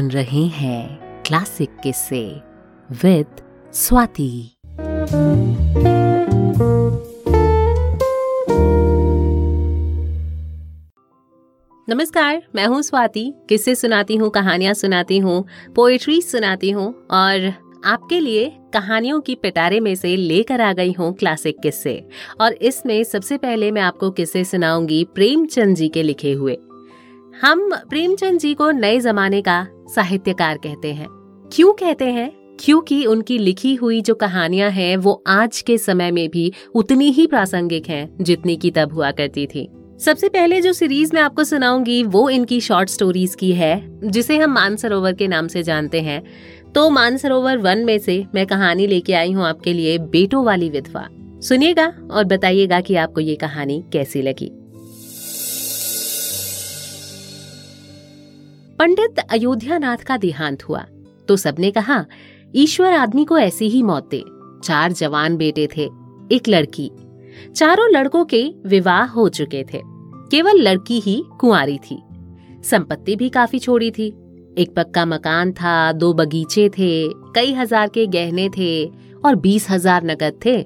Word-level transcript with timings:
सुन 0.00 0.10
रहे 0.10 0.44
हैं 0.46 1.22
क्लासिक 1.22 1.70
किस्से 1.82 2.20
विद 2.90 3.40
स्वाति। 3.72 4.56
नमस्कार, 11.88 12.42
मैं 12.54 12.66
हूँ 12.66 12.82
स्वाति। 12.82 13.34
किस्से 13.48 13.74
सुनाती 13.74 14.16
हूँ, 14.16 14.30
कहानियाँ 14.30 14.74
सुनाती 14.74 15.18
हूँ 15.18 15.44
पोएट्री 15.76 16.22
सुनाती 16.22 16.70
हूँ 16.70 16.88
और 17.10 17.52
आपके 17.84 18.20
लिए 18.20 18.52
कहानियों 18.74 19.20
की 19.20 19.34
पिटारे 19.34 19.80
में 19.80 19.94
से 19.94 20.16
लेकर 20.16 20.60
आ 20.60 20.72
गई 20.72 20.92
हूँ 20.92 21.12
क्लासिक 21.14 21.60
किस्से। 21.62 22.08
और 22.40 22.52
इसमें 22.52 23.04
सबसे 23.04 23.36
पहले 23.36 23.70
मैं 23.70 23.82
आपको 23.82 24.10
किस्से 24.10 24.44
सुनाऊँगी 24.44 25.04
प्रेमचंद 25.04 25.76
जी 25.76 25.88
के 25.88 26.02
लिखे 26.02 26.32
हुए। 26.32 26.58
हम 27.42 27.70
प्रेमचंद 27.90 28.38
जी 28.38 28.54
को 28.54 28.70
नए 28.70 29.00
जमाने 29.00 29.42
का 29.42 29.66
साहित्यकार 29.94 30.56
कहते 30.56 30.92
हैं। 30.92 31.06
क्यों 31.52 31.72
कहते 31.72 32.04
हैं? 32.04 32.56
क्योंकि 32.60 33.06
उनकी 33.06 33.38
लिखी 33.38 33.74
हुई 33.74 34.00
जो 34.00 34.14
कहानियाँ 34.14 34.70
हैं, 34.70 34.96
वो 34.96 35.24
आज 35.26 35.60
के 35.60 35.78
समय 35.78 36.10
में 36.10 36.28
भी 36.28 36.52
उतनी 36.74 37.10
ही 37.10 37.26
प्रासंगिक 37.26 37.88
हैं, 37.88 38.16
जितनी 38.20 38.56
की 38.56 38.70
तब 38.70 38.92
हुआ 38.92 39.10
करती 39.10 39.46
थी। 39.46 39.68
सबसे 39.98 40.28
पहले 40.28 40.60
जो 40.60 40.72
सीरीज़ 40.72 41.10
मैं 41.14 41.22
आपको 41.22 41.44
सुनाऊँगी, 41.44 42.02
वो 42.02 42.30
इनकी 42.30 42.60
शॉर्ट 42.60 42.88
स्टोरीज 42.88 43.34
की 43.34 43.52
है, 43.52 44.00
जिसे 44.04 44.38
हम 44.38 44.52
मानसरोवर 44.52 45.12
के 45.12 45.28
नाम 45.28 45.48
से 45.48 45.62
जानते 45.62 46.00
हैं। 46.00 46.22
तो 46.74 46.90
मानसरोवर 46.90 47.56
वन 47.56 47.78
में 47.78 47.98
से 47.98 48.26
मैं 48.34 48.46
कहानी 48.46 48.86
लेके 48.86 49.12
आई 49.12 49.32
हूँ 49.32 49.46
आपके 49.46 49.72
लिए 49.72 49.98
बेटो 49.98 50.42
वाली 50.42 50.70
विधवा। 50.70 51.08
सुनिएगा 51.40 51.92
और 52.10 52.24
बताइएगा 52.24 52.80
कि 52.80 52.94
आपको 52.94 53.20
ये 53.20 53.34
कहानी 53.34 53.84
कैसी 53.92 54.22
लगी। 54.22 54.52
पंडित 58.80 59.18
अयोध्यानाथ 59.30 59.96
का 59.96 60.16
देहांत 60.16 60.62
हुआ। 60.62 60.80
तो 61.28 61.34
सबने 61.36 61.70
कहा, 61.70 62.04
ईश्वर 62.54 62.92
आदमी 62.92 63.24
को 63.24 63.38
ऐसी 63.38 63.68
ही 63.68 63.82
मौत 63.82 64.08
दे। 64.10 64.22
चार 64.64 64.92
जवान 64.92 65.36
बेटे 65.36 65.68
थे, 65.76 65.88
एक 66.32 66.48
लड़की। 66.48 66.90
चारों 67.56 67.88
लड़कों 67.90 68.24
के 68.24 68.42
विवाह 68.66 69.04
हो 69.06 69.28
चुके 69.28 69.62
थे। 69.74 69.82
केवल 70.30 70.60
लड़की 70.60 71.00
ही 71.00 71.22
कुंवारी 71.40 71.78
थी। 71.78 72.00
संपत्ति 72.64 73.16
भी 73.16 73.28
काफ़ी 73.28 73.58
छोड़ी 73.58 73.90
थी। 73.90 74.08
एक 74.58 74.74
पक्का 74.76 75.04
मकान 75.06 75.52
था, 75.52 75.92
दो 75.92 76.12
बगीचे 76.14 76.68
थे, 76.68 77.08
कई 77.34 77.52
हज़ार 77.52 77.88
के 77.88 78.06
गहने 78.06 78.48
थे 78.48 78.84
और 79.24 79.36
बीस 79.36 79.70
हज़ार 79.70 80.04
नकद 80.04 80.40
थे। 80.44 80.60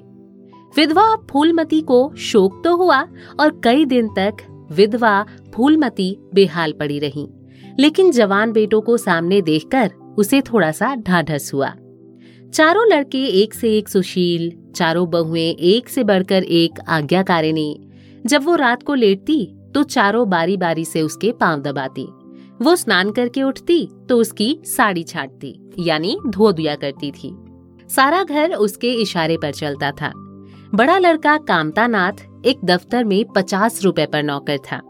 विधवा 0.75 1.15
फूलमती 1.31 1.81
को 1.81 2.13
शोक 2.15 2.61
तो 2.63 2.75
हुआ 2.77 3.05
और 3.39 3.61
कई 3.63 3.85
दिन 3.85 4.07
तक 4.19 4.47
विधवा 4.71 5.23
फूलमती 5.53 6.15
बेहाल 6.33 6.73
पड़ी 6.73 6.99
रही। 6.99 7.27
लेकिन 7.79 8.11
जवान 8.11 8.51
बेटों 8.51 8.81
को 8.81 8.97
सामने 8.97 9.41
देखकर 9.41 9.91
उसे 10.17 10.41
थोड़ा 10.41 10.71
सा 10.71 10.93
ढाढ़स 10.97 11.53
हुआ। 11.53 11.73
चारों 12.53 12.85
लड़के 12.87 13.25
एक 13.41 13.53
से 13.53 13.77
एक 13.77 13.89
सुशील, 13.89 14.51
चारों 14.75 15.09
बहुएँ 15.09 15.49
एक 15.49 15.89
से 15.89 16.03
बढ़कर 16.03 16.43
एक 16.43 16.79
आज्ञाकारिणी। 16.87 17.79
जब 18.25 18.43
वो 18.43 18.55
रात 18.55 18.83
को 18.83 18.93
लेटती 18.93 19.45
तो 19.73 19.83
चारों 19.83 20.29
बारी 20.29 20.57
बारी 20.57 20.85
से 20.85 21.01
उसके 21.01 21.31
पाँव 21.31 21.61
दबाती। 21.61 22.07
वो 22.61 22.75
स्नान 22.75 23.11
करके 23.11 23.41
उठती 23.43 23.85
तो 24.09 24.17
उसकी 24.17 24.57
साड़ी 24.65 25.03
छाटती, 25.03 25.55
यानी 25.79 26.17
धो 26.27 26.51
दिया 26.51 26.75
करती 26.75 27.11
थी। 27.11 27.35
सारा 27.89 28.23
घर 28.23 28.53
उसके 28.53 28.91
इशारे 28.93 29.37
पर 29.37 29.51
चलता 29.51 29.91
था। 29.91 30.11
बड़ा 30.75 30.97
लड़का 30.97 31.37
कामता 31.37 31.87
नाथ 31.87 32.25
एक 32.45 32.63
दफ्तर 32.65 33.03
में 33.03 33.23
पचास 33.35 33.83
रुपए 33.83 34.05
पर 34.05 34.23
नौकर 34.23 34.57
था। 34.61 34.81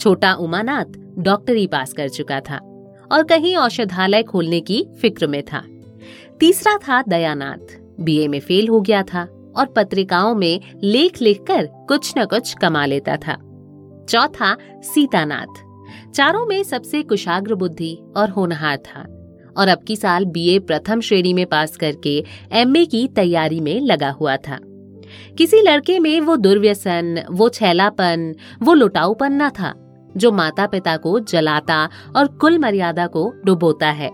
छोटा 0.00 0.32
उमानाथ 0.34 0.98
डॉक्टरी 1.18 1.66
पास 1.66 1.92
कर 1.92 2.08
चुका 2.08 2.40
था 2.40 2.56
और 3.12 3.22
कहीं 3.24 3.56
औषधालय 3.56 4.22
खोलने 4.22 4.60
की 4.60 4.86
फ़िक्र 5.00 5.26
में 5.26 5.42
था। 5.42 5.64
तीसरा 6.40 6.76
था 6.76 7.02
दयानाथ। 7.08 7.80
बीए 8.00 8.28
में 8.28 8.40
फेल 8.40 8.68
हो 8.68 8.80
गया 8.80 9.02
था 9.02 9.52
और 9.56 9.66
पत्रिकाओं 9.66 10.34
में 10.34 10.60
लेख 10.84 11.22
लिखकर 11.22 11.66
कुछ 11.66 12.14
न 12.18 12.24
कुछ 12.24 12.54
कमा 12.54 12.86
लेता 12.86 13.16
था। 13.16 13.34
चौथा, 14.08 14.56
सीतानाथ। 14.82 15.68
चारों 16.14 16.46
में 16.46 16.62
सबसे 16.62 17.02
कुशाग्र 17.02 17.54
बुद्धि 17.54 17.98
और 18.16 18.28
होनहार 18.28 18.76
था 18.76 19.00
और 19.56 19.68
अब 19.68 19.78
की 19.82 19.96
साल 19.96 20.24
बीए 20.24 20.58
प्रथम 20.58 21.00
श्रेणी 21.00 21.32
में 21.32 21.46
पास 21.46 21.76
करके 21.76 22.24
एमए 22.52 22.84
की 22.84 23.08
तैयारी 23.08 23.60
में 23.60 23.80
लगा 23.80 24.10
हुआ 24.10 24.36
था। 24.36 24.58
किसी 25.38 25.62
लड़के 25.62 25.98
में 25.98 26.20
वो 26.20 26.36
दुर्व्यसन, 26.36 27.22
वो 27.30 27.48
छैलापन, 27.48 28.34
वो 28.62 28.74
लुटाऊपन 28.74 29.32
न 29.32 29.48
था। 29.48 29.87
जो 30.18 30.32
माता 30.32 30.66
पिता 30.66 30.96
को 30.96 31.20
जलाता 31.20 31.88
और 32.16 32.26
कुल 32.26 32.58
मर्यादा 32.58 33.06
को 33.06 33.34
डुबोता 33.46 33.90
है। 33.90 34.10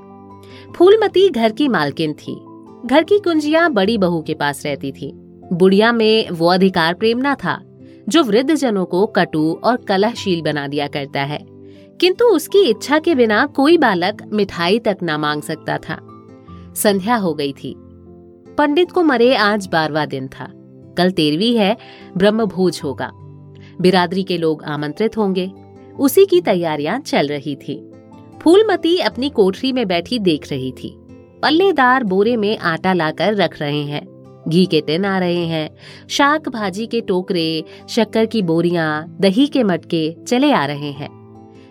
फूलमती 0.76 1.28
घर 1.28 1.52
की 1.52 1.68
मालकिन 1.68 2.12
थी। 2.12 2.40
घर 2.86 3.02
की 3.02 3.18
कुंजियाँ 3.18 3.72
बड़ी 3.72 3.98
बहू 3.98 4.22
के 4.22 4.34
पास 4.34 4.66
रहती 4.66 4.92
थी। 4.92 5.12
बुढ़िया 5.52 5.92
में 5.92 6.30
वो 6.30 6.46
अधिकार 6.46 6.94
प्रेम 6.94 7.18
न 7.18 7.34
था, 7.34 7.60
जो 8.08 8.22
वृद्ध 8.22 8.54
जनों 8.54 8.84
को 8.84 9.06
कटु 9.06 9.60
और 9.64 9.76
कलहशील 9.76 10.42
बना 10.42 10.66
दिया 10.66 10.86
करता 10.86 11.20
है। 11.20 11.46
किंतु 12.00 12.24
उसकी 12.24 12.58
इच्छा 12.58 12.98
के 12.98 13.14
बिना 13.14 13.46
कोई 13.46 13.78
बालक 13.78 14.30
मिठाई 14.32 14.78
तक 14.78 14.96
ना 15.02 15.18
मांग 15.18 15.42
सकता 15.42 15.78
था। 15.78 15.98
संध्या 16.76 17.16
हो 17.16 17.34
गई 17.34 17.52
थी। 17.52 17.74
पंडित 18.58 18.92
को 18.92 19.02
मरे 19.02 19.34
आज 19.34 19.66
बारवा 19.66 20.06
दिन 20.06 20.28
था। 20.28 20.48
कल 20.98 21.10
तेरहवीं 21.10 21.56
है 21.56 21.76
ब्रह्म 22.16 22.44
भोज 22.44 22.80
होगा। 22.84 23.10
बिरादरी 23.80 24.22
के 24.22 24.38
लोग 24.38 24.64
आमंत्रित 24.64 25.16
होंगे। 25.16 25.52
उसी 25.98 26.26
की 26.26 26.40
तैयारियाँ 26.40 27.00
चल 27.00 27.26
रही 27.26 27.56
थी। 27.56 27.90
फूलमती 28.42 28.98
अपनी 28.98 29.30
कोठरी 29.30 29.72
में 29.72 29.88
बैठी 29.88 30.18
देख 30.18 30.50
रही 30.50 30.72
थी। 30.72 30.96
पल्लेदार 31.42 32.04
बोरे 32.04 32.36
में 32.36 32.58
आटा 32.58 32.92
लाकर 32.92 33.34
रख 33.34 33.60
रहे 33.60 33.82
हैं। 33.82 34.14
घी 34.48 34.66
के 34.66 34.80
टिन 34.80 35.04
आ 35.04 35.18
रहे 35.18 35.46
हैं। 35.46 35.76
शाक 36.08 36.48
भाजी 36.48 36.86
के 36.86 37.00
टोकरे, 37.00 37.64
शक्कर 37.88 38.26
की 38.26 38.42
बोरियाँ, 38.42 39.16
दही 39.20 39.46
के 39.46 39.62
मटके 39.62 40.16
चले 40.28 40.52
आ 40.52 40.66
रहे 40.66 40.90
हैं। 40.90 41.24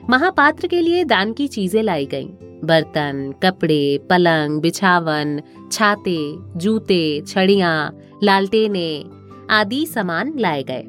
महापात्र 0.09 0.67
के 0.67 0.79
लिए 0.79 1.03
दान 1.03 1.33
की 1.33 1.47
चीज़ें 1.47 1.83
लाई 1.83 2.06
गईं। 2.06 2.29
बर्तन, 2.63 3.33
कपड़े, 3.44 4.00
पलंग, 4.09 4.62
बिछावन, 4.62 5.41
छाते, 5.72 6.35
जूते, 6.56 7.22
छड़िया, 7.28 7.91
लालटेने 8.23 9.06
आदि 9.50 9.85
सामान 9.85 10.33
लाए 10.39 10.63
गए। 10.63 10.83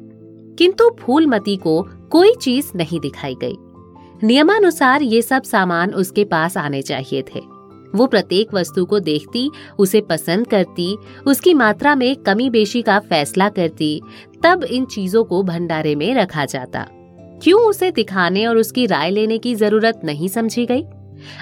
किंतु 0.57 0.89
फूलमती 0.99 1.55
को 1.55 1.87
कोई 2.15 2.33
चीज़ 2.35 2.71
नहीं 2.75 2.99
दिखाई 2.99 3.35
गई। 3.43 3.57
नियमानुसार 4.23 5.01
ये 5.01 5.21
सब 5.21 5.43
सामान 5.43 5.93
उसके 5.93 6.23
पास 6.23 6.57
आने 6.57 6.81
चाहिए 6.81 7.21
थे। 7.21 7.39
वो 7.95 8.07
प्रत्येक 8.07 8.53
वस्तु 8.53 8.85
को 8.85 8.99
देखती, 8.99 9.51
उसे 9.79 10.01
पसंद 10.01 10.47
करती, 10.47 10.97
उसकी 11.27 11.53
मात्रा 11.53 11.95
में 11.95 12.15
कमी 12.15 12.49
बेशी 12.49 12.81
का 12.81 12.99
फैसला 12.99 13.49
करती, 13.49 14.01
तब 14.43 14.63
इन 14.63 14.85
चीज़ों 14.85 15.23
को 15.23 15.43
भंडारे 15.43 15.95
में 15.95 16.15
रखा 16.15 16.45
जाता। 16.45 16.87
क्यों 17.43 17.61
उसे 17.61 17.91
दिखाने 17.91 18.45
और 18.45 18.57
उसकी 18.57 18.85
राय 18.85 19.09
लेने 19.09 19.37
की 19.37 19.55
ज़रूरत 19.55 20.01
नहीं 20.03 20.27
समझी 20.27 20.65
गई? 20.65 20.83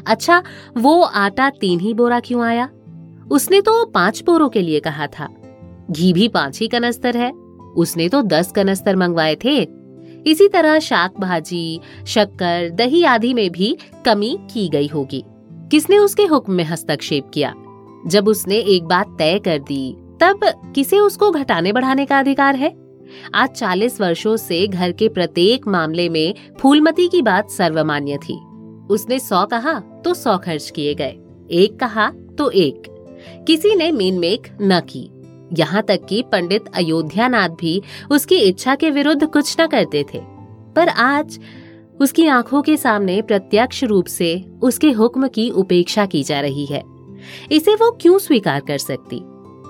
अच्छा 0.06 0.44
वो 0.78 1.02
आटा 1.02 1.50
तीन 1.50 1.80
ही 1.80 1.94
बोरा 1.94 2.20
क्यों 2.20 2.44
आया? 2.44 2.70
उसने 3.32 3.62
तो 3.62 3.86
पाँच 3.86 4.24
बोरों 4.24 4.50
के 4.50 4.62
लिए 4.62 4.80
कहा 4.80 5.08
था। 5.08 5.30
घी 5.92 6.14
भी 6.14 6.28
पाँच 6.28 6.60
ही 6.60 6.68
कनस्तर 6.68 7.18
है। 7.18 7.32
उसने 7.76 8.10
तो 8.10 8.22
दस 8.22 8.52
कनस्तर 8.52 8.96
मंगवाए 8.96 9.36
थे। 9.36 9.83
इसी 10.28 10.48
तरह 10.48 10.80
शाक 10.80 11.20
भाजी, 11.20 11.80
शक्कर, 12.08 12.70
दही 12.70 13.04
आदि 13.04 13.34
में 13.34 13.52
भी 13.52 13.78
कमी 14.06 14.38
की 14.54 14.70
गई 14.70 14.88
होगी। 14.88 15.24
किसने 15.52 15.98
उसके 15.98 16.24
हुक्म 16.24 16.54
में 16.54 16.64
हस्तक्षेप 16.64 17.32
किया? 17.34 17.54
जब 18.08 18.28
उसने 18.28 18.56
एक 18.56 18.84
बात 18.84 19.16
तय 19.20 19.40
कर 19.40 19.58
दी, 19.58 19.96
तब 20.22 20.40
किसे 20.76 21.00
उसको 21.00 21.32
घटाने 21.32 21.72
बढ़ाने 21.72 22.06
का 22.06 22.20
अधिकार 22.20 22.56
है? 22.56 22.76
आज 23.36 23.50
चालीस 23.50 24.02
वर्षों 24.02 24.38
से 24.38 24.68
घर 24.68 24.92
के 24.92 25.10
प्रत्येक 25.10 25.68
मामले 25.68 26.10
में 26.10 26.36
फूलमती 26.60 27.08
की 27.08 27.22
बात 27.22 27.50
सर्वमान्य 27.50 28.18
थी। 28.18 28.40
उसने 28.90 29.20
सौ 29.20 29.46
कहा 29.46 29.74
तो 29.74 30.14
सौ 30.14 30.38
खर्च 30.38 30.70
किए 30.70 30.94
गए। 30.94 31.16
एक 31.52 31.80
कहा 31.80 32.12
तो 32.38 32.50
एक। 32.50 32.84
किसी 33.48 33.76
ने 33.76 33.92
मीन 33.92 34.20
मेक 34.20 34.48
न 34.62 34.80
की। 34.80 35.10
यहाँ 35.54 35.82
तक 35.82 36.06
कि 36.10 36.24
पंडित 36.32 36.66
अयोध्यानाथ 36.76 37.50
भी 37.50 37.82
उसकी 38.12 38.36
इच्छा 38.36 38.76
के 38.76 38.90
विरुद्ध 38.90 39.26
कुछ 39.26 39.56
न 39.62 39.68
करते 39.68 40.06
थे। 40.14 40.22
पर 40.76 40.90
आज 40.90 41.40
उसकी 42.02 42.28
आँखों 42.28 42.62
के 42.62 42.78
सामने 42.78 43.22
प्रत्यक्ष 43.22 43.84
रूप 43.84 44.06
से 44.06 44.46
उसके 44.62 44.92
हुक्म 44.92 45.28
की 45.28 45.50
उपेक्षा 45.50 46.06
की 46.06 46.24
जा 46.24 46.42
रही 46.42 46.66
है। 46.66 46.84
इसे 47.52 47.76
वो 47.76 47.92
क्यों 47.92 48.18
स्वीकार 48.18 48.60
कर 48.60 48.78
सकती? 48.78 49.20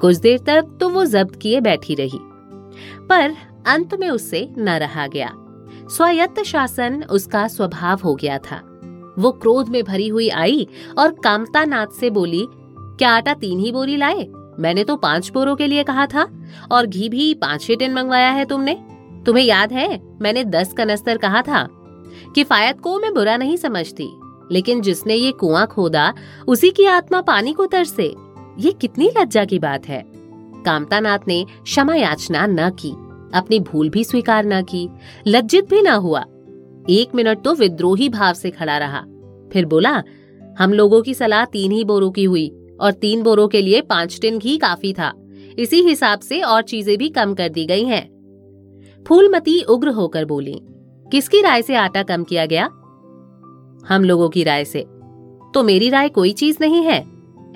कुछ 0.02 0.16
देर 0.18 0.40
तक 0.40 0.78
तो 0.80 0.90
वो 0.90 1.06
जब्त 1.06 1.40
किए 1.42 1.62
बैठी 1.62 1.96
रही। 1.96 2.20
पर 3.10 3.36
अंत 3.68 3.96
में 3.96 4.10
उससे 4.10 4.50
न 4.58 4.70
रहा 4.70 5.08
गया। 5.08 5.32
स्वायत्त 5.90 6.44
शासन 6.44 7.04
उसका 7.12 7.48
स्वभाव 7.48 8.00
हो 8.04 8.16
गया 8.16 8.38
था। 8.38 8.62
वो 9.20 9.32
क्रोध 9.32 9.70
में 9.70 9.84
भरी 9.84 10.08
हुई 10.08 10.30
आई 10.30 10.68
और 10.98 11.12
कामता 11.12 11.66
नाथ 11.66 11.88
से 12.00 12.10
बोली, 12.10 12.48
क्या 12.98 13.10
आटा 13.10 13.34
तीन 13.34 13.60
ही 13.60 13.72
बोरी 13.72 13.98
लाए? 13.98 14.24
मैंने 14.60 14.84
तो 14.84 14.96
पाँच 14.96 15.30
बोरों 15.32 15.56
के 15.56 15.68
लिए 15.68 15.84
कहा 15.84 16.06
था, 16.06 16.28
और 16.72 16.86
घी 16.86 17.10
भी 17.10 17.34
पाँच 17.34 17.68
ही 17.70 17.76
टिन 17.76 17.94
मंगवाया 17.94 18.30
है 18.30 18.46
तुमने। 18.46 18.74
तुम्हें 19.26 19.44
याद 19.44 19.74
है, 19.74 20.02
मैंने 20.22 20.44
दस 20.44 20.74
कनस्तर 20.74 21.18
कहा 21.18 21.42
था। 21.42 21.68
किफायत 22.36 22.80
को 22.80 23.00
मैं 23.00 23.14
बुरा 23.14 23.38
नहीं 23.38 23.58
समझती, 23.58 24.10
लेकिन 24.52 24.82
जिसने 24.82 25.16
ये 25.16 25.32
कुआँ 25.32 25.66
खोदा, 25.68 26.14
उसी 26.48 26.70
की 26.70 26.86
आत्मा 26.86 27.22
पानी 27.22 27.54
को 27.54 27.66
तरसे। 27.66 28.14
ये 28.60 28.72
कितनी 28.72 29.10
लज्जा 29.18 29.46
की 29.46 29.60
बात 29.60 29.88
है। 29.88 30.04
कामतानाथ 30.66 31.20
ने 31.28 31.46
क्षमा 31.64 31.96
याचना 31.96 32.46
न 32.46 32.70
की, 32.70 32.92
अपनी 33.38 33.60
भूल 33.60 33.90
भी 33.90 34.04
स्वीकार 34.04 34.46
न 34.46 34.62
की, 34.62 34.90
लज्जित 35.28 35.70
भी 35.70 35.82
न 35.82 35.88
हुआ। 35.88 36.26
एक 36.90 37.16
मिनट 37.16 37.44
तो 37.44 37.54
विद्रोही 37.54 38.10
भाव 38.10 38.34
से 38.34 38.52
खड़ा 38.52 38.78
रहा। 38.78 39.00
फिर 39.54 39.66
बोला, 39.66 40.04
हम 40.60 40.74
लोगों 40.74 41.02
की 41.02 41.14
सलाह 41.14 41.46
तीन 41.46 41.72
ही 41.72 41.84
बोरों 41.84 42.12
की 42.12 42.24
हुई। 42.24 42.48
और 42.84 42.92
तीन 42.92 43.24
बोरों 43.24 43.48
के 43.48 43.62
लिए 43.62 43.82
पाँच 43.82 44.20
टिन 44.22 44.38
घी 44.38 44.58
काफ़ी 44.58 44.94
था। 44.94 45.12
इसी 45.60 45.82
हिसाब 45.82 46.20
से 46.20 46.42
और 46.42 46.62
चीज़ें 46.62 46.98
भी 46.98 47.10
कम 47.10 47.34
कर 47.34 47.50
दी 47.50 47.66
गई 47.66 47.84
हैं। 47.84 48.14
फूलमती 49.08 49.62
उग्र 49.64 49.88
होकर 49.88 50.26
बोली, 50.26 50.62
किसकी 51.12 51.42
राय 51.42 51.62
से 51.62 51.76
आटा 51.76 52.04
कम 52.04 52.24
किया 52.24 52.46
गया? 52.46 52.66
हम 53.90 54.04
लोगों 54.04 54.30
की 54.30 54.44
राय 54.44 54.66
से। 54.66 54.82
तो 55.54 55.64
मेरी 55.64 55.90
राय 55.90 56.10
कोई 56.10 56.32
चीज़ 56.32 56.58
नहीं 56.62 56.84
है। 56.84 57.06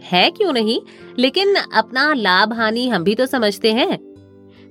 है 0.02 0.30
क्यों 0.32 0.54
नहीं? 0.54 0.82
लेकिन 1.20 1.56
अपना 1.56 2.14
लाभ 2.14 2.54
हानि 2.54 2.88
हम 2.88 3.04
भी 3.04 3.16
तो 3.16 3.26
समझते 3.26 3.74
हैं। 3.74 3.98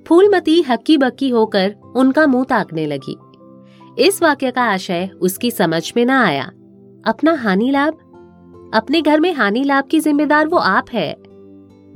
फूलमती 0.07 0.61
हक्की 0.61 0.97
बक्की 0.97 1.29
होकर 1.29 1.75
उनका 1.95 2.27
मुँह 2.27 2.43
ताकने 2.43 2.85
लगी। 2.85 3.17
इस 3.99 4.23
वाक्य 4.23 4.51
का 4.51 4.63
आशय 4.63 5.09
उसकी 5.21 5.51
समझ 5.51 5.93
में 5.97 6.05
ना 6.05 6.25
आया। 6.25 6.51
अपना 7.05 7.33
हानि 7.33 7.71
लाभ? 7.71 8.06
अपने 8.73 9.01
घर 9.01 9.19
में 9.19 9.33
हानि 9.33 9.63
लाभ 9.63 9.83
की 9.83 9.99
जिम्मेदार 9.99 10.47
वो 10.47 10.57
आप 10.57 10.85
है। 10.93 11.15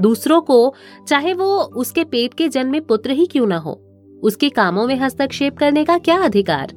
दूसरों 0.02 0.42
को, 0.42 0.74
चाहे 1.08 1.34
वो 1.34 1.58
उसके 1.58 2.04
पेट 2.04 2.34
के 2.34 2.48
जन्मे 2.50 2.80
पुत्र 2.80 3.12
ही 3.12 3.26
क्यों 3.26 3.48
ना 3.48 3.58
हो, 3.58 3.82
उसके 4.24 4.50
कामों 4.50 4.88
में 4.88 4.96
हस्तक्षेप 4.96 5.58
करने 5.58 5.86
का 5.86 5.98
क्या 5.98 6.18
अधिकार? 6.18 6.74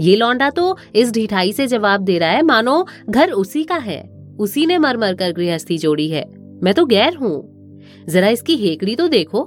ये 0.00 0.16
लौंडा 0.16 0.50
तो 0.50 0.76
इस 0.94 1.12
ढिठाई 1.12 1.52
से 1.52 1.66
जवाब 1.66 2.00
दे 2.00 2.18
रहा 2.18 2.30
है, 2.30 2.42
मानो 2.42 2.86
घर 3.10 3.30
उसी 3.30 3.64
का 3.64 3.74
है, 3.74 4.02
उसी 4.38 4.66
ने 4.66 4.78
मर 4.78 4.96
मर 4.96 5.14
कर 5.14 5.32
गृहस्थी 5.32 5.78
जोड़ी 5.78 6.08
है। 6.08 6.24
मैं 6.62 6.74
तो 6.74 6.84
गैर 6.86 7.14
हूँ। 7.14 7.80
जरा 8.08 8.28
इसकी 8.28 8.56
हेकड़ी 8.56 8.96
तो 8.96 9.08
देखो। 9.08 9.40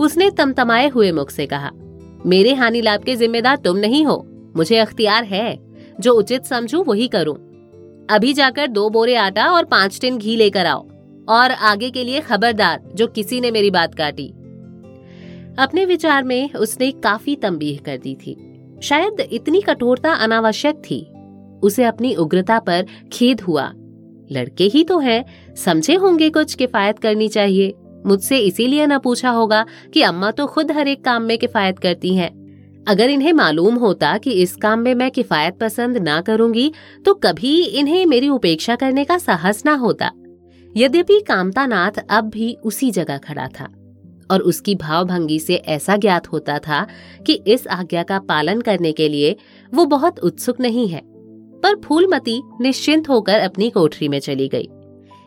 उसने 0.00 0.30
तमतमाए 0.30 0.88
हुए 0.88 1.12
मुख 1.12 1.30
से 1.30 1.46
कहा, 1.46 1.70
मेरे 2.26 2.54
हानि 2.54 2.80
लाभ 2.80 3.02
के 3.02 3.16
जिम्मेदार 3.16 3.56
तुम 3.56 3.76
नहीं 3.76 4.04
हो, 4.04 4.26
मुझे 4.56 4.76
अख्तियार 4.76 5.24
है। 5.24 5.58
जो 6.00 6.12
उचित 6.12 6.44
समझू 6.44 6.82
वही 6.82 7.08
करूँ। 7.08 7.53
अभी 8.10 8.32
जाकर 8.32 8.66
दो 8.66 8.88
बोरे 8.90 9.14
आटा 9.16 9.46
और 9.46 9.64
पाँच 9.64 10.00
टिन 10.00 10.18
घी 10.18 10.36
लेकर 10.36 10.66
आओ, 10.66 10.88
और 11.28 11.50
आगे 11.50 11.90
के 11.90 12.04
लिए 12.04 12.20
खबरदार 12.20 12.82
जो 12.94 13.06
किसी 13.06 13.40
ने 13.40 13.50
मेरी 13.50 13.70
बात 13.70 13.94
काटी। 13.94 14.26
अपने 15.58 15.84
विचार 15.84 16.24
में 16.24 16.52
उसने 16.52 16.90
काफ़ी 16.90 17.36
तंबीह 17.36 17.78
कर 17.86 17.96
दी 17.96 18.14
थी। 18.14 18.36
शायद 18.82 19.20
इतनी 19.20 19.60
कठोरता 19.60 20.12
अनावश्यक 20.12 20.76
थी। 20.76 21.00
उसे 21.62 21.84
अपनी 21.84 22.14
उग्रता 22.14 22.58
पर 22.58 22.86
खेद 23.12 23.40
हुआ। 23.40 23.72
लड़के 24.32 24.64
ही 24.64 24.84
तो 24.84 24.98
हैं, 24.98 25.24
समझे 25.54 25.94
होंगे 25.94 26.30
कुछ 26.30 26.54
किफायत 26.54 26.98
करनी 26.98 27.28
चाहिए। 27.28 27.74
मुझसे 28.06 28.38
इसीलिए 28.38 28.86
न 28.86 28.98
पूछा 28.98 29.30
होगा 29.30 29.66
कि 29.94 30.02
अम्मा 30.02 30.30
तो 30.30 30.46
खुद 30.46 30.72
हर 30.72 30.88
एक 30.88 31.04
काम 31.04 31.22
में 31.22 31.38
किफायत 31.38 31.78
करती 31.78 32.14
हैं। 32.14 32.43
अगर 32.86 33.10
इन्हें 33.10 33.32
मालूम 33.32 33.74
होता 33.74 34.16
कि 34.18 34.30
इस 34.32 34.54
काम 34.56 34.78
में 34.78 34.94
मैं 34.94 35.10
किफायत 35.10 35.58
पसंद 35.58 35.96
ना 35.98 36.20
करूँगी 36.20 36.72
तो 37.04 37.14
कभी 37.14 37.54
इन्हें 37.62 38.04
मेरी 38.06 38.28
उपेक्षा 38.28 38.76
करने 38.76 39.04
का 39.04 39.18
साहस 39.18 39.64
ना 39.66 39.74
होता। 39.74 40.10
यद्यपि 40.74 41.20
कामतानाथ 41.20 42.04
अब 42.10 42.28
भी 42.30 42.52
उसी 42.64 42.90
जगह 42.90 43.18
खड़ा 43.18 43.46
था, 43.50 43.68
और 44.30 44.42
उसकी 44.42 44.74
भावभंगी 44.74 45.38
से 45.38 45.54
ऐसा 45.54 45.96
ज्ञात 45.96 46.26
होता 46.26 46.58
था 46.58 46.86
कि 47.26 47.32
इस 47.46 47.66
आज्ञा 47.68 48.02
का 48.02 48.18
पालन 48.18 48.60
करने 48.60 48.92
के 48.92 49.08
लिए 49.08 49.36
वो 49.72 49.84
बहुत 49.86 50.18
उत्सुक 50.20 50.60
नहीं 50.60 50.88
है, 50.88 51.02
पर 51.62 51.80
फूलमती 51.80 52.40
निश्चिंत 52.60 53.08
होकर 53.08 53.38
अपनी 53.40 53.70
कोठरी 53.70 54.08
में 54.08 54.18
चली 54.20 54.48
गई। 54.48 54.68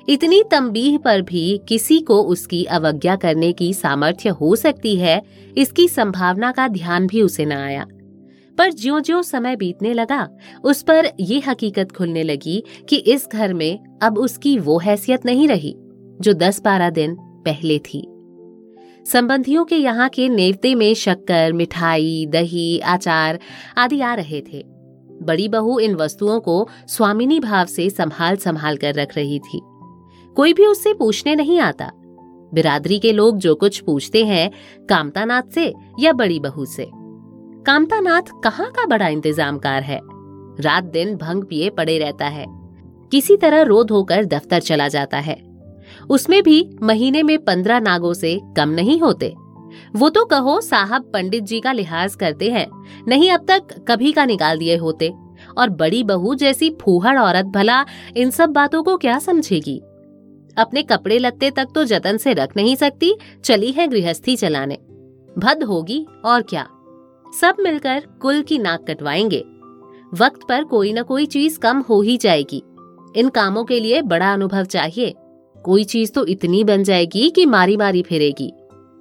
इतनी 0.09 0.43
तंबीह 0.43 0.97
पर 0.97 1.21
भी 1.21 1.61
किसी 1.67 1.99
को 1.99 2.21
उसकी 2.21 2.63
अवज्ञा 2.63 3.15
करने 3.15 3.51
की 3.53 3.73
सामर्थ्य 3.73 4.29
हो 4.29 4.55
सकती 4.55 4.95
है, 4.95 5.21
इसकी 5.57 5.87
संभावना 5.87 6.51
का 6.51 6.67
ध्यान 6.67 7.07
भी 7.07 7.21
उसे 7.21 7.45
न 7.45 7.51
आया। 7.51 7.85
पर 8.57 8.73
ज्यो 8.73 8.99
ज्यो 8.99 9.21
समय 9.21 9.55
बीतने 9.55 9.93
लगा, 9.93 10.29
उस 10.63 10.81
पर 10.81 11.09
ये 11.19 11.39
हकीकत 11.47 11.91
खुलने 11.91 12.23
लगी 12.23 12.63
कि 12.89 12.95
इस 12.95 13.27
घर 13.33 13.53
में 13.53 13.99
अब 14.01 14.17
उसकी 14.17 14.57
वो 14.59 14.77
हैसियत 14.77 15.25
नहीं 15.25 15.47
रही, 15.47 15.75
जो 16.21 16.33
दस 16.33 16.61
बारह 16.61 16.89
दिन 16.89 17.15
पहले 17.19 17.79
थी। 17.79 18.07
संबंधियों 19.11 19.65
के 19.65 19.75
यहाँ 19.75 20.09
के 20.09 20.29
नेवते 20.29 20.75
में 20.75 20.93
शक्कर, 20.93 21.53
मिठाई, 21.53 22.25
दही 22.29 22.79
आचार 22.79 23.39
आदि 23.77 24.01
आ 24.01 24.13
रहे 24.13 24.41
थे। 24.41 24.63
बड़ी 25.21 25.47
बहू 25.47 25.79
इन 25.79 25.95
वस्तुओं 25.95 26.39
को 26.39 26.67
स्वामिनी 26.87 27.39
भाव 27.39 27.65
से 27.65 27.89
संभाल 27.89 28.35
संभाल 28.35 28.77
कर 28.77 28.93
रख 28.93 29.15
रही 29.15 29.39
थी। 29.39 29.61
कोई 30.37 30.53
भी 30.53 30.65
उससे 30.65 30.93
पूछने 30.93 31.35
नहीं 31.35 31.59
आता। 31.59 31.91
बिरादरी 32.53 32.99
के 32.99 33.11
लोग 33.11 33.37
जो 33.37 33.55
कुछ 33.55 33.79
पूछते 33.79 34.25
हैं, 34.25 34.51
कामतानाथ 34.89 35.41
से 35.53 35.73
या 35.99 36.13
बड़ी 36.13 36.39
बहू 36.39 36.65
से। 36.65 36.87
कामतानाथ 37.63 38.21
कहाँ 38.43 38.71
का 38.71 38.85
बड़ा 38.85 39.07
इंतजामकार 39.07 39.83
है? 39.83 39.99
रात 40.59 40.83
दिन 40.83 41.15
भंग 41.15 41.43
पिए 41.43 41.69
पड़े 41.69 41.97
रहता 41.97 42.25
है। 42.25 42.45
किसी 43.11 43.37
तरह 43.37 43.61
रोध 43.61 43.91
होकर 43.91 44.25
दफ्तर 44.25 44.59
चला 44.59 44.87
जाता 44.87 45.17
है। 45.17 45.41
उसमें 46.09 46.43
भी 46.43 46.75
महीने 46.83 47.23
में 47.23 47.43
पंद्रह 47.43 47.79
नागों 47.79 48.13
से 48.13 48.41
कम 48.57 48.69
नहीं 48.69 48.99
होते। 48.99 49.35
वो 49.95 50.09
तो 50.09 50.25
कहो 50.25 50.61
साहब 50.61 51.11
पंडित 51.13 51.43
जी 51.43 51.59
का 51.59 51.71
लिहाज 51.71 52.15
करते 52.15 52.51
हैं, 52.51 52.67
नहीं 53.07 53.31
अब 53.31 53.45
तक 53.47 53.85
कभी 53.87 54.11
का 54.11 54.25
निकाल 54.25 54.57
दिए 54.57 54.77
होते। 54.77 55.13
और 55.57 55.69
बड़ी 55.69 56.03
बहू 56.03 56.35
जैसी 56.35 56.75
फूहड़ 56.81 57.19
औरत 57.19 57.45
भला 57.45 57.85
इन 58.17 58.31
सब 58.31 58.49
बातों 58.49 58.83
को 58.83 58.97
क्या 58.97 59.19
समझेगी? 59.19 59.81
अपने 60.57 60.83
कपड़े 60.83 61.19
लत्ते 61.19 61.51
तक 61.51 61.67
तो 61.75 61.83
जतन 61.83 62.17
से 62.17 62.33
रख 62.33 62.57
नहीं 62.57 62.75
सकती, 62.75 63.17
चली 63.43 63.71
है 63.71 63.87
गृहस्थी 63.87 64.35
चलाने। 64.35 64.75
भद 65.37 65.63
होगी, 65.63 66.07
और 66.25 66.41
क्या? 66.41 66.69
सब 67.41 67.55
मिलकर 67.59 68.03
कुल 68.21 68.41
की 68.41 68.57
नाक 68.57 68.85
कटवाएँगे। 68.87 69.45
वक्त 70.13 70.39
पर 70.49 70.63
कोई 70.63 70.93
न 70.93 71.03
कोई 71.03 71.25
चीज़ 71.25 71.59
कम 71.59 71.79
हो 71.79 72.01
ही 72.01 72.17
जाएगी। 72.17 72.63
इन 73.15 73.29
कामों 73.29 73.63
के 73.63 73.79
लिए 73.79 74.01
बड़ा 74.01 74.33
अनुभव 74.33 74.63
चाहिए। 74.63 75.13
कोई 75.63 75.83
चीज़ 75.83 76.11
तो 76.11 76.25
इतनी 76.25 76.63
बन 76.63 76.83
जाएगी 76.83 77.29
कि 77.29 77.45
मारी 77.45 77.77
मारी 77.77 78.01
फिरेगी। 78.01 78.53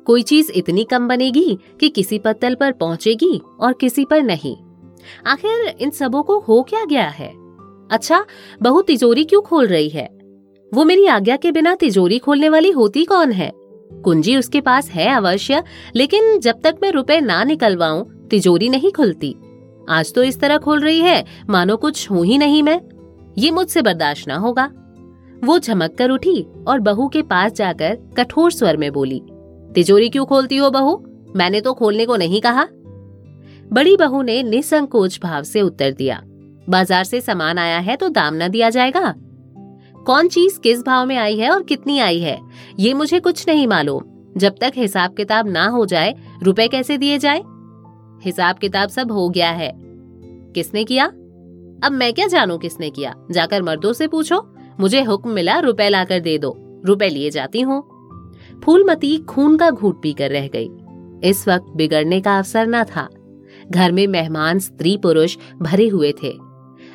कोई 0.06 0.22
चीज़ 0.22 0.52
इतनी 0.52 0.84
कम 0.84 1.08
बनेगी 1.08 1.58
कि 1.80 1.88
किसी 1.88 2.18
पत्तल 2.18 2.54
पर 2.54 2.72
पहुंचेगी 2.72 3.40
और 3.60 3.72
किसी 3.72 4.04
पर 4.04 4.22
नहीं। 4.22 4.56
आखिर 5.26 5.76
इन 5.80 5.90
सबों 5.90 6.22
को 6.22 6.38
हो 6.38 6.62
क्या 6.62 6.84
गया 6.84 7.08
है? 7.08 7.28
अच्छा 7.90 8.25
बहु 8.62 8.82
तिजोरी 8.82 9.25
क्यों 9.25 9.42
खोल 9.42 9.66
रही 9.66 9.88
है? 9.88 10.15
वो 10.73 10.85
मेरी 10.85 11.06
आज्ञा 11.06 11.37
के 11.37 11.50
बिना 11.52 11.75
तिजोरी 11.75 12.18
खोलने 12.18 12.49
वाली 12.49 12.70
होती 12.70 13.04
कौन 13.04 13.32
है? 13.32 13.50
कुंजी 14.04 14.37
उसके 14.37 14.61
पास 14.61 14.90
है 14.90 15.08
अवश्य, 15.08 15.62
लेकिन 15.96 16.38
जब 16.40 16.61
तक 16.61 16.76
मैं 16.82 16.90
रुपए 16.92 17.20
ना 17.20 17.42
निकलवाऊं, 17.44 18.02
तिजोरी 18.30 18.68
नहीं 18.68 18.92
खुलती। 18.92 19.35
आज 19.88 20.12
तो 20.14 20.23
इस 20.23 20.40
तरह 20.40 20.58
खोल 20.58 20.80
रही 20.80 21.00
है, 21.00 21.25
मानो 21.50 21.76
कुछ 21.76 22.11
हूँ 22.11 22.25
ही 22.26 22.38
नहीं 22.38 22.62
मैं। 22.62 22.80
ये 23.38 23.50
मुझसे 23.50 23.82
बर्दाश्त 23.82 24.28
ना 24.28 24.37
होगा। 24.37 24.70
वो 25.44 25.58
झमक 25.58 25.94
कर 25.99 26.11
उठी 26.11 26.42
और 26.68 26.80
बहू 26.80 27.08
के 27.08 27.23
पास 27.25 27.52
जाकर 27.52 27.99
कठोर 28.16 28.52
स्वर 28.52 28.76
में 28.76 28.90
बोली, 28.92 29.20
तिजोरी 29.75 30.08
क्यों 30.08 30.25
खोलती 30.26 30.56
हो 30.56 30.70
बहू? 30.70 30.96
मैंने 31.37 31.61
तो 31.61 31.73
खोलने 31.75 32.06
को 32.06 32.16
नहीं 32.16 32.40
कहा। 32.40 32.66
बड़ी 33.70 33.96
बहू 33.96 34.23
ने 34.23 34.42
निसंकोच 34.42 35.18
भाव 35.23 35.42
से 35.42 35.61
उत्तर 35.61 35.92
दिया, 35.92 36.20
बाज़ार 36.68 37.04
से 37.04 37.20
सामान 37.20 37.58
आया 37.58 37.78
है 37.78 37.96
तो 37.96 38.08
दाम 38.11 38.35
न 38.35 38.49
दिया 38.49 38.70
जाएगा? 38.70 39.14
कौन 40.06 40.28
चीज़ 40.28 40.60
किस 40.60 40.82
भाव 40.82 41.06
में 41.06 41.16
आई 41.16 41.36
है 41.36 41.50
और 41.50 41.62
कितनी 41.62 41.98
आई 41.98 42.20
है, 42.20 42.40
ये 42.78 42.94
मुझे 42.94 43.20
कुछ 43.20 43.48
नहीं 43.48 43.66
मालूम। 43.66 44.02
जब 44.36 44.54
तक 44.60 44.72
हिसाब 44.76 45.14
किताब 45.14 45.48
ना 45.48 45.66
हो 45.66 45.86
जाए, 45.86 46.14
रुपए 46.42 46.68
कैसे 46.68 46.98
दिए 46.98 47.18
जाए? 47.18 47.42
हिसाब 48.22 48.56
किताब 48.56 48.88
सब 48.88 49.12
हो 49.12 49.28
गया 49.28 49.50
है। 49.50 49.72
किसने 50.52 50.84
किया? 50.84 51.06
अब 51.84 51.88
मैं 51.92 52.12
क्या 52.12 52.26
जानू 52.26 52.58
किसने 52.58 52.90
किया? 52.90 53.14
जाकर 53.30 53.62
मर्दों 53.62 53.92
से 53.92 54.06
पूछो। 54.06 54.54
मुझे 54.80 55.02
हुक्म 55.02 55.30
मिला 55.30 55.58
रुपए 55.58 55.88
लाकर 55.88 56.20
दे 56.20 56.38
दो। 56.38 56.82
रुपए 56.84 57.08
लिए 57.08 57.30
जाती 57.30 57.60
हूँ। 57.60 57.84
फूलमती 58.64 59.18
खून 59.18 59.56
का 59.56 59.70
घूट 59.70 60.02
पीकर 60.02 60.30
रह 60.30 60.48
गई। 60.56 60.68
इस 61.30 61.48
वक्त 61.48 61.66
बिगड़ने 61.76 62.20
का 62.20 62.36
अवसर 62.36 62.66
न 62.66 62.84
था। 62.84 63.08
घर 63.70 63.92
में 63.92 64.06
मेहमान, 64.06 64.58
स्त्री, 64.58 64.96
पुरुष 64.96 65.36
भरे 65.62 65.88
हुए 65.88 66.12
थे। 66.12 66.45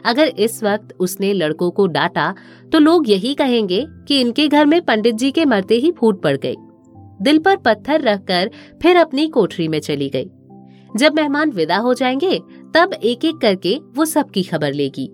अगर 0.05 0.27
इस 0.27 0.63
वक्त 0.63 0.95
उसने 0.99 1.33
लड़कों 1.33 1.71
को 1.71 1.87
डांटा 1.87 2.35
तो 2.71 2.79
लोग 2.79 3.09
यही 3.09 3.33
कहेंगे 3.33 3.85
कि 4.07 4.21
इनके 4.21 4.47
घर 4.47 4.65
में 4.65 4.81
पंडित 4.81 5.15
जी 5.15 5.31
के 5.31 5.45
मरते 5.45 5.75
ही 5.75 5.91
फूट 5.91 6.21
पड़ 6.21 6.37
गई। 6.37 6.55
दिल 7.21 7.39
पर 7.39 7.55
पत्थर 7.55 8.01
रखकर 8.01 8.51
फिर 8.81 8.97
अपनी 8.97 9.27
कोठरी 9.27 9.67
में 9.67 9.79
चली 9.79 10.09
गई। 10.09 10.29
जब 10.97 11.13
मेहमान 11.15 11.51
विदा 11.51 11.77
हो 11.77 11.93
जाएँगे, 11.93 12.41
तब 12.75 12.93
एक 13.03 13.25
एक 13.25 13.35
करके 13.35 13.79
वो 13.95 14.05
सबकी 14.05 14.43
खबर 14.43 14.73
लेगी। 14.73 15.07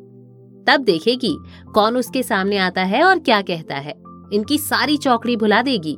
तब 0.67 0.77
देखेगी 0.77 1.37
कौन 1.73 1.97
उसके 1.97 2.23
सामने 2.23 2.57
आता 2.57 2.83
है 2.83 3.03
और 3.03 3.19
क्या 3.19 3.41
कहता 3.41 3.75
है। 3.75 3.93
इनकी 4.33 4.57
सारी 4.57 4.97
चौकड़ी 4.97 5.35
भुला 5.35 5.61
देगी। 5.61 5.97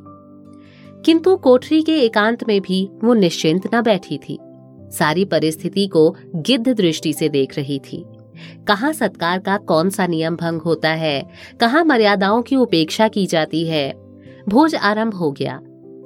किंतु 1.04 1.36
कोठरी 1.36 1.82
के 1.82 2.00
एकांत 2.00 2.48
में 2.48 2.60
भी 2.60 2.88
वो 3.04 3.14
निश्चिंत 3.14 3.74
न 3.74 3.82
बैठी 3.82 4.18
थी। 4.18 4.38
सारी 4.90 5.24
परिस्थिति 5.24 5.86
को 5.86 6.16
गिद्ध 6.36 6.68
दृष्टि 6.68 7.12
से 7.12 7.28
देख 7.28 7.58
रही 7.58 7.78
थी। 7.78 8.04
कहाँ 8.68 8.92
सत्कार 8.92 9.38
का 9.38 9.56
कौन 9.56 9.90
सा 9.90 10.06
नियम 10.06 10.36
भंग 10.36 10.62
होता 10.62 10.88
है? 10.88 11.28
कहाँ 11.60 11.84
मर्यादाओं 11.84 12.42
की 12.42 12.56
उपेक्षा 12.56 13.08
की 13.08 13.26
जाती 13.26 13.66
है? 13.66 13.92
भोज 14.48 14.74
आरंभ 14.74 15.14
हो 15.14 15.32
गया। 15.32 15.60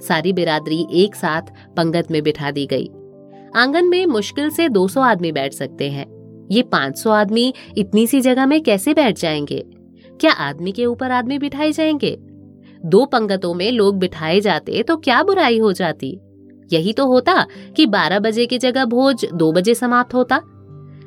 सारी 0.08 0.32
बिरादरी 0.32 0.86
एक 0.92 1.14
साथ 1.14 1.42
पंगत 1.76 2.10
में 2.10 2.22
बिठा 2.22 2.50
दी 2.50 2.66
गई। 2.66 2.90
आँगन 3.56 3.84
में 3.84 4.06
मुश्किल 4.06 4.50
से 4.50 4.68
200 4.68 5.00
आदमी 5.00 5.32
बैठ 5.32 5.52
सकते 5.52 5.90
हैं। 5.90 6.14
ये 6.50 6.62
500 6.62 7.10
आदमी 7.10 7.54
इतनी 7.78 8.06
सी 8.06 8.20
जगह 8.20 8.46
में 8.46 8.62
कैसे 8.62 8.94
बैठ 8.94 9.18
जाएँगे? 9.18 9.66
क्या 10.20 10.32
आदमी 10.32 10.72
के 10.72 10.86
ऊपर 10.86 11.10
आदमी 11.10 11.38
बिठाए 11.38 11.72
जाएँगे? 11.72 12.18
दो 12.84 13.04
पंगतों 13.04 13.54
में 13.54 13.72
लोग 13.72 13.98
बिठाए 13.98 14.40
जाते 14.40 14.82
तो 14.82 14.96
क्या 14.96 15.22
बुराई 15.22 15.58
हो 15.58 15.72
जाती? 15.72 16.20
यही 16.72 16.92
तो 16.92 17.06
होता 17.06 17.46
कि 17.76 17.86
12 17.86 18.18
बजे 18.18 18.46
की 18.46 18.58
जगह 18.58 18.84
भोज 18.84 19.26
दो 19.34 19.52
बजे 19.52 19.74
समाप्त 19.74 20.14
होता। 20.14 20.40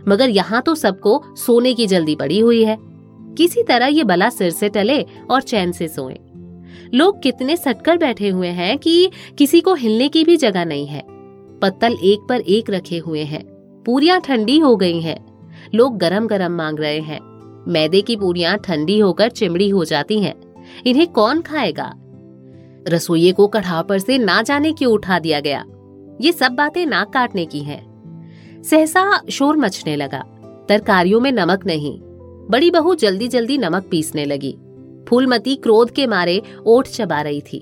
मगर 0.10 0.30
यहाँ 0.30 0.62
तो 0.62 0.76
सबको 0.76 1.24
सोने 1.36 1.74
की 1.74 1.88
जल्दी 1.88 2.16
पड़ी 2.16 2.40
हुई 2.40 2.64
है। 2.64 2.78
किसी 3.38 3.64
तरह 3.64 3.86
ये 3.86 4.04
बला 4.04 4.30
सिर 4.30 4.52
से 4.52 4.70
टले 4.70 5.06
और 5.30 5.42
चैन 5.42 5.72
से 5.72 5.88
सोए। 5.88 6.18
लोग 6.94 7.22
कितने 7.22 7.58
सटकर 7.58 7.98
बैठे 7.98 8.30
हुए 8.30 8.48
हैं 8.48 8.78
कि 8.78 9.12
किसी 9.38 9.62
को 9.62 9.74
हिलने 9.74 10.08
की 10.08 10.24
भी 10.24 10.38
जगह 10.38 10.66
नहीं 10.66 10.88
है। 10.88 11.04
पत्तल 11.60 11.98
एक 12.04 12.20
पर 12.30 12.40
एक 12.40 12.70
रखे 12.70 12.98
हुए 12.98 13.24
हैं। 13.24 13.44
पूरियाँ 13.86 14.22
ठंडी 14.22 14.60
हो 14.60 14.76
गई 14.76 15.02
हैं। 15.02 15.26
लोग 15.76 15.98
गरम 15.98 16.28
गरम 16.28 16.52
मांग 16.52 16.80
रहे 16.80 17.00
हैं। 17.00 17.20
मैदे 17.68 18.02
की 18.02 18.16
पूरियाँ 18.16 18.58
ठंडी 18.58 19.00
होकर 19.00 19.30
चिमड़ी 19.30 19.70
हो 19.70 19.86
जाती 19.86 20.20
हैं। 20.20 20.36
इन्हें 20.86 21.08
कौन 21.08 21.42
खाएगा? 21.42 21.94
रसोइये 22.88 23.32
को 23.32 23.48
कढ़ाव 23.48 23.84
पर 23.84 24.00
से 24.00 24.18
ना 24.18 24.42
जाने 24.42 24.72
क्यों 24.72 24.94
उठा 24.94 25.20
दिया 25.20 25.40
गया? 25.40 25.66
ये 26.22 26.32
सब 26.32 26.52
बातें 26.52 26.86
नाक 26.86 27.14
काटने 27.14 27.46
की 27.46 27.60
हैं। 27.60 27.87
सहसा 28.70 29.22
शोर 29.30 29.58
मचने 29.58 29.96
लगा। 29.96 30.20
तरकारियों 30.70 31.20
में 31.20 31.32
नमक 31.32 31.66
नहीं। 31.66 31.98
बड़ी 32.50 32.70
बहू 32.72 32.94
जल्दी 32.96 33.28
जल्दी 33.28 33.58
नमक 33.58 33.88
पीसने 33.92 34.26
लगी। 34.26 34.52
फूलमती 35.10 35.56
क्रोध 35.56 35.92
के 35.92 36.08
मारे 36.08 36.42
ओठ 36.66 36.88
चबा 36.88 37.22
रही 37.22 37.42
थी, 37.42 37.60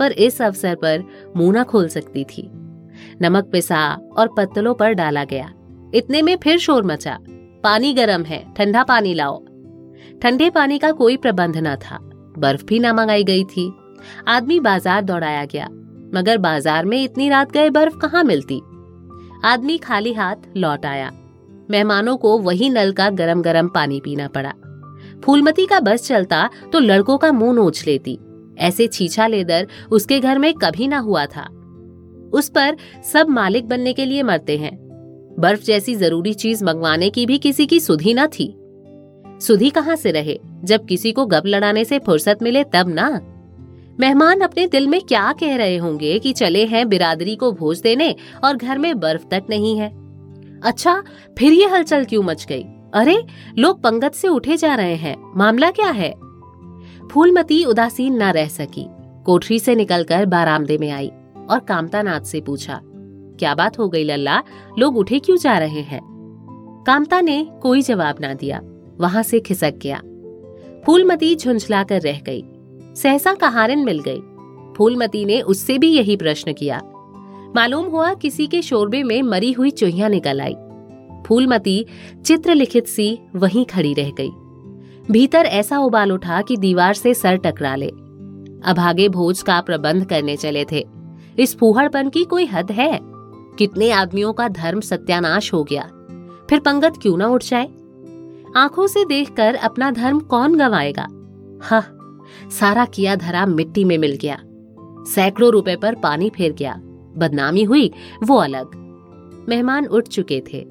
पर 0.00 0.12
इस 0.12 0.40
अवसर 0.42 0.74
पर 0.74 1.04
मुँह 1.36 1.52
न 1.52 1.62
खोल 1.64 1.88
सकती 1.88 2.24
थी। 2.24 2.48
नमक 3.22 3.44
पिसा 3.44 3.84
और 4.18 4.28
पत्तलों 4.36 4.74
पर 4.74 4.92
डाला 4.92 5.24
गया। 5.24 5.52
इतने 5.94 6.22
में 6.22 6.36
फिर 6.36 6.58
शोर 6.58 6.82
मचा। 6.82 7.16
पानी 7.64 7.92
गर्म 7.94 8.22
है, 8.22 8.44
ठंडा 8.56 8.82
पानी 8.82 9.14
लाओ। 9.14 9.38
ठंडे 10.22 10.50
पानी 10.50 10.78
का 10.78 10.90
कोई 10.92 11.16
प्रबंध 11.16 11.56
न 11.56 11.74
था। 11.76 11.98
बर्फ़ 12.38 12.64
भी 12.64 12.78
न 12.78 12.90
मंगाई 12.90 13.24
गई 13.24 13.44
थी। 13.44 13.72
आदमी 14.28 14.60
बाज़ार 14.60 15.02
दौड़ाया 15.02 15.44
गया। 15.44 15.68
मगर 16.14 16.38
बाज़ार 16.38 16.84
में 16.84 17.02
इतनी 17.04 17.28
रात 17.28 17.52
गए 17.52 17.70
बर्फ़ 17.70 17.96
कहाँ 17.98 18.24
मिलती? 18.24 18.60
आदमी 19.44 19.78
खाली 19.78 20.12
हाथ 20.12 20.36
लौट 20.56 20.86
आया। 20.86 21.10
मेहमानों 21.70 22.16
को 22.16 22.38
वही 22.38 22.70
नल 22.70 22.92
का 22.92 23.10
गरम 23.10 23.42
गरम 23.42 23.68
पानी 23.68 24.00
पीना 24.00 24.28
पड़ा। 24.28 24.52
फूलमती 25.24 25.66
का 25.66 25.80
बस 25.80 26.06
चलता 26.06 26.50
तो 26.72 26.78
लड़कों 26.78 27.18
का 27.18 27.32
मुँह 27.32 27.54
नोच 27.54 27.86
लेती। 27.86 28.18
ऐसे 28.58 28.86
छीछा 28.86 29.26
लेदर 29.26 29.66
उसके 29.90 30.20
घर 30.20 30.38
में 30.38 30.54
कभी 30.54 30.88
ना 30.88 30.98
हुआ 30.98 31.26
था। 31.26 31.42
उस 32.32 32.48
पर 32.48 32.76
सब 33.12 33.28
मालिक 33.28 33.68
बनने 33.68 33.92
के 33.92 34.04
लिए 34.04 34.22
मरते 34.22 34.58
हैं। 34.58 34.78
बर्फ़ 35.38 35.64
जैसी 35.64 35.94
ज़रूरी 35.94 36.34
चीज़ 36.34 36.64
मंगवाने 36.64 37.10
की 37.10 37.26
भी 37.26 37.38
किसी 37.38 37.66
की 37.66 37.80
सुधी 37.80 38.14
न 38.14 38.26
थी। 38.26 38.54
सुधी 39.46 39.70
कहाँ 39.70 39.96
से 39.96 40.10
रहे? 40.10 40.40
जब 40.64 40.86
किसी 40.86 41.12
को 41.12 41.26
गप 41.26 41.42
लड़ाने 41.46 41.84
से 41.84 41.98
फुर्सत 41.98 42.38
मिले 42.42 42.64
तब 42.64 42.88
ना। 42.88 43.31
मेहमान 44.00 44.40
अपने 44.40 44.66
दिल 44.66 44.86
में 44.88 45.00
क्या 45.00 45.32
कह 45.32 45.56
रहे 45.56 45.76
होंगे 45.76 46.18
कि 46.18 46.32
चले 46.32 46.64
हैं 46.66 46.88
बिरादरी 46.88 47.36
को 47.36 47.52
भोज 47.52 47.80
देने 47.80 48.14
और 48.44 48.56
घर 48.56 48.78
में 48.78 49.00
बर्फ़ 49.00 49.26
तक 49.26 49.42
नहीं 49.50 49.78
है? 49.78 49.88
अच्छा 50.60 51.02
फिर 51.38 51.52
ये 51.52 51.66
हलचल 51.66 52.04
क्यों 52.04 52.22
मच 52.22 52.46
गई? 52.48 52.62
अरे, 52.94 53.24
लोग 53.58 53.82
पंगत 53.82 54.12
से 54.12 54.28
उठे 54.28 54.56
जा 54.56 54.74
रहे 54.74 54.94
हैं। 54.94 55.16
मामला 55.36 55.70
क्या 55.70 55.90
है? 55.90 56.14
फूलमती 57.12 57.64
उदासीन 57.64 58.22
न 58.22 58.32
रह 58.32 58.48
सकी। 58.48 58.86
कोठरी 59.24 59.58
से 59.58 59.74
निकलकर 59.74 60.26
बारामदे 60.26 60.78
में 60.78 60.90
आई 60.90 61.10
और 61.50 61.58
कामता 61.58 62.02
नाथ 62.02 62.20
से 62.20 62.40
पूछा, 62.40 62.80
क्या 63.38 63.54
बात 63.54 63.78
हो 63.78 63.88
गई 63.88 64.04
लल्ला? 64.04 64.42
लोग 64.78 64.96
उठे 64.96 65.18
क्यों 65.18 65.36
जा 65.36 65.58
रहे 65.58 65.80
हैं? 65.80 66.00
कामता 66.86 67.20
ने 67.20 67.46
कोई 67.62 67.82
जवाब 67.82 68.16
ना 68.20 68.34
दिया। 68.34 68.60
वहाँ 69.00 69.22
से 69.22 69.40
खिसक 69.40 69.74
गया। 69.82 70.00
फूलमती 70.86 71.36
झुंझला 71.36 71.82
कर 71.82 72.00
रह 72.00 72.20
गई। 72.20 72.44
सहसा 72.96 73.34
कहारिन 73.34 73.78
मिल 73.78 74.00
गई। 74.08 74.22
फूलमती 74.76 75.24
ने 75.24 75.40
उससे 75.40 75.78
भी 75.78 75.92
यही 75.92 76.16
प्रश्न 76.16 76.52
किया। 76.52 76.80
मालूम 77.56 77.86
हुआ 77.86 78.14
किसी 78.14 78.46
के 78.46 78.62
शोरबे 78.62 79.02
में 79.02 79.22
मरी 79.22 79.52
हुई 79.52 79.70
चुहिया 79.70 80.08
निकल 80.08 80.40
आई। 80.40 80.54
फूलमती 81.26 81.86
चित्रलिखित 82.24 82.86
सी 82.86 83.18
वहीं 83.36 83.64
खड़ी 83.64 83.94
रह 83.94 84.10
गई। 84.10 84.30
भीतर 85.10 85.38
ऐसा 85.38 85.78
उबाल 85.78 86.12
उठा 86.12 86.42
कि 86.42 86.56
दीवार 86.56 86.94
से 86.94 87.14
सर 87.14 87.36
टकरा 87.36 87.74
ले। 87.74 87.88
अभागे 88.64 89.08
भोज 89.08 89.42
का 89.42 89.60
प्रबंध 89.60 90.04
करने 90.04 90.36
चले 90.36 90.64
थे। 90.72 90.88
इस 91.38 91.58
फूहड़पन 91.58 92.08
की 92.08 92.24
कोई 92.24 92.46
हद 92.46 92.70
है? 92.70 93.00
कितने 93.58 93.90
आदमियों 93.90 94.32
का 94.32 94.48
धर्म 94.48 94.80
सत्यानाश 94.80 95.52
हो 95.52 95.64
गया। 95.64 95.82
फिर 96.50 96.60
पंगत 96.60 96.92
क्यों 97.02 97.16
ना 97.16 97.26
उठ 97.26 97.44
जाए? 97.44 97.68
आँखों 98.56 98.86
से 98.86 99.04
देखकर 99.04 99.54
अपना 99.54 99.90
धर्म 99.90 100.20
कौन 100.20 100.54
गवाएगा? 100.54 101.08
हा 101.62 101.98
सारा 102.50 102.84
किया 102.84 103.16
धरा 103.16 103.46
मिट्टी 103.46 103.84
में 103.84 103.98
मिल 103.98 104.18
गया। 104.22 104.38
सैकड़ों 105.04 105.52
रुपए 105.52 105.76
पर 105.76 105.94
पानी 105.94 106.30
फेर 106.30 106.52
गया। 106.52 106.80
बदनामी 107.16 107.62
हुई, 107.62 107.92
वो 108.24 108.36
अलग। 108.36 108.70
मेहमान 109.48 109.86
उठ 109.86 110.08
चुके 110.08 110.42
थे। 110.52 110.66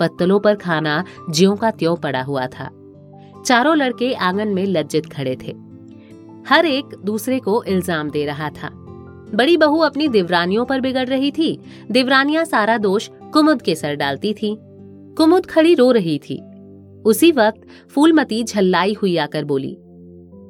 पत्तलों 0.00 0.40
पर 0.40 0.54
खाना 0.54 1.04
ज्यो 1.30 1.54
का 1.54 1.70
त्यों 1.70 1.96
पड़ा 1.96 2.22
हुआ 2.22 2.46
था। 2.46 2.70
चारों 3.46 3.76
लड़के 3.76 4.14
आँगन 4.14 4.48
में 4.48 4.66
लज्जित 4.66 5.06
खड़े 5.06 5.36
थे। 5.42 5.54
हर 6.48 6.66
एक 6.66 6.84
दूसरे 7.04 7.38
को 7.38 7.62
इल्ज़ाम 7.62 8.10
दे 8.10 8.24
रहा 8.26 8.50
था। 8.50 8.70
बड़ी 9.34 9.56
बहू 9.56 9.78
अपनी 9.78 10.08
दिवरानियों 10.08 10.64
पर 10.64 10.80
बिगड़ 10.80 11.06
रही 11.06 11.30
थी। 11.30 11.60
दिवरानियाँ 11.90 12.44
सारा 12.44 12.78
दोष 12.78 13.08
कुमुद 13.32 13.62
के 13.62 13.74
सर 13.74 13.94
डालती 13.94 14.34
थी। 14.34 14.56
कुमुद 15.16 15.46
खड़ी 15.46 15.74
रो 15.74 15.90
रही 15.92 16.18
थी। 16.18 16.42
उसी 17.04 17.32
वक्त 17.32 17.60
फूलमती 17.90 18.44
झल्लाई 18.44 18.92
हुई 18.92 19.16
आकर 19.16 19.44
बोली 19.44 19.78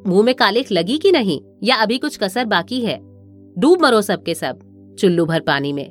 मुँह 0.06 0.22
में 0.24 0.34
कालिख 0.34 0.72
लगी 0.72 0.98
कि 0.98 1.12
नहीं, 1.12 1.40
या 1.62 1.76
अभी 1.76 1.98
कुछ 1.98 2.18
कसर 2.18 2.44
बाकी 2.44 2.80
है? 2.80 2.98
डूब 3.58 3.82
मरो 3.82 4.02
सबके 4.02 4.34
सब, 4.34 4.58
चुल्लू 4.98 5.26
भर 5.26 5.40
पानी 5.40 5.72
में। 5.72 5.90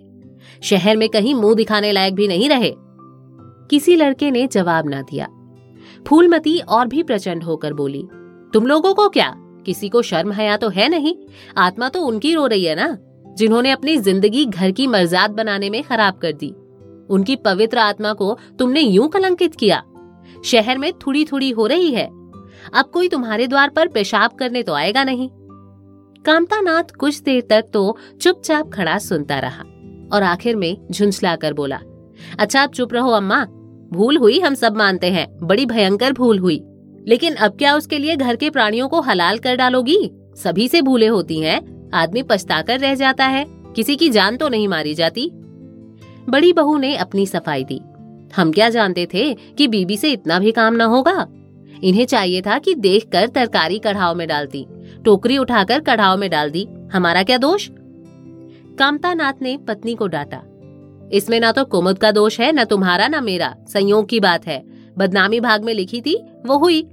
शहर 0.63 0.97
में 0.97 1.09
कहीं 1.09 1.35
मुँह 1.35 1.55
दिखाने 1.55 1.91
लायक 1.91 2.15
भी 2.15 2.27
नहीं 2.27 2.49
रहे। 2.49 2.73
किसी 3.69 3.95
लड़के 3.95 4.31
ने 4.31 4.47
जवाब 4.47 4.89
ना 4.89 5.01
दिया। 5.01 5.27
फूलमती 6.07 6.59
और 6.59 6.87
भी 6.87 7.03
प्रचंड 7.03 7.43
होकर 7.43 7.73
बोली, 7.73 8.07
तुम 8.53 8.67
लोगों 8.67 8.93
को 8.93 9.09
क्या? 9.09 9.33
किसी 9.37 9.89
को 9.89 10.01
शर्म 10.01 10.31
हया 10.31 10.57
तो 10.57 10.69
है 10.69 10.89
नहीं? 10.89 11.15
आत्मा 11.57 11.89
तो 11.89 12.01
उनकी 12.01 12.33
रो 12.33 12.45
रही 12.47 12.65
है 12.65 12.75
ना, 12.75 12.97
जिन्होंने 13.37 13.71
अपनी 13.71 13.97
ज़िंदगी 13.97 14.45
घर 14.45 14.71
की 14.71 14.87
मर्जात 14.87 15.31
बनाने 15.31 15.69
में 15.69 15.83
खराब 15.83 16.13
कर 16.13 16.31
दी। 16.31 16.49
उनकी 17.09 17.35
पवित्र 17.35 17.77
आत्मा 17.77 18.13
को 18.13 18.37
तुमने 18.59 18.81
यूँ 18.81 19.07
कलंकित 19.09 19.55
किया। 19.55 19.83
शहर 20.45 20.77
में 20.77 20.93
थोड़ी 20.93 21.25
थोड़ी 21.25 21.51
हो 21.51 21.67
रही 21.67 21.91
है 21.91 22.20
अब 22.73 22.85
कोई 22.85 23.09
तुम्हारे 23.09 23.47
द्वार 23.47 23.69
पर 23.69 23.87
पेशाब 23.87 24.31
करने 24.31 24.63
तो 24.63 24.73
आएगा 24.73 25.03
नहीं। 25.03 25.29
कामता 26.25 26.59
नाथ 26.61 26.95
कुछ 26.99 27.21
देर 27.21 27.41
तक 27.49 27.69
तो 27.73 27.97
चुपचाप 28.21 28.71
खड़ा 28.73 28.97
सुनता 28.97 29.39
रहा 29.39 29.63
और 30.13 30.23
आखिर 30.23 30.55
में 30.55 30.77
झुंझला 30.91 31.35
कर 31.35 31.53
बोला 31.53 31.79
अच्छा 32.39 32.61
आप 32.61 32.73
चुप 32.73 32.93
रहो 32.93 33.11
अम्मा। 33.11 33.43
भूल 33.93 34.17
हुई 34.17 34.39
हम 34.39 34.53
सब 34.53 34.75
मानते 34.75 35.09
हैं, 35.11 35.27
बड़ी 35.43 35.65
भयंकर 35.65 36.13
भूल 36.13 36.39
हुई। 36.39 36.61
लेकिन 37.07 37.35
अब 37.35 37.57
क्या 37.57 37.75
उसके 37.75 37.97
लिए 37.99 38.15
घर 38.15 38.35
के 38.35 38.49
प्राणियों 38.49 38.87
को 38.89 39.01
हलाल 39.01 39.37
कर 39.37 39.55
डालोगी? 39.55 40.11
सभी 40.35 40.67
से 40.67 40.81
भूले 40.81 41.07
होती 41.07 41.39
हैं, 41.39 41.89
आदमी 41.93 42.23
पछताकर 42.23 42.79
रह 42.79 42.95
जाता 42.95 43.25
है, 43.25 43.45
किसी 43.75 43.95
की 43.95 44.09
जान 44.09 44.37
तो 44.37 44.49
नहीं 44.49 44.67
मारी 44.67 44.93
जाती। 44.93 45.29
बड़ी 46.29 46.53
बहू 46.53 46.77
ने 46.77 46.95
अपनी 46.95 47.25
सफ़ाई 47.25 47.63
दी। 47.63 47.81
हम 48.35 48.51
क्या 48.51 48.69
जानते 48.69 49.07
थे 49.13 49.33
कि 49.33 49.67
बीबी 49.67 49.97
से 49.97 50.11
इतना 50.11 50.39
भी 50.39 50.51
काम 50.51 50.75
न 50.75 50.81
होगा? 50.81 51.27
इन्हें 51.83 52.05
चाहिए 52.05 52.41
था 52.41 52.59
कि 52.59 52.75
देखकर 52.75 53.27
तरकारी 53.27 53.79
कढ़ाव 53.79 54.15
में 54.15 54.27
डालती। 54.27 54.65
टोकरी 55.05 55.37
उठाकर 55.37 55.79
कढ़ाव 55.79 56.17
में 56.17 56.29
डाल 56.29 56.49
दी 56.49 56.67
हमारा 56.93 57.23
क्या 57.23 57.37
दोष? 57.37 57.69
कामता 58.79 59.13
नाथ 59.13 59.33
ने 59.41 59.57
पत्नी 59.57 59.95
को 59.95 60.07
डांटा। 60.07 60.43
इसमें 61.13 61.39
ना 61.39 61.51
तो 61.51 61.65
कुमुद 61.65 61.97
का 61.97 62.11
दोष 62.11 62.39
है, 62.39 62.51
न 62.51 62.63
तुम्हारा, 62.63 63.07
ना 63.07 63.21
मेरा। 63.21 63.55
संयोग 63.73 64.09
की 64.09 64.19
बात 64.19 64.47
है। 64.47 64.63
बदनामी 64.97 65.39
भाग 65.39 65.63
में 65.63 65.73
लिखी 65.73 66.01
थी, 66.01 66.25
वो 66.45 66.57
हुई। 66.57 66.87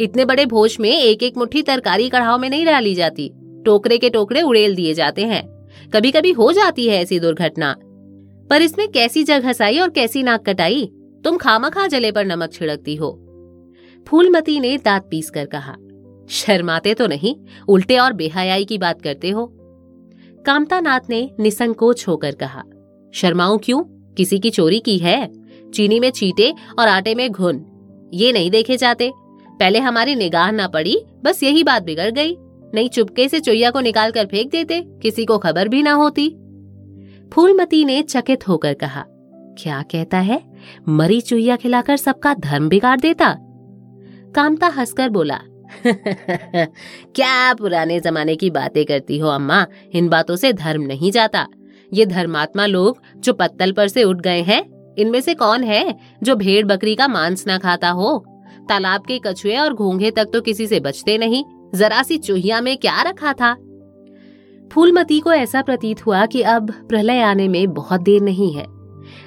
इतने 0.00 0.24
बड़े 0.24 0.46
भोज 0.46 0.76
में 0.80 0.90
एक 0.90 1.22
एक 1.22 1.36
मुट्ठी 1.36 1.62
तरकारी 1.62 2.08
कढ़ाव 2.08 2.38
में 2.38 2.50
नहीं 2.50 2.66
डाली 2.66 2.94
जाती। 2.94 3.32
टोकरे 3.66 3.98
के 3.98 4.10
टोकरे 4.10 4.42
उड़ेल 4.42 4.74
दिए 4.74 4.94
जाते 4.94 5.22
हैं। 5.22 5.68
कभी 5.94 6.10
कभी 6.10 6.30
हो 6.30 6.52
जाती 6.52 6.88
है 6.88 7.02
ऐसी 7.02 7.20
दुर्घटना। 7.20 7.76
पर 8.50 8.62
इसमें 8.62 8.88
कैसी 8.88 9.24
जग 9.24 9.44
हसाई 9.44 9.78
और 9.78 9.90
कैसी 9.90 10.22
नाक 10.22 10.46
कटाई? 10.46 10.92
तुम 11.24 11.36
खामा 11.36 11.68
खा 11.68 11.86
जले 11.86 12.12
पर 12.12 12.24
नमक 12.24 12.52
छिड़कती 12.52 12.96
हो। 12.96 13.20
फूलमती 14.08 14.60
ने 14.60 14.76
दांत 14.76 15.06
पीस 15.10 15.30
कर 15.30 15.46
कहा, 15.46 15.74
शर्माते 16.28 16.94
तो 16.94 17.06
नहीं, 17.06 17.34
उल्टे 17.68 17.98
और 17.98 18.12
बेहयाई 18.12 18.64
की 18.64 18.78
बात 18.78 19.02
करते 19.02 19.30
हो। 19.30 19.46
कामता 20.46 20.80
नाथ 20.80 21.00
ने 21.10 21.30
निसंकोच 21.40 22.06
होकर 22.08 22.34
कहा, 22.34 22.62
शर्माऊं 23.14 23.58
क्यों? 23.58 23.82
किसी 24.14 24.38
की 24.38 24.50
चोरी 24.50 24.78
की 24.80 24.98
है? 24.98 25.30
चीनी 25.70 26.00
में 26.00 26.10
चीटे 26.10 26.52
और 26.78 26.88
आटे 26.88 27.14
में 27.14 27.30
घुन, 27.30 27.64
ये 28.14 28.32
नहीं 28.32 28.50
देखे 28.50 28.76
जाते। 28.76 29.12
पहले 29.50 29.78
हमारी 29.78 30.14
निगाह 30.14 30.50
ना 30.50 30.66
पड़ी, 30.68 30.96
बस 31.24 31.42
यही 31.42 31.62
बात 31.64 31.82
बिगड़ 31.82 32.10
गई। 32.10 32.36
नहीं 32.74 32.88
चुपके 32.88 33.28
से 33.28 33.40
चुईया 33.40 33.70
को 33.70 33.80
निकाल 33.80 34.10
कर 34.10 34.26
फेंक 34.26 34.50
देते, 34.50 34.80
किसी 35.02 35.24
को 35.24 35.38
खबर 35.38 35.68
भी 35.68 35.82
ना 35.82 35.92
होती। 35.92 36.28
फूलमती 37.32 37.84
ने 37.84 38.02
चकित 38.02 38.48
होकर 38.48 38.74
कहा, 38.74 39.04
क्या 39.58 39.82
कहता 39.82 40.18
है? 40.18 40.40
मरी 40.88 41.20
चुईया 41.20 41.56
खिलाकर 41.56 41.96
सबका 41.96 42.34
धर्म 42.34 42.68
बिगाड़ 42.68 42.98
देता 43.00 43.36
कामता 44.34 44.66
हंसकर 44.66 45.08
बोला, 45.08 45.40
क्या 47.14 47.54
पुराने 47.54 48.00
जमाने 48.00 48.36
की 48.36 48.50
बातें 48.50 48.84
करती 48.84 49.18
हो, 49.18 49.28
अम्मा? 49.28 49.66
इन 49.92 50.08
बातों 50.08 50.36
से 50.36 50.52
धर्म 50.52 50.82
नहीं 50.82 51.10
जाता। 51.10 51.46
ये 51.92 52.06
धर्मात्मा 52.06 52.66
लोग 52.66 52.98
जो 53.16 53.32
पत्तल 53.32 53.72
पर 53.72 53.88
से 53.88 54.04
उठ 54.04 54.16
गए 54.16 54.42
हैं, 54.42 54.94
इनमें 54.98 55.20
से 55.20 55.34
कौन 55.34 55.62
है 55.64 55.98
जो 56.22 56.36
भेड़ 56.36 56.66
बकरी 56.66 56.94
का 56.94 57.08
मांस 57.08 57.46
ना 57.46 57.58
खाता 57.58 57.90
हो? 57.90 58.24
तालाब 58.68 59.00
के 59.00 59.20
कछुए 59.26 59.56
और 59.56 59.74
घोंघे 59.74 60.10
तक 60.10 60.30
तो 60.32 60.40
किसी 60.40 60.66
से 60.66 60.80
बचते 60.80 61.18
नहीं। 61.18 61.44
जरा 61.74 62.02
सी 62.02 62.18
चूहिया 62.18 62.60
में 62.60 62.76
क्या 62.76 63.02
रखा 63.02 63.32
था? 63.32 63.54
फूलमती 64.72 65.20
को 65.20 65.32
ऐसा 65.32 65.62
प्रतीत 65.62 66.06
हुआ 66.06 66.26
कि 66.26 66.42
अब 66.42 66.70
प्रलय 66.70 67.20
आने 67.20 67.48
में 67.48 67.74
बहुत 67.74 68.00
देर 68.00 68.22
नहीं 68.22 68.52
है। 68.52 68.66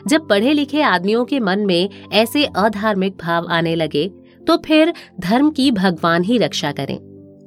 जब 0.07 0.27
पढ़े 0.27 0.53
लिखे 0.53 0.81
आदमियों 0.81 1.25
के 1.25 1.39
मन 1.39 1.59
में 1.59 1.89
ऐसे 2.13 2.45
अधार्मिक 2.45 3.17
भाव 3.17 3.47
आने 3.49 3.75
लगे 3.75 4.11
तो 4.47 4.57
फिर 4.57 4.93
धर्म 5.19 5.49
की 5.51 5.71
भगवान 5.71 6.23
ही 6.23 6.37
रक्षा 6.37 6.71
करें। 6.71 6.97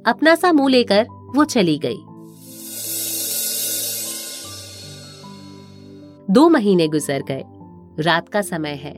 अपना 0.07 0.35
सा 0.35 0.51
मुँह 0.53 0.69
लेकर 0.69 1.05
वो 1.35 1.43
चली 1.45 1.77
गई। 1.77 1.97
दो 6.33 6.49
महीने 6.49 6.87
गुजर 6.87 7.23
गए। 7.27 7.43
रात 7.99 8.29
का 8.29 8.41
समय 8.41 8.69
है। 8.69 8.93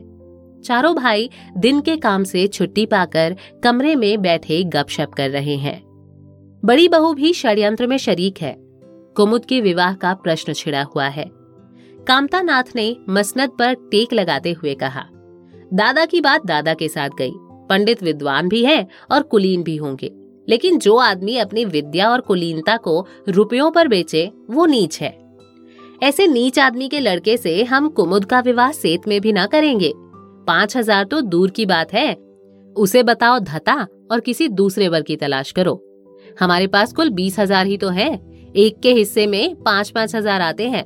चारों 0.62 0.95
भाई 0.95 1.29
दिन 1.57 1.81
के 1.81 1.95
काम 1.98 2.24
से 2.24 2.48
छुट्टी 2.48 2.86
पाकर 2.86 3.36
कमरे 3.63 3.95
में 3.95 4.22
बैठे 4.22 4.63
गपशप 4.63 5.12
कर 5.17 5.29
रहे 5.29 5.55
हैं। 5.55 5.81
बड़ी 6.65 6.88
बहू 6.88 7.13
भी 7.13 7.33
षड्यंत्र 7.33 7.88
में 7.88 7.98
शरीक 7.98 8.41
है। 8.41 8.55
कुमुद 9.17 9.45
के 9.45 9.62
विवाह 9.62 9.93
का 9.93 10.13
प्रश्न 10.13 10.53
छिड़ा 10.53 10.83
हुआ 10.83 11.07
है। 11.07 11.29
कामता 12.07 12.41
नाथ 12.41 12.63
ने 12.75 12.98
मसनद 13.10 13.50
पर 13.50 13.74
टेक 13.74 14.13
लगाते 14.13 14.51
हुए 14.51 14.74
कहा, 14.74 15.05
दादा 15.74 16.05
की 16.05 16.22
बात 16.22 16.45
दादा 16.45 16.74
के 16.74 16.88
साथ 16.88 17.10
गई। 17.17 17.33
पंडित 17.73 18.03
विद्वान 18.03 18.49
भी 18.49 18.63
हैं 18.65 18.85
और 19.11 19.21
कुलीन 19.23 19.63
भी 19.63 19.75
होंगे। 19.75 20.11
लेकिन 20.47 20.77
जो 20.79 20.95
आदमी 20.97 21.37
अपनी 21.37 21.63
विद्या 21.65 22.09
और 22.09 22.21
कुलीनता 22.21 22.75
को 22.77 23.05
रुपयों 23.29 23.69
पर 23.71 23.87
बेचे, 23.87 24.31
वो 24.49 24.65
नीच 24.65 24.99
है। 25.01 25.17
ऐसे 26.03 26.27
नीच 26.27 26.59
आदमी 26.59 26.87
के 26.89 26.99
लड़के 26.99 27.37
से 27.37 27.63
हम 27.63 27.87
कुमुद 27.89 28.25
का 28.25 28.39
विवाह 28.39 28.71
सेत 28.71 29.07
में 29.07 29.19
भी 29.21 29.31
ना 29.33 29.45
करेंगे। 29.45 29.91
पाँच 30.47 30.77
हज़ार 30.77 31.03
तो 31.03 31.21
दूर 31.21 31.49
की 31.49 31.65
बात 31.65 31.93
है। 31.93 32.13
उसे 32.75 33.03
बताओ 33.03 33.39
धता 33.39 33.75
और 34.11 34.19
किसी 34.19 34.47
दूसरे 34.49 34.87
वर्ग 34.87 35.05
की 35.05 35.15
तलाश 35.15 35.51
करो। 35.51 35.81
हमारे 36.39 36.67
पास 36.67 36.93
कुल 36.93 37.09
बीस 37.09 37.39
हज़ार 37.39 37.65
ही 37.65 37.77
तो 37.77 37.89
है। 37.89 38.09
एक 38.55 38.79
के 38.79 38.93
हिस्से 38.93 39.27
में 39.27 39.55
पाँच 39.55 39.89
पाँच 39.89 40.15
हज़ार 40.15 40.41
आते 40.41 40.69
हैं। 40.69 40.85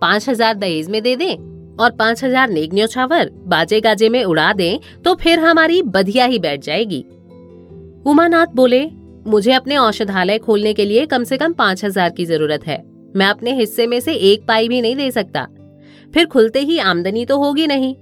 पाँच 0.00 0.28
हज़ार 0.28 0.54
दहेज 0.54 0.88
में 0.90 1.02
दे 1.02 1.16
दें। 1.16 1.53
और 1.74 1.90
पाँच 1.90 2.22
हज़ार 2.24 2.50
नेक 2.50 2.74
न्योछावर 2.74 3.30
बाजे 3.46 3.80
गाजे 3.80 4.08
में 4.08 4.22
उड़ा 4.24 4.52
दें 4.52 4.78
तो 5.04 5.14
फिर 5.14 5.38
हमारी 5.40 5.80
बधिया 5.84 6.24
ही 6.24 6.38
बैठ 6.38 6.62
जाएगी। 6.62 7.00
उमानाथ 8.06 8.46
बोले, 8.54 8.84
मुझे 9.26 9.52
अपने 9.52 9.76
औषधालय 9.76 10.38
खोलने 10.38 10.72
के 10.74 10.84
लिए 10.84 11.06
कम 11.06 11.24
से 11.24 11.36
कम 11.36 11.52
पाँच 11.54 11.84
हज़ार 11.84 12.10
की 12.10 12.24
ज़रूरत 12.24 12.66
है। 12.66 12.82
मैं 13.16 13.26
अपने 13.26 13.52
हिस्से 13.52 13.86
में 13.86 13.98
से 14.00 14.14
एक 14.14 14.46
पाई 14.48 14.68
भी 14.68 14.80
नहीं 14.80 14.96
दे 14.96 15.10
सकता। 15.10 15.46
फिर 16.14 16.26
खुलते 16.26 16.60
ही 16.60 16.78
आमदनी 16.80 17.24
तो 17.26 17.38
होगी 17.38 17.66
नहीं। 17.66 17.94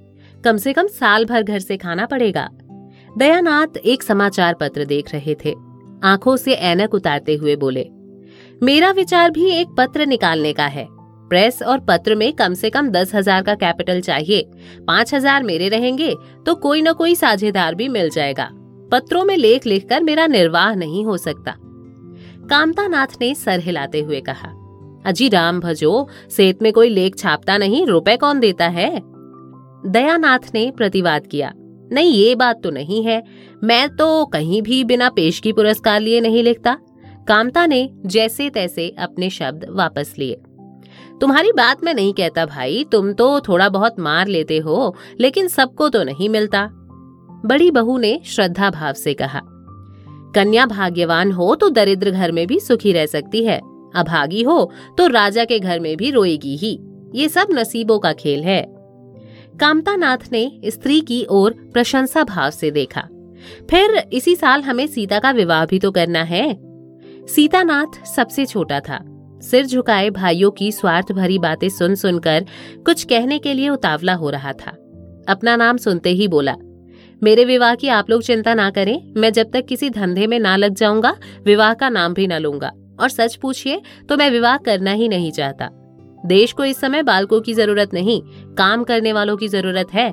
कम 0.44 0.56
से 0.56 0.72
कम 0.72 0.86
साल 0.90 1.24
भर 1.24 1.42
घर 1.42 1.58
से 1.60 1.76
खाना 1.76 2.06
पड़ेगा। 2.06 2.48
दयानाथ 3.10 3.76
एक 3.78 4.02
समाचार 4.02 4.54
पत्र 4.54 4.84
देख 4.86 5.12
रहे 5.12 5.34
थे। 5.44 5.54
आँखों 6.04 6.36
से 6.36 6.52
ऐनक 6.52 6.94
उतारते 6.94 7.34
हुए 7.34 7.56
बोले, 7.56 7.86
मेरा 8.62 8.90
विचार 8.92 9.30
भी 9.30 9.50
एक 9.50 9.68
पत्र 9.78 10.06
निकालने 10.06 10.52
का 10.52 10.66
है। 10.66 10.86
प्रेस 11.32 11.62
और 11.62 11.80
पत्र 11.80 12.14
में 12.14 12.32
कम 12.34 12.54
से 12.54 12.70
कम 12.70 12.88
दस 12.90 13.14
हज़ार 13.14 13.42
का 13.42 13.54
कैपिटल 13.56 14.00
चाहिए। 14.00 14.42
पाँच 14.86 15.14
हज़ार 15.14 15.42
मेरे 15.42 15.68
रहेंगे 15.68 16.14
तो 16.46 16.54
कोई 16.56 16.82
न 16.82 16.92
कोई 16.94 17.14
साझेदार 17.14 17.74
भी 17.74 17.88
मिल 17.90 18.10
जाएगा। 18.10 18.48
पत्रों 18.92 19.24
में 19.24 19.36
लेख 19.36 19.66
लिखकर 19.66 20.02
मेरा 20.02 20.26
निर्वाह 20.26 20.74
नहीं 20.74 21.04
हो 21.04 21.16
सकता। 21.18 21.54
कामता 22.50 22.86
नाथ 22.88 23.16
ने 23.20 23.34
सर 23.34 23.60
हिलाते 23.60 24.00
हुए 24.00 24.20
कहा, 24.20 24.52
अजी 25.06 25.28
राम 25.28 25.60
भजो 25.60 26.06
सेत 26.30 26.62
में 26.62 26.72
कोई 26.72 26.88
लेख 26.90 27.16
छापता 27.16 27.58
नहीं, 27.58 27.86
रुपए 27.86 28.16
कौन 28.18 28.40
देता 28.40 28.68
है? 28.68 28.90
दयानाथ 29.86 30.54
ने 30.54 30.70
प्रतिवाद 30.76 31.26
किया, 31.26 31.52
नहीं, 31.54 32.12
ये 32.12 32.34
बात 32.36 32.62
तो 32.62 32.70
नहीं 32.72 33.02
है। 33.04 33.22
मैं 33.64 33.88
तो 33.96 34.24
कहीं 34.26 34.62
भी 34.62 34.84
बिना 34.84 35.08
पेशगी 35.10 35.52
पुरस्कार 35.52 36.00
लिए 36.00 36.20
नहीं 36.20 36.42
लिखता। 36.42 36.78
कामता 37.28 37.66
ने 37.66 37.88
जैसे 38.06 38.50
तैसे 38.50 38.88
अपने 39.00 39.30
शब्द 39.30 39.66
वापस 39.70 40.14
लिए। 40.18 40.42
तुम्हारी 41.22 41.50
बात 41.52 41.82
मैं 41.84 41.92
नहीं 41.94 42.12
कहता 42.12 42.44
भाई, 42.46 42.84
तुम 42.92 43.12
तो 43.12 43.40
थोड़ा 43.40 43.68
बहुत 43.68 43.98
मार 44.00 44.26
लेते 44.26 44.56
हो, 44.58 44.94
लेकिन 45.20 45.48
सबको 45.48 45.88
तो 45.88 46.02
नहीं 46.02 46.28
मिलता। 46.28 46.62
बड़ी 47.44 47.70
बहू 47.70 47.96
ने 47.98 48.18
श्रद्धा 48.26 48.70
भाव 48.70 48.92
से 48.92 49.14
कहा, 49.14 49.40
कन्या 50.34 50.64
भाग्यवान 50.66 51.32
हो 51.32 51.54
तो 51.54 51.68
दरिद्र 51.68 52.10
घर 52.10 52.32
में 52.32 52.46
भी 52.46 52.58
सुखी 52.60 52.92
रह 52.92 53.06
सकती 53.06 53.44
है, 53.44 53.58
अभागी 53.94 54.42
हो 54.42 54.70
तो 54.98 55.06
राजा 55.06 55.44
के 55.44 55.58
घर 55.58 55.80
में 55.80 55.96
भी 55.96 56.10
रोएगी 56.10 56.56
ही, 56.56 56.78
ये 57.14 57.28
सब 57.28 57.48
नसीबों 57.52 57.98
का 57.98 58.12
खेल 58.14 58.42
है। 58.42 58.62
कामतानाथ 59.60 60.30
ने 60.32 60.50
स्त्री 60.66 61.00
की 61.02 61.24
ओर 61.30 61.54
प्रशंसा 61.72 62.24
भाव 62.24 62.50
से 62.50 62.70
देखा, 62.70 63.08
फिर 63.70 63.96
इसी 64.12 64.36
साल 64.36 64.62
हमें 64.62 64.86
सीता 64.88 65.18
का 65.18 65.30
विवाह 65.30 65.64
भी 65.66 65.78
तो 65.78 65.90
करना 65.92 66.22
है। 66.24 66.44
सीतानाथ 67.28 68.04
सबसे 68.06 68.46
छोटा 68.46 68.80
था 68.80 69.02
सिर 69.42 69.66
झुकाए 69.66 70.10
भाइयों 70.10 70.50
की 70.50 70.70
स्वार्थ 70.72 71.12
भरी 71.12 71.38
बातें 71.38 71.68
सुन 71.68 71.94
सुनकर 71.94 72.44
कुछ 72.86 73.04
कहने 73.04 73.38
के 73.38 73.54
लिए 73.54 73.68
उतावला 73.68 74.14
हो 74.14 74.30
रहा 74.30 74.52
था। 74.52 74.70
अपना 75.28 75.56
नाम 75.56 75.76
सुनते 75.76 76.10
ही 76.10 76.28
बोला, 76.28 76.54
मेरे 77.22 77.44
विवाह 77.44 77.74
की 77.74 77.88
आप 77.88 78.10
लोग 78.10 78.22
चिंता 78.22 78.54
ना 78.54 78.70
करें, 78.70 79.12
मैं 79.16 79.32
जब 79.32 79.50
तक 79.52 79.66
किसी 79.66 79.90
धंधे 79.90 80.26
में 80.26 80.38
ना 80.40 80.56
लग 80.56 80.74
जाऊँगा, 80.74 81.14
विवाह 81.44 81.74
का 81.74 81.88
नाम 81.88 82.14
भी 82.14 82.26
ना 82.26 82.38
लूँगा। 82.38 82.72
और 83.00 83.08
सच 83.08 83.34
पूछिए 83.34 83.80
तो 84.08 84.16
मैं 84.16 84.30
विवाह 84.30 84.56
करना 84.58 84.92
ही 84.92 85.08
नहीं 85.08 85.30
चाहता। 85.32 85.68
देश 86.26 86.52
को 86.52 86.64
इस 86.64 86.80
समय 86.80 87.02
बालकों 87.02 87.40
की 87.40 87.54
ज़रूरत 87.54 87.94
नहीं, 87.94 88.20
काम 88.54 88.84
करने 88.84 89.12
वालों 89.12 89.36
की 89.36 89.48
ज़रूरत 89.48 89.94
है। 89.94 90.12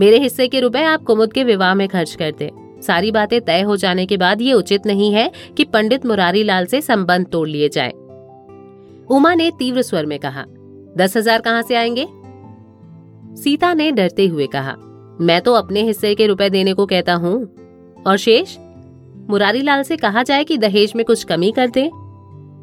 मेरे 0.00 0.18
हिस्से 0.18 0.48
के 0.48 0.60
रुपए 0.60 0.82
आप 0.84 1.02
कुमुद 1.02 1.32
के 1.32 1.44
विवाह 1.44 1.74
में 1.74 1.86
खर्च 1.88 2.14
कर 2.14 2.32
दे। 2.32 2.50
सारी 2.82 3.10
बातें 3.10 3.40
तय 3.40 3.60
हो 3.60 3.76
जाने 3.76 4.06
के 4.06 4.16
बाद 4.16 4.42
ये 4.42 4.52
उचित 4.52 4.86
नहीं 4.86 5.12
है 5.12 5.30
कि 5.56 5.64
पंडित 5.64 6.06
मुरारी 6.06 6.42
लाल 6.42 6.66
से 6.66 6.80
संबंध 6.80 7.26
तोड़ 7.26 7.48
लिए 7.48 7.68
जाए। 7.68 7.92
उमा 9.10 9.34
ने 9.34 9.50
तीव्र 9.50 9.82
स्वर 9.82 10.06
में 10.06 10.18
कहा, 10.18 10.44
दस 10.96 11.16
हज़ार 11.16 11.40
कहाँ 11.40 11.62
से 11.62 11.74
आएँगे? 11.74 12.06
सीता 13.36 13.72
ने 13.74 13.90
डरते 13.92 14.26
हुए 14.26 14.46
कहा, 14.46 14.74
मैं 15.20 15.40
तो 15.40 15.52
अपने 15.54 15.82
हिस्से 15.82 16.14
के 16.14 16.26
रुपए 16.26 16.48
देने 16.50 16.74
को 16.74 16.86
कहता 16.86 17.14
हूँ। 17.14 17.34
और 18.06 18.16
शेष 18.16 18.56
मुरारी 19.30 19.62
लाल 19.62 19.82
से 19.82 19.96
कहा 19.96 20.22
जाए 20.22 20.44
कि 20.44 20.56
दहेज 20.58 20.92
में 20.96 21.04
कुछ 21.04 21.24
कमी 21.24 21.50
कर 21.52 21.70
दे। 21.70 21.86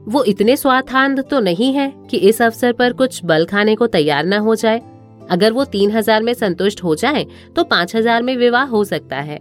वो 0.07 0.23
इतने 0.23 0.55
स्वार्थांध 0.57 1.19
तो 1.21 1.39
नहीं 1.39 1.73
है 1.73 1.91
कि 2.09 2.17
इस 2.19 2.41
अवसर 2.41 2.73
पर 2.73 2.93
कुछ 2.93 3.23
बल 3.25 3.45
खाने 3.45 3.75
को 3.75 3.87
तैयार 3.87 4.25
न 4.25 4.37
हो 4.39 4.55
जाए। 4.55 4.81
अगर 5.29 5.51
वो 5.53 5.65
तीन 5.65 5.91
हज़ार 5.91 6.23
में 6.23 6.33
संतुष्ट 6.33 6.83
हो 6.83 6.95
जाए 6.95 7.25
तो 7.55 7.63
पाँच 7.63 7.95
हज़ार 7.95 8.23
में 8.23 8.35
विवाह 8.37 8.65
हो 8.65 8.83
सकता 8.83 9.17
है। 9.17 9.37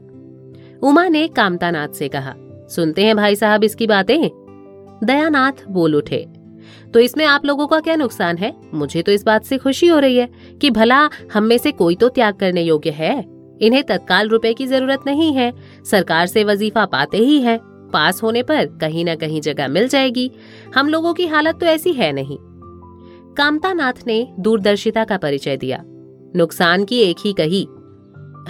उमा 0.83 1.07
ने 1.09 1.27
कामतानाथ 1.29 1.89
से 1.89 2.09
कहा, 2.09 2.35
सुनते 2.71 3.05
हैं 3.05 3.17
भाई 3.17 3.37
साहब 3.37 3.65
इसकी 3.65 3.87
बातें? 3.87 4.29
दयानाथ 5.05 5.67
बोल 5.69 5.95
उठे। 5.95 6.27
तो 6.97 7.01
इसमें 7.01 7.25
आप 7.25 7.45
लोगों 7.45 7.67
का 7.67 7.81
क्या 7.81 7.95
नुकसान 7.97 8.37
है? 8.37 8.53
मुझे 8.75 9.03
तो 9.03 9.13
इस 9.13 9.25
बात 9.25 9.45
से 9.45 9.57
खुशी 9.59 9.87
हो 9.87 9.99
रही 9.99 10.17
है 10.17 10.29
कि 10.61 10.71
भला 10.71 10.99
हम 11.33 11.45
में 11.45 11.59
से 11.59 11.73
कोई 11.73 11.95
तो 11.95 12.09
त्याग 12.09 12.35
करने 12.35 12.63
योग्य 12.63 12.91
है। 12.91 13.25
इन्हें 13.61 13.83
तत्काल 13.85 14.29
रुपए 14.29 14.53
की 14.55 14.67
ज़रूरत 14.67 15.03
नहीं 15.07 15.33
है। 15.35 15.53
सरकार 15.85 16.27
से 16.27 16.45
वजीफा 16.45 16.85
पाते 16.85 17.19
ही 17.19 17.41
है। 17.41 17.59
पास 17.63 18.23
होने 18.23 18.43
पर 18.43 18.67
कहीं 18.81 19.05
ना 19.05 19.15
कहीं 19.15 19.41
जगह 19.41 19.69
मिल 19.69 19.89
जाएगी। 19.89 20.31
हम 20.75 20.89
लोगों 20.89 21.15
की 21.15 21.27
हालत 21.27 21.59
तो 21.61 21.67
ऐसी 21.67 21.93
है 21.93 22.13
नहीं। 22.13 22.39
कामता 23.35 23.73
नाथ 23.73 24.07
ने 24.07 24.29
दूरदर्शिता 24.41 25.05
का 25.05 25.17
परिचय 25.17 25.57
दिया। 25.57 25.83
नुकसान 26.37 26.85
की 26.85 27.01
एक 27.01 27.17
ही 27.25 27.33
कही, 27.33 27.63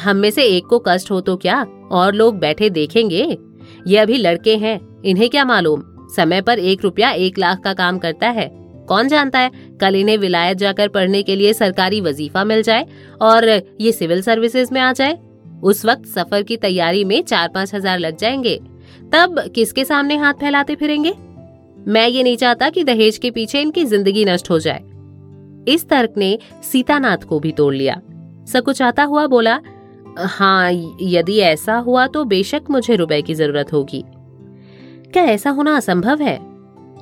हम 0.05 0.17
में 0.17 0.31
से 0.31 0.45
एक 0.45 0.67
को 0.67 0.83
कष्ट 0.89 1.11
हो 1.11 1.21
तो 1.21 1.37
क्या? 1.37 1.67
और 1.93 2.15
लोग 2.15 2.39
बैठे 2.39 2.71
देखेंगे? 2.71 3.39
ये 3.87 3.99
अभी 3.99 4.19
लड़के 4.19 4.57
हैं। 4.57 5.03
इन्हें 5.03 5.31
क्या 5.31 5.45
मालूम? 5.45 5.83
समय 6.09 6.41
पर 6.41 6.59
एक 6.59 6.83
रुपया 6.83 7.11
एक 7.11 7.39
लाख 7.39 7.61
का 7.61 7.73
काम 7.75 7.99
करता 7.99 8.29
है। 8.29 8.49
कौन 8.89 9.09
जानता 9.09 9.39
है, 9.39 9.51
कल 9.81 9.97
इन्हें 9.97 10.17
विलायत 10.19 10.59
जाकर 10.59 10.89
पढ़ने 10.89 11.23
के 11.23 11.37
लिए 11.37 11.53
सरकारी 11.53 12.01
वजीफा 12.01 12.45
मिल 12.45 12.63
जाए 12.63 12.87
और 13.21 13.49
ये 13.81 13.93
सिविल 13.93 14.23
सर्विसेज़ 14.23 14.73
में 14.73 14.81
आ 14.81 14.93
जाए। 14.93 15.19
उस 15.63 15.85
वक्त 15.87 16.07
सफ़र 16.07 16.43
की 16.43 16.57
तैयारी 16.57 17.05
में 17.05 17.23
चार 17.23 17.49
पाँच 17.49 17.75
हज़ार 17.75 17.99
लग 17.99 18.17
जाएँगे। 18.17 18.57
तब 19.13 19.43
किसके 19.55 19.85
सामने 19.85 20.17
हाथ 20.17 20.35
फैलाते 20.35 20.75
फिरेंगे? 20.75 21.13
मैं 21.89 22.07
ये 22.09 22.23
नहीं 22.23 22.37
चाहता 22.37 22.69
कि 22.71 22.85
दहेज 22.85 23.19
के 23.19 23.31
पीछे 23.31 23.61
इनकी 23.61 23.85
ज़िंदगी 23.85 24.25
नष्ट 24.25 24.51
हो 24.51 24.59
जाए। 24.59 24.83
इस 25.69 25.89
तर्क 25.89 26.15
ने 26.17 26.39
सीतानाथ 26.63 27.25
को 27.29 27.39
भी 27.41 27.53
तोड़ 27.53 27.75
लिया। 27.75 28.01
सकुचाता 28.49 29.03
हुआ 29.03 29.27
बोला 29.27 29.61
हाँ 30.19 30.71
यदि 31.03 31.39
ऐसा 31.39 31.77
हुआ 31.77 32.07
तो 32.07 32.25
बेशक 32.25 32.71
मुझे 32.71 32.97
रुपए 32.97 33.21
की 33.23 33.35
ज़रूरत 33.35 33.73
होगी। 33.73 34.03
क्या 35.13 35.23
ऐसा 35.23 35.51
होना 35.51 35.77
असंभव 35.77 36.23
है? 36.23 36.39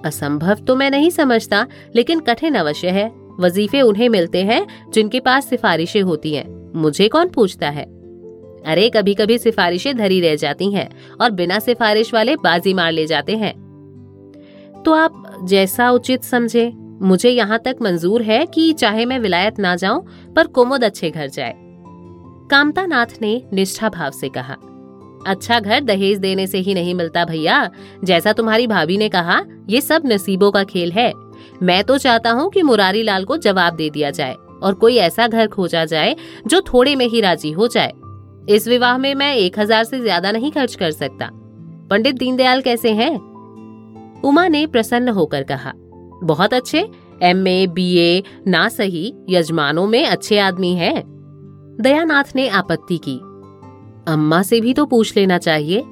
असंभव 0.04 0.54
तो 0.54 0.76
मैं 0.76 0.90
नहीं 0.90 1.10
समझता, 1.10 1.66
लेकिन 1.96 2.20
कठिन 2.20 2.54
अवश्य 2.54 2.88
है। 2.88 3.12
वजीफे 3.40 3.80
उन्हें 3.80 4.08
मिलते 4.08 4.42
हैं, 4.42 4.66
जिनके 4.90 5.20
पास 5.20 5.48
सिफारिशें 5.48 6.02
होती 6.02 6.34
हैं। 6.34 6.72
मुझे 6.76 7.08
कौन 7.08 7.28
पूछता 7.28 7.70
है? 7.70 7.84
अरे 8.66 8.90
कभी 8.90 9.14
कभी 9.14 9.38
सिफारिशें 9.38 9.96
धरी 9.96 10.20
रह 10.20 10.36
जाती 10.36 10.72
हैं 10.72 10.90
और 11.20 11.30
बिना 11.30 11.58
सिफारिश 11.58 12.14
वाले 12.14 12.36
बाजी 12.36 12.74
मार 12.74 12.92
ले 12.92 13.06
जाते 13.06 13.36
हैं। 13.36 13.52
तो 14.86 14.92
आप 14.92 15.40
जैसा 15.44 15.90
उचित 15.90 16.24
समझे। 16.24 16.72
मुझे 17.02 17.30
यहाँ 17.30 17.58
तक 17.58 17.76
मंजूर 17.82 18.22
है 18.22 18.46
कि 18.46 18.72
चाहे 18.72 19.04
मैं 19.04 19.18
विलायत 19.18 19.58
ना 19.58 19.76
जाऊँ, 19.76 20.06
पर 20.36 20.46
कुमुद 20.46 20.84
अच्छे 20.84 21.10
घर 21.10 21.28
जाए। 21.28 21.54
कामता 22.50 22.86
नाथ 22.86 23.06
ने 23.22 23.42
निष्ठा 23.52 23.88
भाव 23.88 24.10
से 24.10 24.28
कहा। 24.28 24.56
अच्छा 25.26 25.58
घर 25.60 25.80
दहेज 25.80 26.18
देने 26.18 26.46
से 26.46 26.58
ही 26.58 26.74
नहीं 26.74 26.94
मिलता 26.94 27.24
भैया। 27.24 27.68
जैसा 28.04 28.32
तुम्हारी 28.32 28.66
भाभी 28.66 28.96
ने 28.98 29.08
कहा, 29.08 29.40
ये 29.68 29.80
सब 29.80 30.02
नसीबों 30.06 30.50
का 30.50 30.64
खेल 30.64 30.92
है। 30.92 31.12
मैं 31.62 31.82
तो 31.84 31.98
चाहता 31.98 32.30
हूँ 32.30 32.48
कि 32.50 32.62
मुरारी 32.62 33.02
लाल 33.02 33.24
को 33.24 33.36
जवाब 33.38 33.76
दे 33.76 33.88
दिया 33.90 34.10
जाए 34.10 34.34
और 34.62 34.74
कोई 34.74 34.96
ऐसा 34.98 35.26
घर 35.28 35.46
खोजा 35.46 35.84
जाए 35.84 36.16
जो 36.46 36.60
थोड़े 36.72 36.94
में 36.96 37.06
ही 37.06 37.20
राज़ी 37.20 37.50
हो 37.50 37.68
जाए। 37.68 37.92
इस 38.48 38.68
विवाह 38.68 38.98
में 38.98 39.14
मैं 39.14 39.34
एक 39.34 39.58
हज़ार 39.58 39.84
से 39.84 40.00
ज़्यादा 40.00 40.30
नहीं 40.32 40.50
खर्च 40.52 40.74
कर 40.74 40.90
सकता। 40.90 41.28
पंडित 41.90 42.14
दीनदयाल 42.14 42.60
कैसे 42.62 42.92
हैं? 42.92 43.14
उमा 44.22 44.46
ने 44.48 44.66
प्रसन्न 44.66 45.08
होकर 45.10 45.42
कहा, 45.42 45.72
बहुत 46.24 46.54
अच्छे। 46.54 46.88
एम 47.22 47.46
ए, 47.48 47.66
बी 47.66 47.96
ए, 47.96 48.22
ना 48.46 48.68
सही, 48.68 49.12
यजमानों 49.30 49.86
में 49.86 50.04
अच्छे 50.04 50.38
आदमी 50.38 50.72
हैं। 50.74 51.02
दयानाथ 51.80 52.34
ने 52.36 52.48
आपत्ति 52.50 52.98
की। 52.98 53.18
अम्मा 54.08 54.42
से 54.42 54.60
भी 54.60 54.74
तो 54.74 54.86
पूछ 54.86 55.16
लेना 55.16 55.38
चाहिए। 55.38 55.82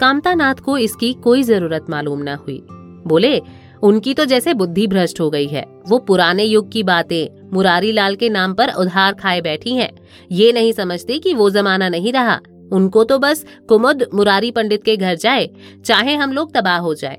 कामतानाथ 0.00 0.54
को 0.54 0.78
इसकी 0.78 1.12
कोई 1.12 1.42
ज़रूरत 1.42 1.86
मालूम 1.90 2.22
न 2.22 2.28
हुई। 2.28 2.66
बोले, 3.06 3.42
उनकी 3.82 4.14
तो 4.14 4.24
जैसे 4.24 4.54
बुद्धि 4.54 4.86
भ्रष्ट 4.86 5.20
हो 5.20 5.30
गई 5.30 5.46
है। 5.46 5.66
वो 5.88 5.98
पुराने 5.98 6.44
युग 6.44 6.72
की 6.72 6.82
बातें, 6.82 7.50
मुरारी 7.52 7.92
लाल 7.92 8.16
के 8.16 8.28
नाम 8.28 8.54
पर 8.54 8.72
उधार 8.78 9.12
खाए 9.12 9.40
बैठी 9.40 9.72
हैं। 9.72 9.92
ये 10.32 10.52
नहीं 10.52 10.72
समझती 10.72 11.18
कि 11.18 11.34
वो 11.34 11.50
जमाना 11.50 11.88
नहीं 11.88 12.12
रहा। 12.12 12.40
उनको 12.72 13.04
तो 13.04 13.18
बस 13.18 13.46
कुमुद 13.68 14.06
मुरारी 14.14 14.50
पंडित 14.50 14.84
के 14.84 14.96
घर 14.96 15.14
जाए, 15.14 15.50
चाहे 15.84 16.14
हम 16.14 16.32
लोग 16.32 16.54
तबाह 16.54 16.78
हो 16.78 16.94
जाए। 16.94 17.16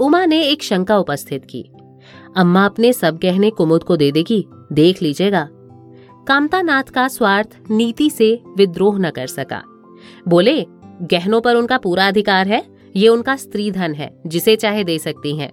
उमा 0.00 0.24
ने 0.24 0.42
एक 0.42 0.62
शंका 0.62 0.98
उपस्थित 0.98 1.44
की। 1.44 1.70
अम्मा 2.36 2.64
अपने 2.64 2.92
सब 2.92 3.16
गहने 3.16 3.50
कुमुद 3.50 3.82
को 3.82 3.96
दे 3.96 4.12
देगी। 4.12 4.46
देख 4.72 5.02
लीजिएगा। 5.02 5.48
कामतानाथ 6.26 6.82
का 6.84 7.06
स्वार्थ 7.08 7.56
नीति 7.70 8.08
से 8.10 8.28
विद्रोह 8.56 8.98
न 8.98 9.10
कर 9.10 9.26
सका। 9.26 9.62
बोले, 10.28 10.64
गहनों 11.02 11.40
पर 11.40 11.54
उनका 11.54 11.76
पूरा 11.78 12.06
अधिकार 12.08 12.48
है, 12.48 12.62
ये 12.96 13.08
उनका 13.08 13.36
स्त्री 13.36 13.70
धन 13.70 13.94
है, 13.94 14.10
जिसे 14.26 14.56
चाहे 14.56 14.82
दे 14.84 14.98
सकती 14.98 15.36
हैं। 15.36 15.50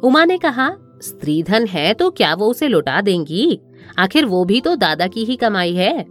उमा 0.00 0.24
ने 0.24 0.38
कहा 0.38 0.70
स्त्री 1.02 1.42
धन 1.42 1.66
है 1.66 1.92
तो 1.94 2.10
क्या 2.10 2.32
वो 2.34 2.46
उसे 2.46 2.68
लुटा 2.68 3.00
देंगी? 3.00 3.60
आखिर 3.98 4.24
वो 4.24 4.44
भी 4.44 4.60
तो 4.60 4.74
दादा 4.76 5.06
की 5.06 5.24
ही 5.24 5.36
कमाई 5.36 5.74
है। 5.74 6.04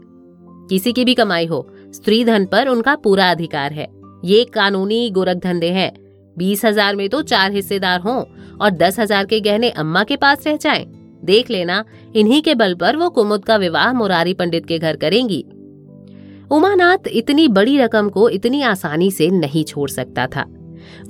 किसी 0.70 0.94
की 0.94 1.06
भी 1.06 1.14
कमाई 1.14 1.46
हो 1.46 1.66
स्त्री 1.94 2.24
धन 2.26 2.46
पर 2.46 2.68
उनका 2.68 2.96
पूरा 2.96 3.30
अधिकार 3.32 3.74
है। 3.74 3.88
ये 4.26 4.44
कानूनी 4.46 5.10
गोरख 5.10 5.38
धंधे 5.38 5.72
हैं। 5.72 5.92
बीस 6.38 6.64
हज़ार 6.66 6.96
में 6.96 7.08
तो 7.10 7.22
चार 7.24 7.52
हिस्सेदार 7.52 8.00
हों 8.00 8.24
और 8.56 8.70
दस 8.72 9.00
हज़ार 9.00 9.26
के 9.26 9.40
गहने 9.40 9.70
अम्मा 9.70 10.04
के 10.04 10.16
पास 10.16 10.48
रह 10.48 10.58
जाएँ। 10.58 10.86
देख 11.24 11.50
लेना, 11.50 11.86
इन्हीं 12.16 12.42
के 12.42 12.56
बल 12.56 12.76
पर 12.76 12.96
वो 12.96 13.10
कुमुद 13.10 13.46
का 13.46 13.58
विवाह 13.58 13.94
मुरारी 13.94 14.34
पंडित 14.34 14.66
के 14.66 14.80
घर 14.80 14.96
करेंगी। 14.96 15.46
उमानाथ 16.52 16.98
इतनी 17.12 17.48
बड़ी 17.48 17.78
रकम 17.78 18.10
को 18.10 18.30
इतनी 18.30 18.62
आसानी 18.62 19.12
से 19.12 19.30
नहीं 19.30 19.64
छोड़ 19.64 19.90
सकता 19.90 20.28
था। 20.28 20.46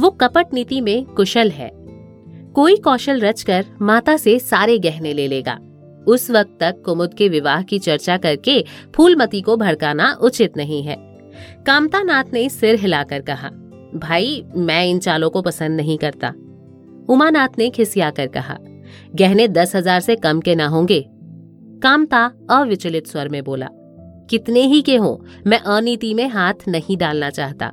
वो 0.01 0.09
कपट 0.09 0.53
नीति 0.53 0.81
में 0.81 1.05
कुशल 1.05 1.49
है। 1.49 1.71
कोई 2.55 2.75
कौशल 2.75 3.19
रचकर 3.19 3.65
माता 3.81 4.17
से 4.17 4.39
सारे 4.39 4.79
गहने 4.79 5.13
ले 5.13 5.27
लेगा। 5.27 5.59
उस 6.07 6.31
वक्त 6.31 6.57
तक 6.59 6.81
कुमुद 6.85 7.13
के 7.13 7.29
विवाह 7.29 7.61
की 7.61 7.79
चर्चा 7.79 8.17
करके 8.17 8.65
फूलमती 8.95 9.41
को 9.41 9.57
भड़काना 9.57 10.17
उचित 10.21 10.57
नहीं 10.57 10.83
है। 10.83 10.95
कामता 11.65 12.03
नाथ 12.03 12.23
ने 12.33 12.49
सिर 12.49 12.75
हिलाकर 12.75 13.21
कहा, 13.21 13.49
भाई, 13.95 14.43
मैं 14.55 14.85
इन 14.85 14.99
चालों 14.99 15.29
को 15.29 15.41
पसंद 15.41 15.77
नहीं 15.77 15.97
करता। 15.97 16.33
उमानाथ 17.09 17.47
ने 17.57 17.69
खिसिया 17.69 18.09
कर 18.09 18.27
कहा 18.27 18.57
गहने 19.15 19.47
दस 19.47 19.75
हज़ार 19.75 19.99
से 19.99 20.15
कम 20.15 20.39
के 20.41 20.55
ना 20.55 20.67
होंगे। 20.67 21.05
कामता 21.81 22.23
अविचलित 22.51 23.07
स्वर 23.07 23.29
में 23.29 23.43
बोला, 23.43 23.67
कितने 24.29 24.61
ही 24.61 24.81
के 24.81 24.95
हो, 24.95 25.25
मैं 25.47 25.59
अनीति 25.59 26.13
में 26.13 26.27
हाथ 26.27 26.67
नहीं 26.67 26.97
डालना 26.97 27.29
चाहता। 27.29 27.71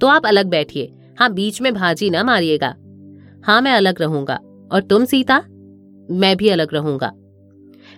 तो 0.00 0.06
आप 0.06 0.26
अलग 0.26 0.46
बैठिए 0.46 0.92
हाँ 1.18 1.32
बीच 1.32 1.60
में 1.62 1.72
भाजी 1.74 2.10
ना 2.10 2.22
मारिएगा। 2.24 2.74
हाँ 3.44 3.60
मैं 3.60 3.72
अलग 3.72 4.00
रहूँगा। 4.00 4.38
और 4.72 4.82
तुम, 4.82 5.04
सीता? 5.04 5.38
मैं 6.10 6.36
भी 6.36 6.48
अलग 6.48 6.74
रहूँगा। 6.74 7.12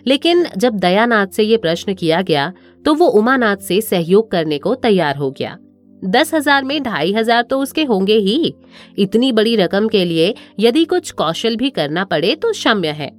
लेकिन 0.06 0.46
जब 0.56 0.74
दयानाथ 0.74 1.26
से 1.26 1.42
ये 1.42 1.56
प्रश्न 1.56 1.94
किया 1.94 2.20
गया 2.22 2.52
तो 2.84 2.94
वो 2.94 3.06
उमानाथ 3.10 3.56
से 3.58 3.80
सहयोग 3.80 4.30
करने 4.30 4.58
को 4.58 4.74
तैयार 4.76 5.16
हो 5.16 5.30
गया। 5.30 5.56
दस 6.02 6.32
हज़ार 6.34 6.64
में 6.64 6.82
ढाई 6.82 7.12
हज़ार 7.12 7.42
तो 7.42 7.58
उसके 7.58 7.84
होंगे 7.84 8.16
ही। 8.16 8.54
इतनी 8.98 9.30
बड़ी 9.32 9.54
रकम 9.56 9.88
के 9.88 10.04
लिए 10.04 10.34
यदि 10.60 10.84
कुछ 10.84 11.10
कौशल 11.12 11.56
भी 11.56 11.70
करना 11.70 12.04
पड़े 12.04 12.34
तो 12.34 12.50
क्षम्य 12.52 12.88
है। 12.90 13.10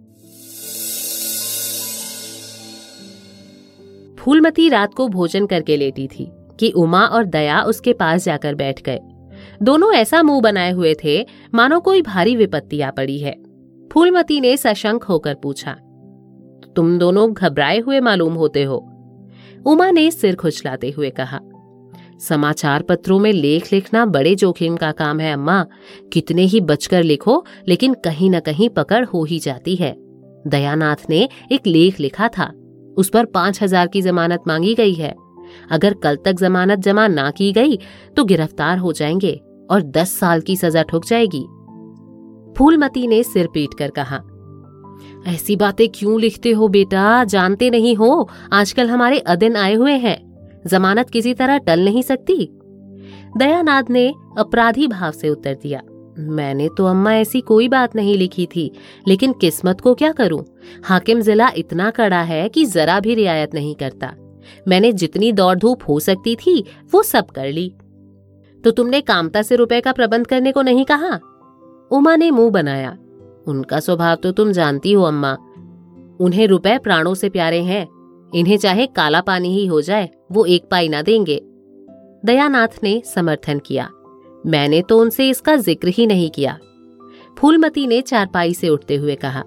फूलमती 4.18 4.68
रात 4.70 4.94
को 4.94 5.08
भोजन 5.08 5.46
करके 5.46 5.78
लेटी 5.78 6.08
थी 6.10 6.28
कि 6.60 6.72
उमा 6.72 7.06
और 7.06 7.26
दया 7.26 7.62
उसके 7.64 7.94
पास 7.94 8.26
जाकर 8.26 8.56
बैठ 8.56 8.82
गए। 8.82 9.00
दोनों 9.64 9.94
ऐसा 9.94 10.22
मुँह 10.24 10.42
बनाए 10.42 10.72
हुए 10.72 10.94
थे, 11.04 11.22
मानो 11.54 11.80
कोई 11.80 12.02
भारी 12.02 12.36
विपत्ति 12.36 12.82
आ 12.82 12.90
पड़ी 12.92 13.18
है। 13.20 13.36
फूलमती 13.92 14.40
ने 14.42 14.56
सशंक 14.58 15.04
होकर 15.04 15.34
पूछा, 15.34 15.74
तुम 16.76 16.98
दोनों 17.00 17.32
घबराए 17.34 17.80
हुए 17.80 18.00
मालूम 18.00 18.34
होते 18.34 18.64
हो? 18.64 18.78
उमा 19.66 19.90
ने 19.92 20.10
सिर 20.12 20.36
खुचलाते 20.36 20.90
हुए 20.90 21.10
कहा 21.12 21.40
समाचार 22.20 22.82
पत्रों 22.82 23.20
में 23.20 23.32
लेख 23.34 23.72
लिखना 23.74 24.06
बड़े 24.06 24.36
जोखिम 24.36 24.76
का 24.76 24.92
काम 24.92 25.20
है, 25.20 25.34
अम्मा। 25.34 25.66
कितने 26.14 26.42
ही 26.42 26.62
बचकर 26.62 27.04
लिखो, 27.04 27.44
लेकिन 27.68 27.94
कहीं 27.94 28.30
न 28.32 28.40
कहीं 28.40 28.70
पकड़ 28.70 29.04
हो 29.06 29.24
ही 29.24 29.40
जाती 29.40 29.76
है। 29.76 29.96
दयानाथ 30.48 31.10
ने 31.10 31.28
एक 31.52 31.68
लेख 31.68 32.00
लिखा 32.00 32.28
था। 32.28 32.52
उस 32.98 33.10
पर 33.10 33.26
पाँच 33.26 33.62
हज़ार 33.64 33.88
की 33.88 34.02
जमानत 34.02 34.44
मांगी 34.48 34.74
गई 34.76 34.94
है। 34.94 35.16
अगर 35.72 35.94
कल 35.94 36.16
तक 36.16 36.34
जमानत 36.34 36.80
जमा 36.80 37.08
ना 37.08 37.30
की 37.32 37.52
गई 37.54 37.78
तो 38.18 38.24
गिरफ़्तार 38.26 38.78
हो 38.78 38.94
जाएँगे 38.94 39.40
और 39.72 39.82
दस 39.82 40.12
साल 40.12 40.42
की 40.42 40.56
सजा 40.56 40.84
ठुक 40.84 41.06
जाएगी। 41.06 41.46
फूलमती 42.58 43.08
ने 43.08 43.24
सिर 43.24 43.48
पीट 43.48 43.74
कर 43.80 43.90
कहा, 43.90 44.22
ऐसी 45.28 45.56
बातें 45.56 45.88
क्यों 45.90 46.20
लिखते 46.22 46.52
हो 46.52 46.68
बेटा? 46.68 47.24
जानते 47.24 47.70
नहीं 47.70 47.96
हो? 47.96 48.30
आजकल 48.54 48.90
हमारे 48.90 49.20
अदिन 49.20 49.56
आए 49.56 49.74
हुए 49.74 49.94
हैं। 49.94 50.27
जमानत 50.68 51.10
किसी 51.10 51.34
तरह 51.34 51.58
टल 51.58 51.86
नहीं 51.86 52.02
सकती? 52.02 52.50
दयानाद 53.38 53.90
ने 53.90 54.08
अपराधी 54.38 54.88
भाव 54.88 55.12
से 55.12 55.30
उत्तर 55.30 55.54
दिया, 55.54 55.82
मैंने 56.20 56.68
तो 56.78 56.86
अम्मा 56.86 57.14
ऐसी 57.14 57.42
कोई 57.42 57.68
बात 57.68 57.96
नहीं 57.96 58.18
लिखी 58.18 58.46
थी, 58.46 58.72
लेकिन 59.08 59.34
किस्मत 59.34 59.82
को 59.82 59.94
क्या 59.94 60.12
करूँ? 60.12 60.44
हाकिम 60.84 61.22
जिला 61.22 61.50
इतना 61.58 61.90
कड़ा 61.90 62.22
है 62.22 62.48
कि 62.50 62.66
जरा 62.66 63.00
भी 63.00 63.16
रियायत 63.16 63.54
नहीं 63.54 63.76
करता। 63.76 64.14
मैंने 64.68 64.92
जितनी 64.92 65.32
दौड़ 65.32 65.58
धूप 65.58 65.82
हो 65.90 66.00
सकती 66.00 66.36
थी, 66.36 66.64
वो 66.94 67.04
सब 67.04 67.26
कर 67.26 67.52
ली। 67.52 67.74
तो 68.64 68.72
तुमने 68.72 69.02
कामता 69.02 69.42
से 69.42 69.56
रुपए 69.56 69.82
का 69.82 69.92
प्रबंध 69.92 70.28
करने 70.28 70.52
को 70.52 70.62
नहीं 70.62 70.86
कहा? 70.86 71.20
उमा 71.92 72.16
ने 72.16 72.32
मुँह 72.32 72.50
बनाया, 72.52 72.98
उनका 73.48 73.80
स्वभाव 73.80 74.16
तो 74.16 74.32
तुम 74.32 74.52
जानती 74.52 74.92
हो, 74.92 75.04
अम्मा। 75.04 75.38
उन्हें 76.20 76.48
रुपए 76.48 76.78
प्राणों 76.78 77.14
से 77.14 77.30
प्यारे 77.30 77.62
हैं। 77.62 77.88
इन्हें 78.34 78.58
चाहे 78.58 78.86
काला 78.86 79.22
पानी 79.22 79.50
ही 79.50 79.66
हो 79.66 79.82
जाए। 79.82 80.10
वो 80.30 80.46
एक 80.46 80.68
पाई 80.72 80.88
ना 80.88 81.02
देंगे। 81.02 81.42
दयानाथ 82.26 82.84
ने 82.84 83.02
समर्थन 83.06 83.60
किया। 83.60 83.90
मैंने 84.46 84.82
तो 84.82 85.00
उनसे 85.00 85.30
इसका 85.30 85.56
ज़िक्र 85.56 85.88
ही 85.88 86.08
नहीं 86.08 86.30
किया। 86.30 86.58
फूलमती 87.38 87.88
ने 87.88 88.02
चारपाई 88.02 88.54
से 88.54 88.70
उठते 88.70 88.96
हुए 88.96 89.16
कहा, 89.16 89.44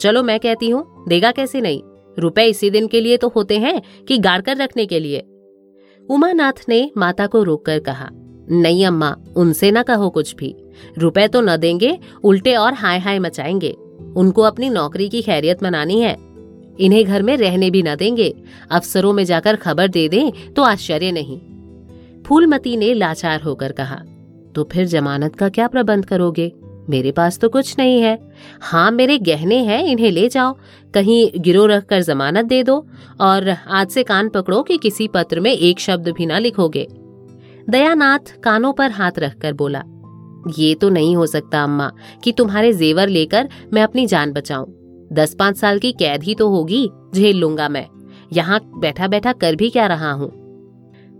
चलो 0.00 0.22
मैं 0.22 0.38
कहती 0.40 0.70
हूँ, 0.70 1.04
देगा 1.08 1.30
कैसे 1.30 1.60
नहीं? 1.60 1.82
रुपए 2.18 2.44
इसी 2.44 2.70
दिन 2.70 2.86
के 2.86 3.00
लिए 3.00 3.16
तो 3.16 3.28
होते 3.28 3.58
हैं 3.58 3.82
कि 4.08 4.18
गाड़ 4.18 4.40
कर 4.40 4.56
रखने 4.56 4.86
के 4.86 4.98
लिए। 5.00 5.24
उमानाथ 6.08 6.64
ने 6.68 6.90
माता 6.96 7.26
को 7.26 7.42
रोककर 7.42 7.78
कहा, 7.78 8.08
नहीं 8.50 8.86
अम्मा, 8.86 9.16
उनसे 9.36 9.70
ना 9.70 9.82
कहो 9.82 10.10
कुछ 10.10 10.34
भी। 10.34 10.54
रुपए 10.98 11.28
तो 11.28 11.40
न 11.40 11.56
देंगे, 11.56 11.98
उल्टे 12.24 12.54
और 12.54 12.74
हाय 12.74 12.98
हाय 12.98 13.18
मचाएँगे। 13.18 13.70
उनको 14.16 14.42
अपनी 14.42 14.70
नौकरी 14.70 15.08
की 15.08 15.22
खैरियत 15.22 15.62
मनानी 15.62 16.00
है। 16.00 16.16
इन्हें 16.78 17.04
घर 17.04 17.22
में 17.22 17.36
रहने 17.36 17.70
भी 17.70 17.82
न 17.82 17.94
देंगे। 17.94 18.34
अफसरों 18.70 19.12
में 19.12 19.24
जाकर 19.24 19.56
खबर 19.56 19.88
दे 19.88 20.08
दें 20.08 20.52
तो 20.54 20.62
आश्चर्य 20.62 21.10
नहीं। 21.12 21.40
फूलमती 22.26 22.76
ने 22.76 22.92
लाचार 22.94 23.40
होकर 23.40 23.72
कहा 23.72 24.02
तो 24.54 24.68
फिर 24.72 24.86
जमानत 24.86 25.34
का 25.34 25.48
क्या 25.48 25.66
प्रबंध 25.68 26.04
करोगे? 26.04 26.52
मेरे 26.90 27.10
पास 27.12 27.38
तो 27.38 27.48
कुछ 27.48 27.74
नहीं 27.78 28.00
है। 28.00 28.18
हाँ 28.62 28.90
मेरे 28.90 29.18
गहने 29.18 29.56
हैं, 29.56 29.82
इन्हें 29.84 30.10
ले 30.10 30.28
जाओ। 30.28 30.54
कहीं 30.94 31.30
गिरो 31.36 31.66
रख 31.66 31.84
कर 31.84 32.02
जमानत 32.02 32.44
दे 32.44 32.62
दो 32.62 32.76
और 33.20 33.48
आज 33.48 33.88
से 33.88 34.02
कान 34.02 34.28
पकड़ो 34.28 34.62
कि 34.62 34.76
किसी 34.76 35.08
पत्र 35.08 35.40
में 35.40 35.52
एक 35.52 35.80
शब्द 35.80 36.08
भी 36.08 36.26
ना 36.26 36.38
लिखोगे। 36.38 36.86
दयानाथ 37.70 38.32
कानों 38.40 38.72
पर 38.72 38.90
हाथ 38.90 39.18
रखकर 39.18 39.52
बोला, 39.52 39.82
ये 40.58 40.74
तो 40.74 40.88
नहीं 40.88 41.14
हो 41.16 41.26
सकता, 41.26 41.62
अम्मा, 41.62 41.90
कि 42.24 42.32
तुम्हारे 42.32 42.72
जेवर 42.72 43.08
लेकर 43.08 43.48
मैं 43.72 43.82
अपनी 43.82 44.06
जान 44.06 44.32
बचाऊं। 44.32 44.66
दस 45.12 45.34
पाँच 45.34 45.56
साल 45.56 45.78
की 45.78 45.92
कैद 45.92 46.22
ही 46.22 46.34
तो 46.34 46.48
होगी, 46.48 46.88
झेल 47.14 47.36
लूँगा 47.36 47.68
मैं। 47.68 47.86
यहाँ 48.32 48.60
बैठा 48.76 49.06
बैठा 49.06 49.32
कर 49.32 49.56
भी 49.56 49.70
क्या 49.70 49.86
रहा 49.86 50.12
हूँ? 50.12 50.30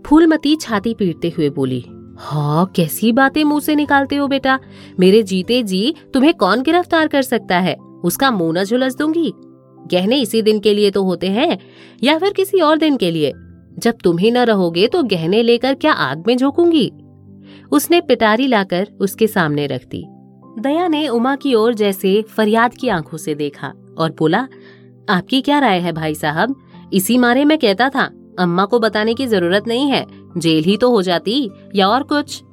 फूलमती 0.05 0.55
छाती 0.55 0.93
पीटते 0.93 1.33
हुए 1.37 1.49
बोली 1.49 1.83
हाँ 2.19 2.65
कैसी 2.75 3.11
बातें 3.11 3.43
मुँह 3.43 3.59
से 3.59 3.75
निकालते 3.75 4.15
हो 4.15 4.27
बेटा? 4.27 4.59
मेरे 4.99 5.21
जीते 5.23 5.61
जी 5.63 5.93
तुम्हें 6.13 6.33
कौन 6.33 6.61
गिरफ़्तार 6.61 7.07
कर 7.07 7.21
सकता 7.21 7.59
है? 7.59 7.75
उसका 8.03 8.31
मुँह 8.31 8.53
न 8.53 8.63
झुलस 8.63 8.95
दूँगी। 8.95 9.31
गहने 9.91 10.19
इसी 10.21 10.41
दिन 10.41 10.59
के 10.59 10.73
लिए 10.73 10.91
तो 10.91 11.03
होते 11.03 11.27
हैं, 11.27 11.57
या 12.03 12.17
फिर 12.17 12.33
किसी 12.33 12.59
और 12.59 12.77
दिन 12.77 12.97
के 12.97 13.11
लिए? 13.11 13.33
जब 13.79 13.97
तुम 14.03 14.17
ही 14.17 14.31
न 14.31 14.37
रहोगे 14.37 14.87
तो 14.87 15.03
गहने 15.03 15.41
लेकर 15.43 15.73
क्या 15.73 15.91
आग 15.91 16.23
में 16.27 16.35
झोंकूँगी? 16.37 16.91
उसने 17.71 18.01
पिटारी 18.01 18.47
लाकर 18.47 18.87
उसके 18.99 19.27
सामने 19.27 19.67
रख 19.67 19.85
दी। 19.85 20.05
दया 20.59 20.87
ने 20.87 21.07
उमा 21.07 21.35
की 21.35 21.55
ओर 21.55 21.73
जैसे 21.73 22.21
फरियाद 22.21 22.73
की 22.73 22.87
आँखों 22.87 23.17
से 23.17 23.35
देखा 23.35 23.73
और 23.97 24.15
बोला, 24.19 24.47
आपकी 25.09 25.41
क्या 25.41 25.59
राय 25.59 25.79
है 25.79 25.91
भाई 25.91 26.15
साहब? 26.15 26.55
इसी 26.93 27.17
मारे 27.17 27.45
मैं 27.45 27.57
कहता 27.57 27.89
था, 27.89 28.11
अम्मा 28.39 28.65
को 28.65 28.79
बताने 28.79 29.13
की 29.13 29.27
ज़रूरत 29.27 29.67
नहीं 29.67 29.91
है, 29.91 30.05
जेल 30.37 30.63
ही 30.63 30.77
तो 30.77 30.91
हो 30.91 31.01
जाती, 31.01 31.51
या 31.75 31.87
और 31.87 32.03
कुछ? 32.03 32.43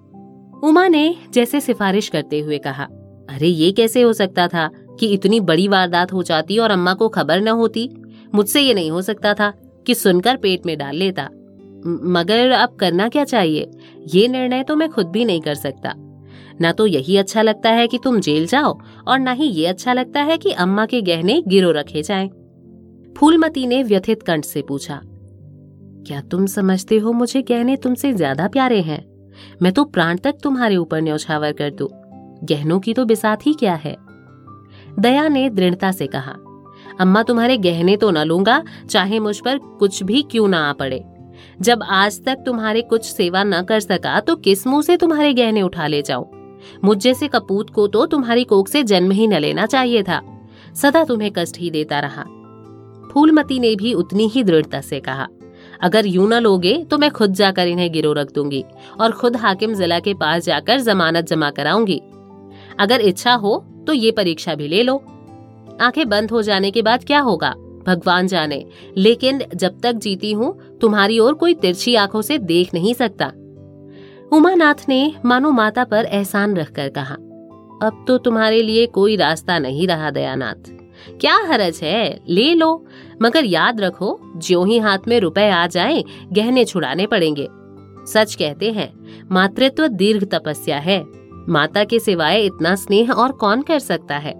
उमा 0.64 0.88
ने 0.88 1.16
जैसे 1.32 1.60
सिफारिश 1.60 2.08
करते 2.08 2.40
हुए 2.40 2.58
कहा, 2.58 2.84
अरे 3.30 3.48
ये 3.48 3.72
कैसे 3.72 4.02
हो 4.02 4.12
सकता 4.12 4.48
था 4.48 4.70
कि 5.00 5.06
इतनी 5.06 5.40
बड़ी 5.40 5.68
वारदात 5.68 6.12
हो 6.12 6.22
जाती 6.22 6.58
और 6.58 6.70
अम्मा 6.70 6.94
को 6.94 7.08
खबर 7.08 7.40
न 7.40 7.48
होती? 7.48 7.90
मुझसे 8.34 8.60
ये 8.60 8.74
नहीं 8.74 8.90
हो 8.90 9.02
सकता 9.02 9.34
था 9.34 9.52
कि 9.86 9.94
सुनकर 9.94 10.36
पेट 10.36 10.66
में 10.66 10.78
डाल 10.78 10.96
लेता। 10.96 11.28
मगर 11.86 12.50
अब 12.50 12.76
करना 12.76 13.08
क्या 13.08 13.24
चाहिए? 13.24 13.70
ये 14.14 14.28
निर्णय 14.28 14.62
तो 14.62 14.76
मैं 14.76 14.88
खुद 14.88 15.06
भी 15.06 15.24
नहीं 15.24 15.40
कर 15.40 15.54
सकता। 15.54 15.94
ना 16.60 16.72
तो 16.72 16.86
यही 16.86 17.16
अच्छा 17.16 17.42
लगता 17.42 17.70
है 17.70 17.86
कि 17.88 17.98
तुम 17.98 18.20
जेल 18.20 18.46
जाओ, 18.46 18.78
और 19.08 19.18
ना 19.18 19.32
ही 19.32 19.46
ये 19.46 19.66
अच्छा 19.66 19.92
लगता 19.92 20.22
है 20.22 20.36
कि 20.38 20.52
अम्मा 20.52 20.86
के 20.86 21.00
गहने 21.02 21.42
गिरो 21.48 21.70
रखे 21.72 22.02
जाएँ। 22.02 22.28
फूलमती 23.16 23.66
ने 23.66 23.82
व्यथित 23.82 24.22
कंठ 24.22 24.44
से 24.44 24.62
पूछा, 24.62 25.00
क्या 26.06 26.20
तुम 26.22 26.46
समझते 26.46 26.98
हो 26.98 27.12
मुझे 27.12 27.42
गहने 27.42 27.76
तुमसे 27.76 28.12
ज़्यादा 28.12 28.48
प्यारे 28.48 28.80
हैं? 28.82 29.04
मैं 29.62 29.72
तो 29.72 29.84
प्राण 29.86 30.16
तक 30.16 30.38
तुम्हारे 30.42 30.76
ऊपर 30.76 31.00
न्यौछावर 31.00 31.52
कर 31.52 31.70
दू। 31.70 31.88
गहनों 32.44 32.78
की 32.80 32.94
तो 32.94 33.04
बिसात 33.04 33.46
ही 33.46 33.52
क्या 33.54 33.74
है? 33.74 33.96
दया 35.00 35.26
ने 35.28 35.48
दृढ़ता 35.50 35.90
से 35.92 36.06
कहा, 36.06 36.36
अम्मा, 37.00 37.22
तुम्हारे 37.22 37.56
गहने 37.58 37.96
तो 37.96 38.10
न 38.10 38.18
लूँगा, 38.18 38.62
चाहे 38.90 39.18
मुझ 39.20 39.38
पर 39.40 39.58
कुछ 39.78 40.02
भी 40.02 40.22
क्यों 40.22 40.48
ना 40.48 40.58
आ 40.60 40.72
पड़े। 40.72 41.04
जब 41.60 41.82
आज 41.82 42.24
तक 42.24 42.42
तुम्हारे 42.46 42.82
कुछ 42.82 43.04
सेवा 43.04 43.42
न 43.44 43.62
कर 43.62 43.80
सका 43.80 44.18
तो 44.20 44.36
किस 44.36 44.66
मुँह 44.66 44.82
से 44.82 44.96
तुम्हारे 44.96 45.32
गहने 45.34 45.62
उठा 45.62 45.86
ले 45.86 46.00
जाऊँ? 46.02 46.24
मुझ 46.84 46.96
जैसे 46.98 47.28
कपूत 47.28 47.70
को 47.70 47.86
तो 47.86 48.06
तुम्हारी 48.06 48.44
कोख 48.44 48.68
से 48.68 48.82
जन्म 48.82 49.10
ही 49.10 49.26
न 49.26 49.38
लेना 49.38 49.66
चाहिए 49.66 50.02
था। 50.02 50.20
सदा 50.74 51.04
तुम्हें 51.04 51.30
कष्ट 51.36 51.58
ही 51.58 51.70
देता 51.70 52.00
रहा। 52.00 52.24
फूलमती 53.10 53.58
ने 53.58 53.74
भी 53.76 53.92
उतनी 53.94 54.26
ही 54.28 54.42
दृढ़ता 54.44 54.80
से 54.80 55.00
कहा, 55.00 55.26
अगर 55.80 56.06
यूँ 56.06 56.28
न 56.28 56.40
लोगे 56.40 56.74
तो 56.84 56.98
मैं 56.98 57.10
खुद 57.10 57.32
जाकर 57.32 57.68
इन्हें 57.68 57.90
गिरो 57.92 58.12
रख 58.12 58.32
दूँगी 58.32 58.64
और 59.00 59.12
खुद 59.12 59.36
हाकिम 59.36 59.74
जिला 59.74 59.98
के 60.00 60.14
पास 60.14 60.44
जाकर 60.44 60.80
जमानत 60.80 61.26
जमा 61.26 61.50
कराऊँगी। 61.50 62.00
अगर 62.78 63.00
इच्छा 63.00 63.34
हो 63.34 63.56
तो 63.86 63.92
ये 63.92 64.10
परीक्षा 64.10 64.54
भी 64.54 64.68
ले 64.68 64.82
लो। 64.82 64.96
आँखें 65.80 66.08
बंद 66.08 66.30
हो 66.30 66.42
जाने 66.42 66.70
के 66.70 66.82
बाद 66.82 67.04
क्या 67.04 67.20
होगा? 67.20 67.54
भगवान 67.86 68.26
जाने, 68.26 68.64
लेकिन 68.96 69.42
जब 69.54 69.80
तक 69.80 69.92
जीती 69.94 70.32
हूँ, 70.32 70.78
तुम्हारी 70.80 71.18
ओर 71.18 71.34
कोई 71.34 71.54
तिरछी 71.54 71.94
आँखों 71.94 72.22
से 72.22 72.38
देख 72.38 72.74
नहीं 72.74 72.94
सकता। 72.94 73.30
उमानाथ 74.32 74.74
ने 74.88 75.14
मानो 75.24 75.50
माता 75.50 75.84
पर 75.84 76.04
एहसान 76.04 76.56
रखकर 76.56 76.88
कहा, 76.88 77.14
अब 77.82 78.04
तो 78.08 78.18
तुम्हारे 78.18 78.62
लिए 78.62 78.86
कोई 78.86 79.16
रास्ता 79.16 79.58
नहीं 79.58 79.86
रहा, 79.86 80.10
दयानाथ। 80.10 80.70
क्या 81.20 81.34
हरज 81.36 81.80
है? 81.82 82.20
ले 82.28 82.54
लो। 82.54 82.86
मगर 83.22 83.44
याद 83.44 83.80
रखो 83.80 84.20
जो 84.36 84.64
ही 84.64 84.78
हाथ 84.78 84.98
में 85.08 85.20
रुपए 85.20 85.48
आ 85.50 85.66
जाए, 85.66 86.04
गहने 86.32 86.64
छुड़ाने 86.64 87.06
पड़ेंगे। 87.06 87.48
सच 88.12 88.34
कहते 88.34 88.70
हैं, 88.72 88.92
मातृत्व 89.32 89.86
दीर्घ 89.86 90.24
तपस्या 90.24 90.78
है। 90.78 91.04
माता 91.48 91.84
के 91.84 91.98
सिवाय 91.98 92.42
इतना 92.42 92.74
स्नेह 92.74 93.12
और 93.12 93.32
कौन 93.32 93.62
कर 93.62 93.78
सकता 93.78 94.18
है? 94.18 94.34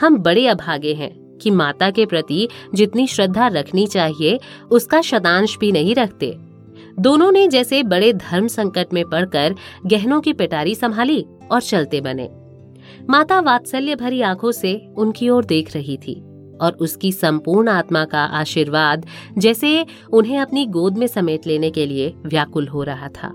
हम 0.00 0.18
बड़े 0.18 0.46
अभागे 0.46 0.94
हैं 0.94 1.38
कि 1.42 1.50
माता 1.50 1.90
के 1.90 2.06
प्रति 2.06 2.48
जितनी 2.74 3.06
श्रद्धा 3.06 3.46
रखनी 3.46 3.86
चाहिए, 3.86 4.40
उसका 4.70 5.00
शतांश 5.00 5.58
भी 5.58 5.72
नहीं 5.72 5.94
रखते। 5.94 6.53
दोनों 7.00 7.32
ने 7.32 7.48
जैसे 7.48 7.82
बड़े 7.82 8.12
धर्म 8.12 8.46
संकट 8.46 8.86
में 8.92 9.04
पड़कर 9.04 9.54
गहनों 9.86 10.20
की 10.20 10.32
पिटारी 10.32 10.74
संभाली 10.74 11.26
और 11.50 11.62
चलते 11.62 12.00
बने। 12.00 12.30
माता 13.10 13.40
वात्सल्य 13.40 13.96
भरी 13.96 14.20
आँखों 14.22 14.52
से 14.52 14.88
उनकी 14.96 15.28
ओर 15.28 15.44
देख 15.44 15.74
रही 15.74 15.96
थी 15.96 16.14
और 16.60 16.72
उसकी 16.80 17.12
संपूर्ण 17.12 17.68
आत्मा 17.68 18.04
का 18.04 18.24
आशीर्वाद 18.24 19.06
जैसे 19.38 19.86
उन्हें 20.12 20.38
अपनी 20.38 20.66
गोद 20.66 20.98
में 20.98 21.06
समेट 21.06 21.46
लेने 21.46 21.70
के 21.70 21.86
लिए 21.86 22.14
व्याकुल 22.26 22.68
हो 22.68 22.82
रहा 22.82 23.08
था। 23.08 23.34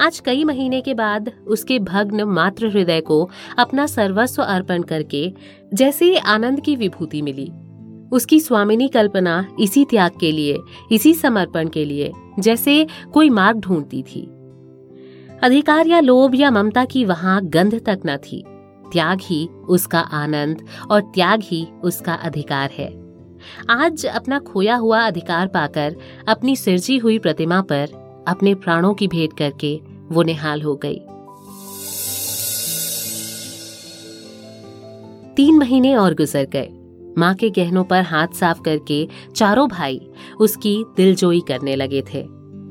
आज 0.00 0.20
कई 0.20 0.44
महीने 0.44 0.80
के 0.80 0.94
बाद 0.94 1.32
उसके 1.46 1.78
भग्न 1.78 2.22
मात्र 2.22 2.68
हृदय 2.68 3.00
को 3.00 3.30
अपना 3.58 3.86
सर्वस्व 3.86 4.42
अर्पण 4.42 4.82
करके 4.82 5.32
जैसे 5.74 6.16
आनंद 6.16 6.60
की 6.60 6.76
विभूति 6.76 7.22
मिली। 7.22 7.50
उसकी 8.12 8.40
स्वामिनी 8.40 8.88
कल्पना 8.88 9.46
इसी 9.60 9.84
त्याग 9.84 10.10
के 10.20 10.32
लिए, 10.32 10.58
इसी 10.92 11.14
समर्पण 11.14 11.68
के 11.68 11.84
लिए 11.84 12.12
जैसे 12.40 12.86
कोई 13.12 13.30
मार्ग 13.30 13.58
ढूंढती 13.58 14.02
थी। 14.02 14.22
अधिकार 15.42 15.86
या 15.86 16.00
लोभ 16.00 16.34
या 16.34 16.50
ममता 16.50 16.84
की 16.84 17.04
वहाँ 17.04 17.44
गंध 17.44 17.86
तक 17.86 18.00
न 18.06 18.16
थी। 18.16 18.44
त्याग 18.92 19.18
ही 19.22 19.48
उसका 19.68 20.00
आनंद 20.00 20.66
और 20.90 21.00
त्याग 21.00 21.40
ही 21.44 21.66
उसका 21.84 22.14
अधिकार 22.14 22.70
है। 22.70 23.10
आज 23.70 24.06
अपना 24.06 24.38
खोया 24.38 24.76
हुआ 24.76 25.00
अधिकार 25.00 25.46
पाकर, 25.46 25.96
अपनी 26.28 26.56
सिरजी 26.56 26.98
हुई 26.98 27.18
प्रतिमा 27.18 27.60
पर, 27.60 27.88
अपने 28.28 28.54
प्राणों 28.54 28.94
की 28.94 29.08
भेंट 29.08 29.38
करके 29.38 29.80
वो 30.12 30.22
निहाल 30.22 30.62
हो 30.62 30.76
गई। 30.76 30.98
तीन 35.36 35.58
महीने 35.58 35.94
और 35.94 36.14
गुजर 36.14 36.44
गए। 36.44 36.72
माँ 37.18 37.34
के 37.34 37.50
गहनों 37.50 37.84
पर 37.84 38.02
हाथ 38.02 38.34
साफ़ 38.34 38.60
करके 38.60 39.08
चारों 39.36 39.68
भाई 39.68 40.00
उसकी 40.40 40.84
दिलजोई 40.96 41.40
करने 41.40 41.76
लगे 41.76 42.02
थे। 42.14 42.22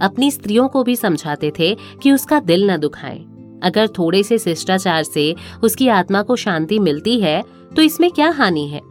अपनी 0.01 0.31
स्त्रियों 0.31 0.67
को 0.67 0.83
भी 0.83 0.95
समझाते 0.95 1.51
थे 1.59 1.75
कि 2.03 2.11
उसका 2.11 2.39
दिल 2.39 2.69
न 2.71 2.77
दुखाएँ। 2.77 3.25
अगर 3.63 3.87
थोड़े 3.87 4.23
से 4.23 4.37
शिष्टाचार 4.37 5.03
से 5.03 5.35
उसकी 5.63 5.87
आत्मा 5.87 6.21
को 6.21 6.35
शांति 6.35 6.79
मिलती 6.79 7.19
है 7.19 7.41
तो 7.75 7.81
इसमें 7.81 8.11
क्या 8.11 8.29
हानि 8.29 8.67
है? 8.67 8.81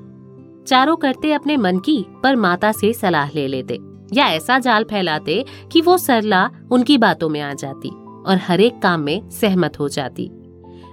चारों 0.66 0.96
करते 0.96 1.32
अपने 1.32 1.56
मन 1.56 1.78
की 1.78 2.04
पर 2.22 2.36
माता 2.36 2.72
से 2.72 2.92
सलाह 2.92 3.28
ले 3.28 3.46
लेते 3.46 3.78
या 4.12 4.26
ऐसा 4.26 4.58
जाल 4.58 4.84
फैलाते 4.84 5.44
कि 5.72 5.80
वो 5.80 5.96
सरला 5.98 6.50
उनकी 6.70 6.98
बातों 6.98 7.28
में 7.28 7.40
आ 7.40 7.52
जाती 7.54 7.88
और 8.26 8.38
हर 8.42 8.60
एक 8.60 8.78
काम 8.82 9.00
में 9.00 9.30
सहमत 9.30 9.78
हो 9.80 9.88
जाती। 9.88 10.30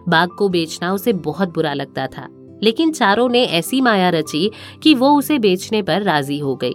बाग 0.10 0.30
को 0.30 0.50
बेचना 0.50 0.94
उसे 0.94 1.14
बहुत 1.14 1.54
बुरा 1.54 1.74
लगता 1.74 2.08
था। 2.08 2.28
लेकिन 2.64 2.92
चारों 2.92 3.28
ने 3.30 3.44
ऐसी 3.46 3.82
माया 3.82 4.10
रची 4.10 4.50
कि 4.84 4.94
वो 4.94 5.12
उसे 5.12 5.40
बेचने 5.40 5.82
पर 5.82 6.02
राज़ी 6.02 6.40
हो 6.40 6.56
गई। 6.56 6.74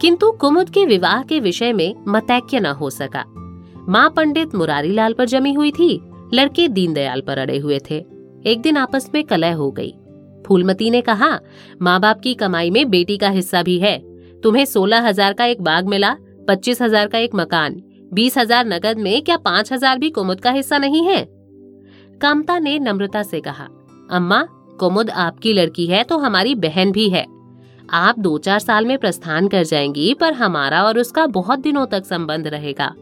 किंतु 0.00 0.30
कुमुद 0.30 0.70
के 0.70 0.84
विवाह 0.86 1.22
के 1.22 1.40
विषय 1.40 1.72
में 1.72 1.94
मतैक्य 2.08 2.60
न 2.60 2.66
हो 2.66 2.90
सका। 2.90 3.24
माँ 3.88 4.08
पंडित 4.16 4.54
मुरारीलाल 4.54 5.12
पर 5.12 5.24
जमी 5.24 5.52
हुई 5.52 5.70
थी, 5.70 6.00
लड़के 6.34 6.68
दीनदयाल 6.68 7.20
पर 7.20 7.38
अड़े 7.38 7.58
हुए 7.58 7.78
थे। 7.90 8.04
एक 8.46 8.60
दिन 8.62 8.76
आपस 8.76 9.10
में 9.14 9.22
कलह 9.24 9.54
हो 9.54 9.70
गई। 9.70 9.92
फूलमती 10.46 10.90
ने 10.90 11.00
कहा 11.00 11.38
माँ 11.82 11.98
बाप 12.00 12.20
की 12.20 12.34
कमाई 12.34 12.70
में 12.70 12.88
बेटी 12.90 13.16
का 13.16 13.28
हिस्सा 13.28 13.62
भी 13.62 13.78
है। 13.78 13.98
तुम्हें 14.42 14.64
सोलह 14.64 15.06
हज़ार 15.08 15.32
का 15.32 15.44
एक 15.44 15.62
बाग 15.62 15.86
मिला, 15.86 16.16
पच्चीस 16.48 16.82
हज़ार 16.82 17.06
का 17.06 17.18
एक 17.18 17.34
मकान, 17.34 17.80
बीस 18.12 18.36
हज़ार 18.38 18.66
नगद 18.66 18.98
में 18.98 19.22
क्या 19.22 19.36
पाँच 19.36 19.72
हज़ार 19.72 19.98
भी 19.98 20.10
कुमुद 20.10 20.40
का 20.40 20.50
हिस्सा 20.50 20.78
नहीं 20.78 21.04
है? 21.06 21.24
कामता 22.20 22.58
ने 22.58 22.78
नम्रता 22.78 23.22
से 23.22 23.40
कहा, 23.40 23.68
अम्मा 24.10 24.46
कुमुद 24.80 25.10
आपकी 25.10 25.52
लड़की 25.52 25.86
है 25.86 26.02
तो 26.02 26.18
हमारी 26.18 26.54
बहन 26.54 26.92
भी 26.92 27.08
है। 27.08 27.26
आप 27.90 28.18
दो 28.18 28.38
चार 28.38 28.58
साल 28.58 28.86
में 28.86 28.98
प्रस्थान 28.98 29.48
कर 29.48 29.64
जाएँगी, 29.64 30.14
पर 30.14 30.32
हमारा 30.32 30.84
और 30.84 30.98
उसका 30.98 31.26
बहुत 31.26 31.58
दिनों 31.58 31.86
तक 31.86 32.04
संबंध 32.04 32.46
रहेगा। 32.46 32.94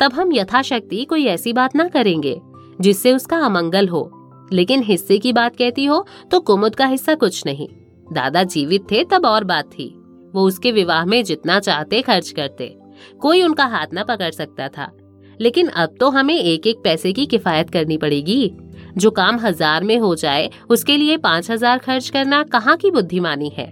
तब 0.00 0.12
हम 0.12 0.32
यथाशक्ति 0.32 1.04
कोई 1.04 1.26
ऐसी 1.26 1.52
बात 1.52 1.76
ना 1.76 1.88
करेंगे, 1.88 2.40
जिससे 2.80 3.12
उसका 3.12 3.38
अमंगल 3.38 3.88
हो। 3.88 4.12
लेकिन 4.52 4.82
हिस्से 4.82 5.18
की 5.18 5.32
बात 5.32 5.56
कहती 5.56 5.84
हो 5.84 6.06
तो 6.30 6.40
कुमुद 6.40 6.74
का 6.74 6.86
हिस्सा 6.86 7.14
कुछ 7.14 7.46
नहीं। 7.46 7.68
दादा 8.12 8.42
जीवित 8.42 8.82
थे, 8.90 9.04
तब 9.04 9.26
और 9.26 9.44
बात 9.44 9.64
थी। 9.64 10.02
वो 10.34 10.42
उसके 10.46 10.72
विवाह 10.72 11.04
में 11.04 11.24
जितना 11.24 11.60
चाहते, 11.60 12.02
खर्च 12.02 12.30
करते। 12.30 12.76
कोई 13.20 13.42
उनका 13.42 13.64
हाथ 13.64 13.86
न 13.94 14.04
पकड़ 14.04 14.30
सकता 14.30 14.68
था। 14.68 14.92
लेकिन 15.40 15.68
अब 15.68 15.94
तो 16.00 16.10
हमें 16.10 16.38
एक 16.38 16.66
एक 16.66 16.76
पैसे 16.84 17.12
की 17.12 17.26
किफायत 17.26 17.70
करनी 17.70 17.96
पड़ेगी। 17.96 18.52
जो 18.96 19.10
काम 19.10 19.38
हज़ार 19.38 19.84
में 19.84 19.96
हो 19.98 20.14
जाए, 20.14 20.50
उसके 20.70 20.96
लिए 20.96 21.16
पाँच 21.18 21.50
हज़ार 21.50 21.78
खर्च 21.78 22.08
करना 22.08 22.42
कहाँ 22.42 22.76
की 22.76 22.90
बुद्धिमानी 22.90 23.48
है? 23.48 23.66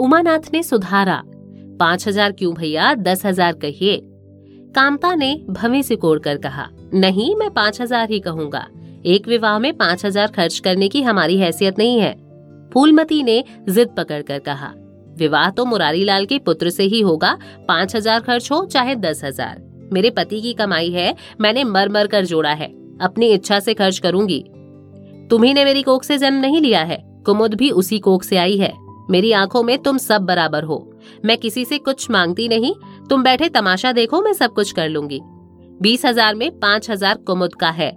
उमानाथ 0.00 0.52
ने 0.54 0.62
सुधारा। 0.62 1.22
पाँच 1.80 2.06
हज़ार 2.08 2.32
क्यों 2.32 2.54
भैया? 2.54 2.92
दस 2.94 3.24
हज़ार 3.26 3.52
कहिए। 3.54 4.00
कामता 4.74 5.14
ने 5.14 5.34
भवे 5.50 5.82
से 5.82 5.96
कोड़ 5.96 6.18
कर 6.18 6.36
कहा, 6.38 6.68
नहीं, 6.94 7.34
मैं 7.36 7.50
पाँच 7.50 7.80
हज़ार 7.80 8.10
ही 8.10 8.20
कहूँगा। 8.20 8.66
एक 9.06 9.28
विवाह 9.28 9.58
में 9.58 9.72
पाँच 9.76 10.04
हज़ार 10.06 10.26
खर्च 10.28 10.58
करने 10.58 10.88
की 10.88 11.02
हमारी 11.02 11.38
हैसियत 11.38 11.78
नहीं 11.78 11.98
है। 12.00 12.12
फूलमती 12.72 13.22
ने 13.22 13.42
जिद 13.68 13.94
पकड़ 13.96 14.22
कर 14.22 14.38
कहा, 14.38 14.72
विवाह 15.18 15.50
तो 15.50 15.64
मुरारी 15.64 16.04
लाल 16.04 16.26
के 16.26 16.38
पुत्र 16.38 16.70
से 16.70 16.84
ही 16.84 17.00
होगा। 17.00 17.36
पाँच 17.68 17.96
हज़ार 17.96 18.20
खर्च 18.20 18.50
हो, 18.52 18.64
चाहे 18.64 18.94
दस 18.96 19.24
हज़ार। 19.24 19.62
मेरे 19.92 20.10
पति 20.10 20.40
की 20.40 20.52
कमाई 20.54 20.90
है, 20.90 21.14
मैंने 21.40 21.64
मर 21.64 21.88
मर 21.88 22.06
कर 22.06 22.24
जोड़ा 22.26 22.52
है। 22.52 22.68
अपनी 23.00 23.26
इच्छा 23.26 23.60
से 23.60 23.74
खर्च 23.74 23.98
करूँगी। 23.98 24.44
तुम्ही 25.30 25.54
ने 25.54 25.64
मेरी 25.64 25.82
कोख 25.82 26.04
से 26.04 26.18
जन्म 26.18 26.36
नहीं 26.36 26.60
लिया 26.60 26.82
है। 26.82 27.22
कुमुद 27.26 27.54
भी 27.54 27.70
उसी 27.70 27.98
कोख 27.98 28.22
से 28.22 28.36
आई 28.36 28.56
है। 28.56 28.72
मेरी 29.10 29.32
आँखों 29.32 29.62
में 29.62 29.78
तुम 29.78 29.98
सब 29.98 30.22
बराबर 30.22 30.64
हो। 30.64 30.92
मैं 31.24 31.38
किसी 31.38 31.64
से 31.64 31.78
कुछ 31.78 32.10
मांगती 32.10 32.48
नहीं। 32.48 32.74
तुम 33.10 33.22
बैठे 33.22 33.48
तमाशा 33.48 33.92
देखो, 33.92 34.22
मैं 34.22 34.32
सब 34.32 34.52
कुछ 34.52 34.72
कर 34.72 34.88
लूँगी। 34.88 35.20
बीस 35.82 36.06
हज़ार 36.06 36.34
में 36.34 36.58
पाँच 36.58 36.90
हज़ार 36.90 37.16
कुमुद 37.16 37.54
का 37.54 37.70
है। 37.70 37.92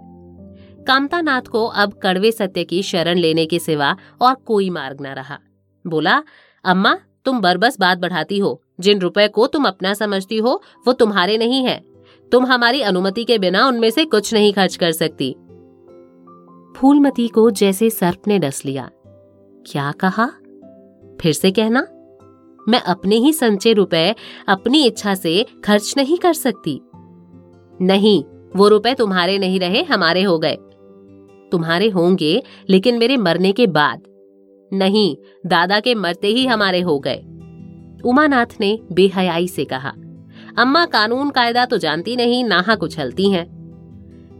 कामता 0.86 1.20
नाथ 1.20 1.42
को 1.42 1.66
अब 1.66 1.92
कड़वे 2.02 2.32
सत्य 2.32 2.64
की 2.64 2.82
शरण 2.82 3.18
लेने 3.18 3.46
के 3.46 3.58
सिवा 3.58 3.96
और 4.20 4.34
कोई 4.34 4.70
मार्ग 4.70 5.00
न 5.00 5.06
रहा। 5.06 5.38
बोला, 5.86 6.22
अम्मा, 6.64 6.98
तुम 7.24 7.40
बरबस 7.40 7.76
बात 7.80 7.98
बढ़ाती 7.98 8.38
हो। 8.38 8.62
जिन 8.80 8.98
रुपए 8.98 9.28
को 9.28 9.46
तुम 9.46 9.64
अपना 9.64 9.94
समझती 9.94 10.36
हो, 10.36 10.62
वो 10.86 10.92
तुम्हारे 10.92 11.38
नहीं 11.38 11.64
है। 11.64 11.91
तुम 12.32 12.46
हमारी 12.46 12.80
अनुमति 12.80 13.24
के 13.24 13.38
बिना 13.38 13.66
उनमें 13.66 13.90
से 13.90 14.04
कुछ 14.04 14.34
नहीं 14.34 14.52
खर्च 14.52 14.76
कर 14.76 14.92
सकती। 14.92 15.32
फूलमती 16.76 17.28
को 17.28 17.50
जैसे 17.50 17.90
सर्प 17.90 18.28
ने 18.28 18.38
डस 18.38 18.62
लिया। 18.66 18.90
क्या 19.66 19.92
कहा? 19.92 20.26
फिर 21.20 21.32
से 21.32 21.50
कहना, 21.50 21.80
मैं 22.68 22.80
अपने 22.80 23.16
ही 23.16 23.32
संचय 23.32 23.72
रुपए 23.72 24.14
अपनी 24.48 24.84
इच्छा 24.84 25.14
से 25.14 25.46
खर्च 25.64 25.94
नहीं 25.96 26.18
कर 26.18 26.32
सकती। 26.32 26.80
नहीं, 27.80 28.24
वो 28.56 28.68
रुपए 28.68 28.94
तुम्हारे 28.94 29.38
नहीं 29.38 29.60
रहे, 29.60 29.82
हमारे 29.82 30.22
हो 30.22 30.38
गए। 30.38 30.56
तुम्हारे 31.52 31.88
होंगे, 31.88 32.42
लेकिन 32.70 32.98
मेरे 32.98 33.16
मरने 33.16 33.52
के 33.52 33.66
बाद। 33.66 34.02
नहीं, 34.72 35.16
दादा 35.46 35.80
के 35.80 35.94
मरते 35.94 36.28
ही 36.28 36.46
हमारे 36.46 36.80
हो 36.80 36.98
गए। 36.98 37.16
उमानाथ 38.04 38.60
ने 38.60 38.78
बेहयाई 38.92 39.48
से 39.48 39.64
कहा 39.64 39.92
अम्मा 40.58 40.84
कानून 40.84 41.30
कायदा 41.30 41.64
तो 41.64 41.78
जानती 41.78 42.16
नहीं, 42.16 42.44
नाहा 42.44 42.76
उछलती 42.82 43.30
हैं। 43.30 43.46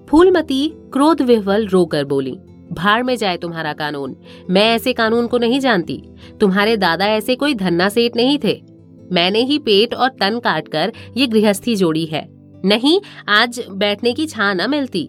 फूलमती 0.08 0.66
क्रोध 0.92 1.22
विह्वल 1.22 1.66
रोकर 1.66 2.04
बोली, 2.04 2.36
भाड़ 2.72 3.02
में 3.02 3.16
जाए 3.16 3.36
तुम्हारा 3.36 3.72
कानून। 3.72 4.16
मैं 4.50 4.68
ऐसे 4.70 4.92
कानून 4.92 5.26
को 5.26 5.38
नहीं 5.38 5.60
जानती। 5.60 6.02
तुम्हारे 6.40 6.76
दादा 6.76 7.06
ऐसे 7.06 7.36
कोई 7.36 7.54
धन्ना 7.54 7.88
सेठ 7.88 8.16
नहीं 8.16 8.38
थे। 8.44 8.60
मैंने 9.12 9.42
ही 9.42 9.58
पेट 9.58 9.94
और 9.94 10.08
तन 10.20 10.38
काट 10.38 10.68
कर 10.68 10.92
ये 11.16 11.26
गृहस्थी 11.26 11.76
जोड़ी 11.76 12.04
है। 12.06 12.26
नहीं, 12.64 13.00
आज 13.28 13.64
बैठने 13.70 14.12
की 14.12 14.26
छा 14.26 14.52
न 14.54 14.70
मिलती। 14.70 15.08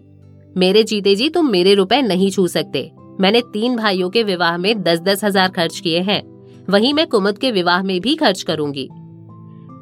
मेरे 0.56 0.82
जीते 0.82 1.14
जी 1.14 1.28
तुम 1.28 1.50
मेरे 1.50 1.74
रुपए 1.74 2.00
नहीं 2.02 2.30
छू 2.30 2.46
सकते। 2.46 2.90
मैंने 3.20 3.40
तीन 3.52 3.76
भाइयों 3.76 4.10
के 4.10 4.22
विवाह 4.22 4.56
में 4.58 4.82
दस 4.82 5.00
दस 5.00 5.24
हज़ार 5.24 5.48
खर्च 5.48 5.78
किए 5.80 6.00
हैं। 6.00 6.22
वहीं 6.68 6.92
मैं 6.94 7.06
कुमुद 7.06 7.38
के 7.38 7.50
विवाह 7.50 7.82
में 7.82 8.00
भी 8.00 8.14
खर्च 8.14 8.42
करूँगी। 8.42 8.88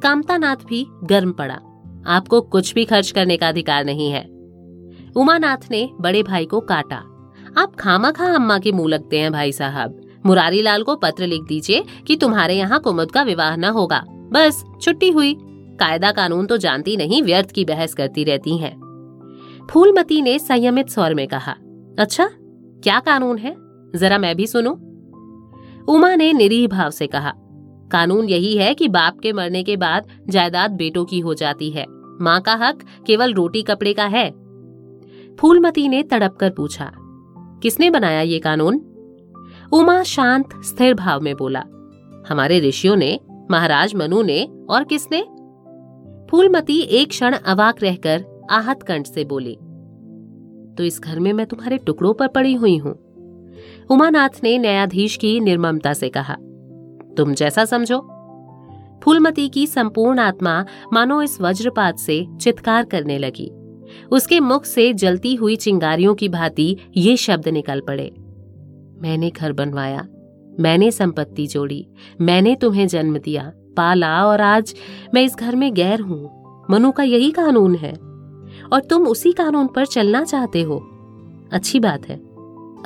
कामतानाथ 0.03 0.57
भी 0.57 0.87
गर्म 1.05 1.33
पड़ा। 1.33 1.59
आपको 2.07 2.41
कुछ 2.41 2.75
भी 2.75 2.85
खर्च 2.85 3.11
करने 3.11 3.37
का 3.37 3.49
अधिकार 3.49 3.85
नहीं 3.85 4.11
है। 4.11 4.25
उमानाथ 5.17 5.71
ने 5.71 5.91
बड़े 6.01 6.23
भाई 6.23 6.45
को 6.45 6.61
काटा। 6.61 7.03
आप 7.59 7.77
खामा 7.79 8.11
खा 8.11 8.27
अम्मा 8.27 8.59
के 8.59 8.73
मुँह 8.73 8.89
लगते 8.89 9.19
हैं, 9.19 9.33
भाई 9.33 9.53
साहब। 9.53 10.01
मुरारी 10.27 10.63
लाल 10.63 10.83
को 10.83 10.97
पत्र 10.97 11.27
लिख 11.27 11.43
दीजिए 11.43 11.85
कि 12.07 12.17
तुम्हारे 12.17 12.55
यहाँ 12.55 12.81
कुमुद 12.81 13.13
का 13.13 13.23
विवाह 13.23 13.57
न 13.57 13.65
होगा। 13.65 14.05
बस, 14.09 14.65
छुट्टी 14.83 15.11
हुई। 15.11 15.37
कायदा 15.81 16.13
कानून 16.13 16.47
तो 16.47 16.57
जानती 16.57 16.97
नहीं, 16.97 17.23
व्यर्थ 17.23 17.51
की 17.51 17.65
बहस 17.65 17.95
करती 17.95 18.25
रहती 18.25 18.59
हैं। 18.59 18.83
फूलमती 19.71 20.23
ने 20.23 20.39
संयमित 20.39 20.89
स्वर 20.89 21.15
में 21.15 21.29
कहा 21.29 21.57
अच्छा 21.99 22.31
क्या 22.83 23.01
कानून 23.01 23.39
है? 23.39 23.57
जरा 23.97 24.19
मैं 24.19 24.37
भी 24.37 24.47
सुनू? 24.47 24.71
उमा 25.89 26.15
ने 26.15 26.33
निरीह 26.33 26.69
भाव 26.69 26.91
से 26.91 27.07
कहा 27.07 27.35
कानून 27.93 28.29
यही 28.29 28.57
है 28.57 28.73
कि 28.75 28.89
बाप 28.89 29.19
के 29.21 29.33
मरने 29.33 29.63
के 29.63 29.77
बाद 29.77 30.07
जायदाद 30.29 30.71
बेटों 30.71 31.05
की 31.05 31.21
हो 31.21 31.35
जाती 31.35 31.71
है। 31.71 31.87
माँ 32.21 32.41
का 32.41 32.55
हक 32.55 32.83
केवल 33.07 33.35
रोटी 33.35 33.63
कपड़े 33.63 33.93
का 33.93 34.07
है। 34.07 34.31
फूलमती 35.39 35.89
ने 35.89 36.03
तड़प 36.03 36.37
कर 36.37 36.51
पूछा, 36.51 36.91
किसने 37.63 37.91
बनाया 37.91 38.21
ये 38.21 38.39
कानून? 38.39 38.81
उमा 39.73 40.03
शांत, 40.03 40.49
स्थिर 40.65 40.95
भाव 40.95 41.21
में 41.21 41.35
बोला, 41.37 41.65
हमारे 42.29 42.61
ऋषियों 42.61 42.97
ने, 42.97 43.19
महाराज 43.51 43.95
मनु 43.95 44.23
ने 44.23 44.45
और 44.71 44.85
किसने? 44.85 45.23
फूलमती 46.31 46.81
एक 46.81 47.09
क्षण 47.09 47.35
अवाक 47.35 47.83
रहकर 47.83 48.25
आहत 48.51 48.83
कंठ 48.83 49.07
से 49.07 49.25
बोली 49.25 49.55
तो 50.77 50.85
इस 50.85 51.01
घर 51.01 51.19
में 51.21 51.33
मैं 51.33 51.47
तुम्हारे 51.47 51.79
टुकड़ों 51.79 52.13
पर 52.15 52.29
पड़ी 52.29 52.55
हुई 52.55 52.77
हूँ। 52.77 52.95
उमानाथ 53.91 54.43
ने 54.45 54.57
न्यायाधीश 54.59 55.17
की 55.17 55.39
निर्ममता 55.41 55.93
से 55.93 56.09
कहा 56.09 56.37
तुम 57.17 57.35
जैसा 57.35 57.65
समझो। 57.65 57.99
फूलमती 59.03 59.49
की 59.49 59.67
संपूर्ण 59.67 60.19
आत्मा 60.19 60.65
मानो 60.93 61.23
इस 61.23 61.41
वज्रपात 61.41 61.99
से 61.99 62.27
चित्कार 62.41 62.85
करने 62.85 63.19
लगी। 63.19 63.53
उसके 64.11 64.41
मुख 64.41 64.65
से 64.65 64.93
जलती 64.93 65.35
हुई 65.35 65.57
चिंगारियों 65.57 66.15
की 66.15 66.29
भांति 66.29 66.77
ये 66.97 67.17
शब्द 67.17 67.49
निकल 67.49 67.81
पड़े। 67.81 68.15
मैंने 68.99 69.31
घर 69.31 69.53
बनवाया, 69.53 70.07
मैंने 70.61 70.91
संपत्ति 70.91 71.47
जोड़ी, 71.47 71.87
मैंने 72.21 72.55
तुम्हें 72.55 72.89
जन्म 72.89 73.19
दिया, 73.19 73.53
पाला 73.77 74.27
और 74.27 74.41
आज 74.41 74.75
मैं 75.15 75.23
इस 75.23 75.37
घर 75.37 75.57
में 75.57 75.75
गैर 75.75 76.01
हूँ। 76.01 76.43
मनु 76.71 76.93
का 76.93 77.03
यही 77.03 77.31
कानून 77.31 77.75
है। 77.75 77.93
और 78.73 78.81
तुम 78.91 79.07
उसी 79.07 79.33
कानून 79.33 79.67
पर 79.67 79.87
चलना 79.87 80.25
चाहते 80.25 80.63
हो। 80.63 80.89
अच्छी 81.53 81.81
बात 81.81 82.09
है। 82.09 82.17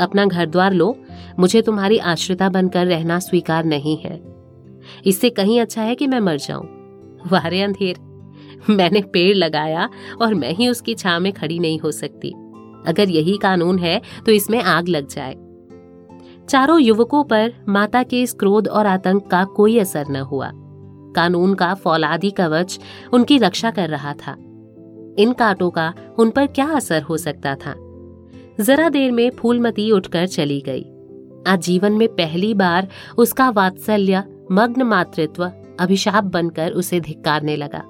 अपना 0.01 0.27
घर 0.27 0.47
द्वार 0.47 0.73
लो 0.73 0.97
मुझे 1.39 1.63
तुम्हारी 1.63 1.99
आश्रिता 1.99 2.49
बनकर 2.49 2.87
रहना 2.87 3.19
स्वीकार 3.19 3.65
नहीं 3.65 3.97
है। 3.97 4.21
इससे 5.07 5.31
कहीं 5.31 5.61
अच्छा 5.61 5.83
है 5.83 5.95
कि 5.95 6.07
मैं 6.07 6.21
मर 6.21 6.37
जाऊँ। 6.37 6.67
वारे 7.33 7.63
अंधेर, 7.63 7.97
मैंने 8.71 9.01
पेड़ 9.03 9.37
लगाया 9.37 9.89
और 10.23 10.35
मैं 10.35 10.53
ही 10.53 10.69
उसकी 10.69 10.95
छाव 10.95 11.21
में 11.21 11.33
खड़ी 11.33 11.59
नहीं 11.59 11.79
हो 11.79 11.93
सकती। 11.93 12.35
अगर 12.87 13.11
यही 13.11 13.37
कानून 13.37 13.79
है 13.79 14.01
तो 14.27 14.33
इसमें 14.33 14.63
आग 14.63 14.89
लग 14.89 15.09
जाए। 15.09 15.35
चारों 16.49 16.81
युवकों 16.81 17.25
पर 17.25 17.53
माता 17.69 18.03
के 18.03 18.23
इस 18.23 18.33
क्रोध 18.33 18.69
और 18.69 18.87
आतंक 18.87 19.27
का 19.27 19.45
कोई 19.45 19.79
असर 19.79 20.07
न 20.09 20.17
हुआ। 20.17 20.51
कानून 21.17 21.55
का 21.55 21.75
फौलादी 21.75 22.31
कवच 22.31 22.79
उनकी 23.13 23.39
रक्षा 23.39 23.71
कर 23.71 23.89
रहा 23.89 24.13
था। 24.13 24.37
इन 25.19 25.33
कांटों 25.33 25.71
का 25.71 25.93
उन 26.19 26.31
पर 26.31 26.47
क्या 26.47 26.67
असर 26.67 27.03
हो 27.03 27.17
सकता 27.17 27.55
था? 27.55 27.75
जरा 28.61 28.89
देर 28.89 29.11
में 29.13 29.31
फूलमती 29.31 29.91
उठकर 29.91 30.27
चली 30.27 30.61
गई। 30.61 30.85
आज 31.47 31.61
जीवन 31.63 31.93
में 31.93 32.09
पहली 32.09 32.55
बार 32.55 32.89
उसका 33.19 33.51
वात्सल्य, 33.51 34.25
मग्न 34.53 34.83
मातृत्व 34.83 35.53
अभिशाप 35.81 36.25
बनकर 36.25 36.71
उसे 36.71 37.01
धिक्कारने 37.01 37.57
लगा। 37.57 37.83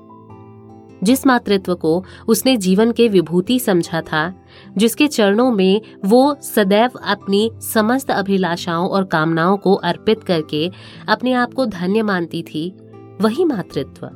जिस 1.02 1.26
मातृत्व 1.26 1.74
को 1.74 2.04
उसने 2.28 2.56
जीवन 2.56 2.92
के 2.92 3.08
विभूति 3.08 3.58
समझा 3.58 4.00
था, 4.00 4.34
जिसके 4.76 5.08
चरणों 5.08 5.52
में 5.52 5.80
वो 6.04 6.36
सदैव 6.42 6.90
अपनी 7.06 7.50
समस्त 7.60 8.10
अभिलाषाओं 8.10 8.88
और 8.88 9.04
कामनाओं 9.04 9.56
को 9.56 9.74
अर्पित 9.74 10.24
करके 10.24 10.70
अपने 11.08 11.32
आप 11.32 11.54
को 11.54 11.66
धन्य 11.66 12.02
मानती 12.02 12.42
थी, 12.42 12.76
वही 13.20 13.44
मातृत्व 13.44 14.10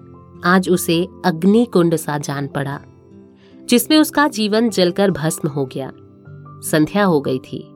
आज 0.44 0.68
उसे 0.68 1.08
अग्नि 1.24 1.64
कुंड 1.64 1.96
सा 1.96 2.18
जान 2.18 2.46
पड़ा, 2.46 2.80
जिसमें 3.68 3.98
उसका 3.98 4.28
जीवन 4.28 4.70
जलकर 4.70 5.10
भस्म 5.10 5.48
हो 5.48 5.66
गया। 5.66 5.92
संध्या 6.62 7.04
हो 7.04 7.20
गई 7.20 7.38
थी। 7.38 7.68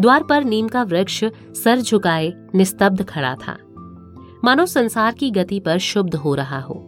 द्वार 0.00 0.22
पर 0.22 0.44
नीम 0.44 0.68
का 0.68 0.82
वृक्ष 0.82 1.24
सर 1.64 1.80
झुकाए 1.80 2.32
निस्तब्ध 2.54 3.04
खड़ा 3.04 3.34
था। 3.34 3.56
मानो 4.44 4.66
संसार 4.66 5.14
की 5.14 5.30
गति 5.30 5.60
पर 5.60 5.78
शुभ 5.78 6.14
हो 6.14 6.34
रहा 6.34 6.60
हो। 6.60 6.84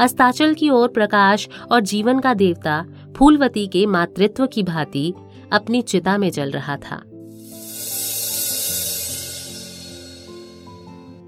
अस्ताचल 0.00 0.54
की 0.54 0.70
ओर 0.70 0.88
प्रकाश 0.88 1.48
और 1.72 1.80
जीवन 1.80 2.20
का 2.20 2.34
देवता, 2.34 2.84
फूलवती 3.16 3.66
के 3.66 3.86
मातृत्व 3.86 4.46
की 4.46 4.62
भांति 4.62 5.14
अपनी 5.52 5.82
चिता 5.82 6.18
में 6.18 6.30
जल 6.30 6.50
रहा 6.50 6.76
था। 6.76 7.02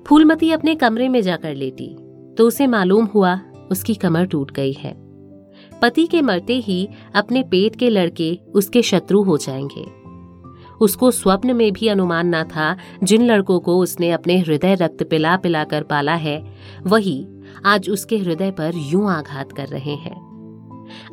फूलमती 0.06 0.50
अपने 0.50 0.74
कमरे 0.74 1.08
में 1.08 1.22
जाकर 1.22 1.54
लेटी 1.54 1.96
तो 2.38 2.46
उसे 2.46 2.66
मालूम 2.66 3.04
हुआ 3.04 3.40
उसकी 3.70 3.94
कमर 3.94 4.26
टूट 4.26 4.50
गई 4.50 4.72
है। 4.72 4.94
पति 5.82 6.06
के 6.06 6.22
मरते 6.22 6.54
ही 6.54 6.88
अपने 7.14 7.42
पेट 7.42 7.76
के 7.76 7.90
लड़के 7.90 8.38
उसके 8.54 8.82
शत्रु 8.82 9.22
हो 9.22 9.36
जाएँगे। 9.36 9.99
उसको 10.80 11.10
स्वप्न 11.10 11.56
में 11.56 11.72
भी 11.72 11.88
अनुमान 11.88 12.26
ना 12.26 12.42
था 12.44 12.76
जिन 13.04 13.26
लड़कों 13.26 13.58
को 13.60 13.78
उसने 13.78 14.10
अपने 14.10 14.38
हृदय 14.38 14.74
रक्त 14.74 15.02
पिला 15.02 15.36
पिला 15.36 15.64
कर 15.64 15.82
पाला 15.82 16.14
है, 16.14 16.42
वही 16.82 17.26
आज 17.64 17.90
उसके 17.90 18.18
हृदय 18.18 18.50
पर 18.50 18.72
यूँ 18.74 19.10
आघात 19.10 19.52
कर 19.52 19.66
रहे 19.66 19.94
हैं। 19.94 20.18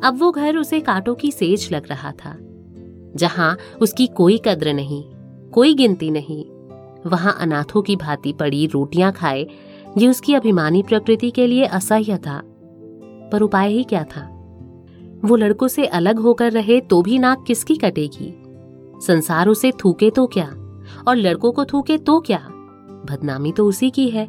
अब 0.04 0.18
वो 0.18 0.30
घर 0.30 0.56
उसे 0.56 0.80
कांटों 0.80 1.14
की 1.14 1.30
सेज 1.30 1.68
लग 1.72 1.88
रहा 1.90 2.12
था, 2.12 2.36
जहाँ 3.16 3.56
उसकी 3.80 4.06
कोई 4.06 4.40
कद्र 4.44 4.72
नहीं, 4.72 5.02
कोई 5.50 5.74
गिनती 5.74 6.10
नहीं, 6.10 6.44
वहाँ 7.06 7.36
अनाथों 7.40 7.82
की 7.82 7.96
भांति 7.96 8.32
पड़ी 8.32 8.66
रोटियाँ 8.66 9.12
खाए, 9.12 9.46
ये 9.98 10.08
उसकी 10.08 10.34
अभिमानी 10.34 10.82
प्रकृति 10.82 11.30
के 11.30 11.46
लिए 11.46 11.64
असह्य 11.64 12.16
था। 12.16 12.40
पर 13.32 13.42
उपाय 13.42 13.72
ही 13.72 13.84
क्या 13.84 14.02
था? 14.06 14.20
वो 15.24 15.36
लड़कों 15.36 15.68
से 15.68 15.86
अलग 15.86 16.18
होकर 16.18 16.52
रहे 16.52 16.80
तो 16.80 17.00
भी 17.02 17.18
नाक 17.18 17.44
किसकी 17.46 17.76
कटेगी? 17.76 18.34
संसार 19.00 19.48
उसे 19.48 19.70
थूके 19.84 20.10
तो 20.10 20.26
क्या? 20.26 20.46
और 21.08 21.16
लड़कों 21.16 21.52
को 21.52 21.64
थूके 21.64 21.98
तो 21.98 22.18
क्या? 22.20 22.38
बदनामी 23.10 23.52
तो 23.52 23.66
उसी 23.66 23.90
की 23.90 24.08
है। 24.10 24.26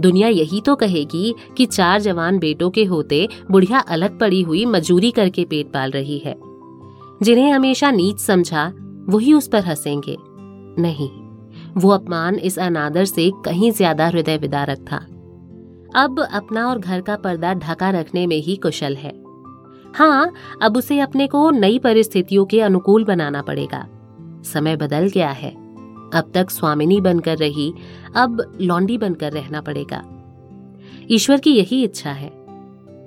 दुनिया 0.00 0.28
यही 0.28 0.60
तो 0.60 0.74
कहेगी 0.76 1.34
कि 1.56 1.66
चार 1.66 2.00
जवान 2.00 2.38
बेटों 2.38 2.70
के 2.70 2.84
होते 2.84 3.28
बुढ़िया 3.50 3.78
अलग 3.78 4.18
पड़ी 4.18 4.42
हुई 4.42 4.64
मजूरी 4.66 5.10
करके 5.10 5.44
पेट 5.44 5.72
पाल 5.72 5.90
रही 5.90 6.18
है। 6.18 6.34
जिन्हें 7.22 7.50
हमेशा 7.52 7.90
नीच 7.90 8.18
समझा, 8.18 8.72
वही 9.08 9.32
उस 9.34 9.48
पर 9.48 9.64
हंसेंगे। 9.64 10.16
नहीं, 10.78 11.08
वो 11.76 11.90
अपमान 11.90 12.34
इस 12.34 12.58
अनादर 12.58 13.04
से 13.04 13.30
कहीं 13.44 13.70
ज़्यादा 13.72 14.06
हृदय 14.06 14.36
विदारक 14.36 14.78
था। 14.92 14.96
अब 15.96 16.20
अपना 16.32 16.66
और 16.68 16.78
घर 16.78 17.00
का 17.00 17.16
पर्दा 17.16 17.52
ढका 17.54 17.90
रखने 17.90 18.26
में 18.26 18.36
ही 18.36 18.56
कुशल 18.56 18.96
है। 18.96 19.23
हाँ 19.94 20.32
अब 20.62 20.76
उसे 20.76 21.00
अपने 21.00 21.26
को 21.26 21.50
नई 21.50 21.78
परिस्थितियों 21.78 22.44
के 22.44 22.60
अनुकूल 22.60 23.04
बनाना 23.04 23.42
पड़ेगा। 23.42 23.88
समय 24.44 24.76
बदल 24.76 25.08
गया 25.08 25.30
है। 25.30 25.50
अब 26.14 26.30
तक 26.34 26.50
स्वामिनी 26.50 27.00
बनकर 27.00 27.36
रही, 27.36 27.74
अब 28.16 28.58
लॉन्डी 28.60 28.98
बनकर 28.98 29.32
रहना 29.32 29.60
पड़ेगा। 29.60 30.02
ईश्वर 31.10 31.40
की 31.40 31.50
यही 31.50 31.84
इच्छा 31.84 32.10
है। 32.10 32.28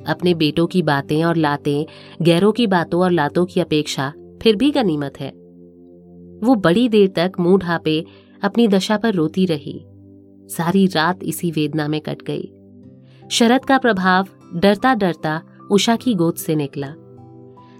अपने 0.07 0.33
बेटों 0.33 0.67
की 0.67 0.81
बातें 0.81 1.23
और 1.23 1.35
लातें, 1.35 1.85
गैरों 2.21 2.51
की 2.51 2.67
बातों 2.67 3.01
और 3.01 3.11
लातों 3.11 3.45
की 3.45 3.59
अपेक्षा 3.59 4.13
फिर 4.41 4.55
भी 4.55 4.71
गनीमत 4.71 5.13
है। 5.19 5.29
वो 6.43 6.55
बड़ी 6.55 6.89
देर 6.89 7.07
तक 7.15 7.31
मुँह 7.39 7.57
ढापे 7.57 8.05
अपनी 8.41 8.67
दशा 8.67 8.97
पर 8.97 9.13
रोती 9.13 9.45
रही। 9.45 9.85
सारी 10.49 10.87
रात 10.87 11.23
इसी 11.23 11.51
वेदना 11.51 11.87
में 11.87 12.01
कट 12.01 12.21
गई। 12.21 12.51
शरद 13.31 13.65
का 13.65 13.77
प्रभाव 13.77 14.27
डरता 14.55 14.95
डरता 14.95 15.41
उषा 15.71 15.95
की 15.95 16.13
गोद 16.13 16.35
से 16.35 16.55
निकला। 16.55 16.93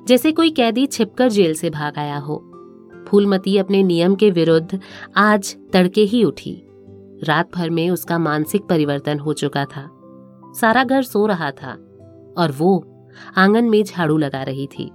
जैसे 0.08 0.32
कोई 0.32 0.50
कैदी 0.50 0.88
छिपकर 0.88 1.30
जेल 1.30 1.54
से 1.54 1.70
भाग 1.70 1.98
आया 1.98 2.18
हो, 2.18 2.44
फूलमती 3.08 3.58
अपने 3.58 3.84
नियम 3.84 4.16
के 4.16 4.32
विरुद्ध 4.32 4.80
आज 5.16 5.58
तड़के 5.74 6.02
ही 6.02 6.24
उठी। 6.24 6.64
रात 7.24 7.56
भर 7.56 7.70
में 7.70 7.90
उसका 7.90 8.18
मानसिक 8.18 8.64
परिवर्तन 8.64 9.20
हो 9.20 9.34
चुका 9.34 9.66
था। 9.66 9.92
सारा 10.56 10.84
घर 10.84 11.04
सो 11.04 11.26
रहा 11.26 11.52
था 11.52 11.72
और 12.38 12.52
वो 12.52 12.94
आँगन 13.38 13.66
में 13.66 13.84
झाड़ू 13.84 14.18
लगा 14.18 14.44
रही 14.44 14.68
थी। 14.68 14.92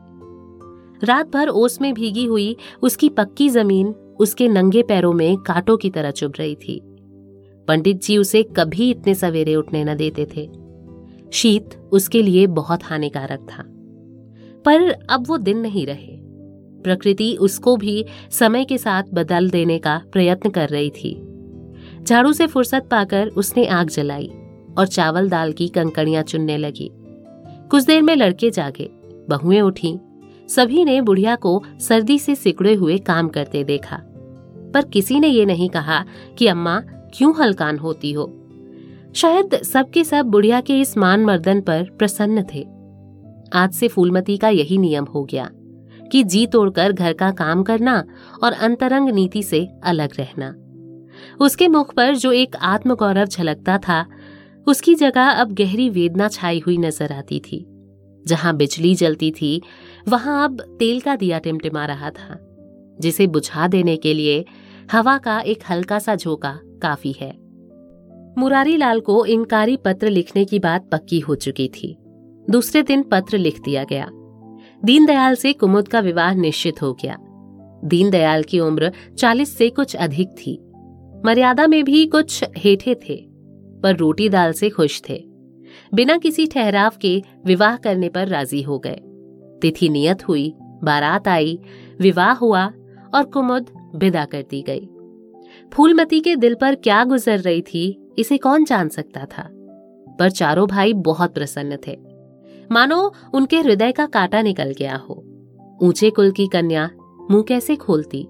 रात 1.05 1.33
भर 1.33 1.49
ओस 1.49 1.81
में 1.81 1.95
भीगी 1.95 2.25
हुई 2.25 2.57
उसकी 2.83 3.09
पक्की 3.09 3.49
ज़मीन 3.49 3.95
उसके 4.21 4.49
नंगे 4.49 4.83
पैरों 4.83 5.13
में 5.13 5.37
कांटों 5.37 5.77
की 5.77 5.91
तरह 5.91 6.11
चुभ 6.11 6.33
रही 6.39 6.55
थी। 6.55 6.81
पंडित 7.69 8.03
जी 8.03 8.19
उसे 8.19 8.43
कभी 8.43 8.91
इतने 8.91 9.15
सवेरे 9.15 9.55
उठने 9.55 9.85
न 9.85 9.95
देते 9.97 10.27
थे। 10.37 10.62
शीत 11.33 11.89
उसके 11.93 12.23
लिए 12.23 12.47
बहुत 12.47 12.85
हानिकारक 12.85 13.41
था। 13.41 13.63
पर 14.65 14.91
अब 15.11 15.25
वो 15.29 15.39
दिन 15.39 15.59
नहीं 15.59 15.87
रहे। 15.87 16.19
प्रकृति 16.83 17.37
उसको 17.41 17.77
भी 17.77 18.05
समय 18.31 18.65
के 18.65 18.79
साथ 18.79 19.03
बदल 19.15 19.51
देने 19.51 19.79
का 19.79 20.03
प्रयत्न 20.13 20.51
कर 20.51 20.69
रही 20.69 20.91
थी। 20.91 21.23
झाड़ू 22.03 22.33
से 22.33 22.47
फुर्सत 22.47 22.89
पाकर 22.91 23.29
उसने 23.29 23.67
आग 23.67 23.89
जलाई 23.89 24.31
और 24.79 24.87
चावल 24.87 25.29
दाल 25.29 25.53
की 25.53 25.69
कंकड़ियाँ 25.69 26.23
चुनने 26.23 26.57
लगी। 26.57 26.91
कुछ 27.71 27.85
देर 27.85 28.03
में 28.03 28.17
लड़के 28.17 28.51
जागे, 28.51 28.91
बहुएँ 29.29 29.61
उठी, 29.61 29.99
सभी 30.49 30.85
ने 30.85 31.01
बुढ़िया 31.01 31.37
को 31.37 31.63
सर्दी 31.81 32.19
से 32.19 32.35
सिकड़े 32.35 32.75
हुए 32.75 32.99
काम 32.99 33.29
करते 33.29 33.65
देखा। 33.65 34.03
पर 34.75 34.85
किसी 34.85 35.21
ने 35.21 35.29
ये 35.29 35.45
नहीं 35.45 35.69
कहा 35.69 36.05
कि 36.39 36.47
अम्मा 36.47 36.81
क्यों 37.15 37.35
हलकान 37.41 37.79
होती 37.79 38.13
हो? 38.13 38.42
शायद 39.15 39.55
सबके 39.63 40.05
सब 40.05 40.27
बुढ़िया 40.27 40.61
के 40.61 40.81
इस 40.81 40.97
मान 40.99 41.25
मर्दन 41.25 41.61
पर 41.61 41.91
प्रसन्न 41.99 42.45
थे। 42.55 42.67
आज 43.53 43.73
से 43.73 43.89
फूलमती 43.89 44.37
का 44.37 44.49
यही 44.49 44.79
नियम 44.79 45.05
हो 45.05 45.25
गया 45.25 45.49
कि 46.13 46.23
जी 46.23 46.47
तोड़कर 46.47 46.93
घर 46.93 47.13
का 47.13 47.31
काम 47.31 47.63
करना 47.63 48.05
और 48.45 48.53
अंतरंग 48.53 49.09
नीति 49.09 49.43
से 49.43 49.69
अलग 49.85 50.13
रहना। 50.19 50.55
उसके 51.41 51.69
मुख 51.69 51.95
पर 51.95 52.15
जो 52.17 52.33
एक 52.33 52.57
आत्मगौरव 52.57 53.27
झलकता 53.27 53.79
था, 53.79 54.05
उसकी 54.67 54.95
जगह 54.95 55.31
अब 55.31 55.53
गहरी 55.53 55.89
वेदना 55.91 56.29
छाई 56.29 56.63
हुई 56.67 56.77
नज़र 56.79 57.13
आती 57.13 57.41
थी। 57.41 57.65
जहाँ 58.27 58.57
बिजली 58.57 58.95
जलती 58.95 59.31
थी, 59.31 59.61
वहाँ 60.09 60.45
अब 60.45 60.61
तेल 60.79 61.01
का 61.01 61.17
दिया 61.17 61.39
टिमटिमा 61.39 61.85
रहा 61.87 62.11
था, 62.11 62.39
जिसे 63.01 63.27
बुझा 63.27 63.67
देने 63.67 63.97
के 63.97 64.15
लिए 64.15 64.45
हवा 64.93 65.19
का 65.19 65.41
एक 65.41 65.63
हल्का 65.71 65.99
सा 65.99 66.15
झोंका 66.17 66.59
काफ़ी 66.83 67.15
है। 67.21 67.42
मुरारी 68.39 68.77
लाल 68.77 69.01
को 69.01 69.25
इनकारी 69.25 69.77
पत्र 69.77 70.11
लिखने 70.11 70.45
की 70.45 70.59
बात 70.59 70.89
पक्की 70.93 71.19
हो 71.21 71.35
चुकी 71.35 71.69
थी। 71.69 71.97
दूसरे 72.51 72.83
दिन 72.83 73.03
पत्र 73.03 73.39
लिख 73.39 73.61
दिया 73.61 73.85
गया। 73.85 74.09
दीनदयाल 74.85 75.35
से 75.35 75.53
कुमुद 75.53 75.89
का 75.89 76.01
विवाह 76.01 76.35
निश्चित 76.35 76.83
हो 76.83 76.93
गया। 76.93 77.17
दीनदयाल 77.85 78.43
की 78.43 78.61
उम्र 78.61 78.93
चालीस 79.19 79.59
से 79.59 79.71
कुछ 79.71 79.97
अधिक 79.97 80.29
थी। 80.29 80.59
मर्यादा 81.27 81.67
में 81.67 81.85
भी 81.85 82.07
कुछ 82.07 82.45
हेठे 82.57 82.95
थे, 82.95 83.27
पर 83.83 83.97
रोटी 83.97 84.29
दाल 84.29 84.53
से 84.53 84.71
खुश 84.71 85.03
थे। 85.09 85.25
बिना 85.95 86.17
किसी 86.17 86.47
ठहराव 86.47 86.93
के 87.01 87.23
विवाह 87.47 87.77
करने 87.77 88.09
पर 88.09 88.29
राज़ी 88.29 88.63
हो 88.63 88.79
गए। 88.79 89.01
तिथि 89.63 89.89
नियत 89.89 90.29
हुई, 90.29 90.55
बारात 90.61 91.29
आई, 91.29 91.59
विवाह 92.01 92.33
हुआ 92.33 92.73
और 93.15 93.25
कुमुद 93.25 93.71
विदा 93.97 94.25
कर 94.25 94.45
दी 94.51 94.63
गई। 94.63 94.89
फूलमती 95.73 96.21
के 96.21 96.37
दिल 96.37 96.55
पर 96.55 96.75
क्या 96.75 97.05
गुजर 97.05 97.39
रही 97.39 97.63
थी, 97.63 98.13
इसे 98.19 98.37
कौन 98.39 98.65
जान 98.65 98.89
सकता 98.89 99.25
था? 99.25 99.49
पर 100.19 100.31
चारों 100.31 100.67
भाई 100.69 100.93
बहुत 100.93 101.35
प्रसन्न 101.35 101.79
थे। 101.87 101.99
मानो, 102.73 103.13
उनके 103.35 103.61
हृदय 103.61 103.93
का 103.93 104.07
कांटा 104.07 104.43
निकल 104.43 104.75
गया 104.79 104.97
हो। 104.97 105.25
ऊँचे 105.83 106.11
कुल 106.11 106.31
की 106.31 106.47
कन्या 106.47 106.91
मुँह 107.31 107.43
कैसे 107.43 107.77
खोलती? 107.77 108.23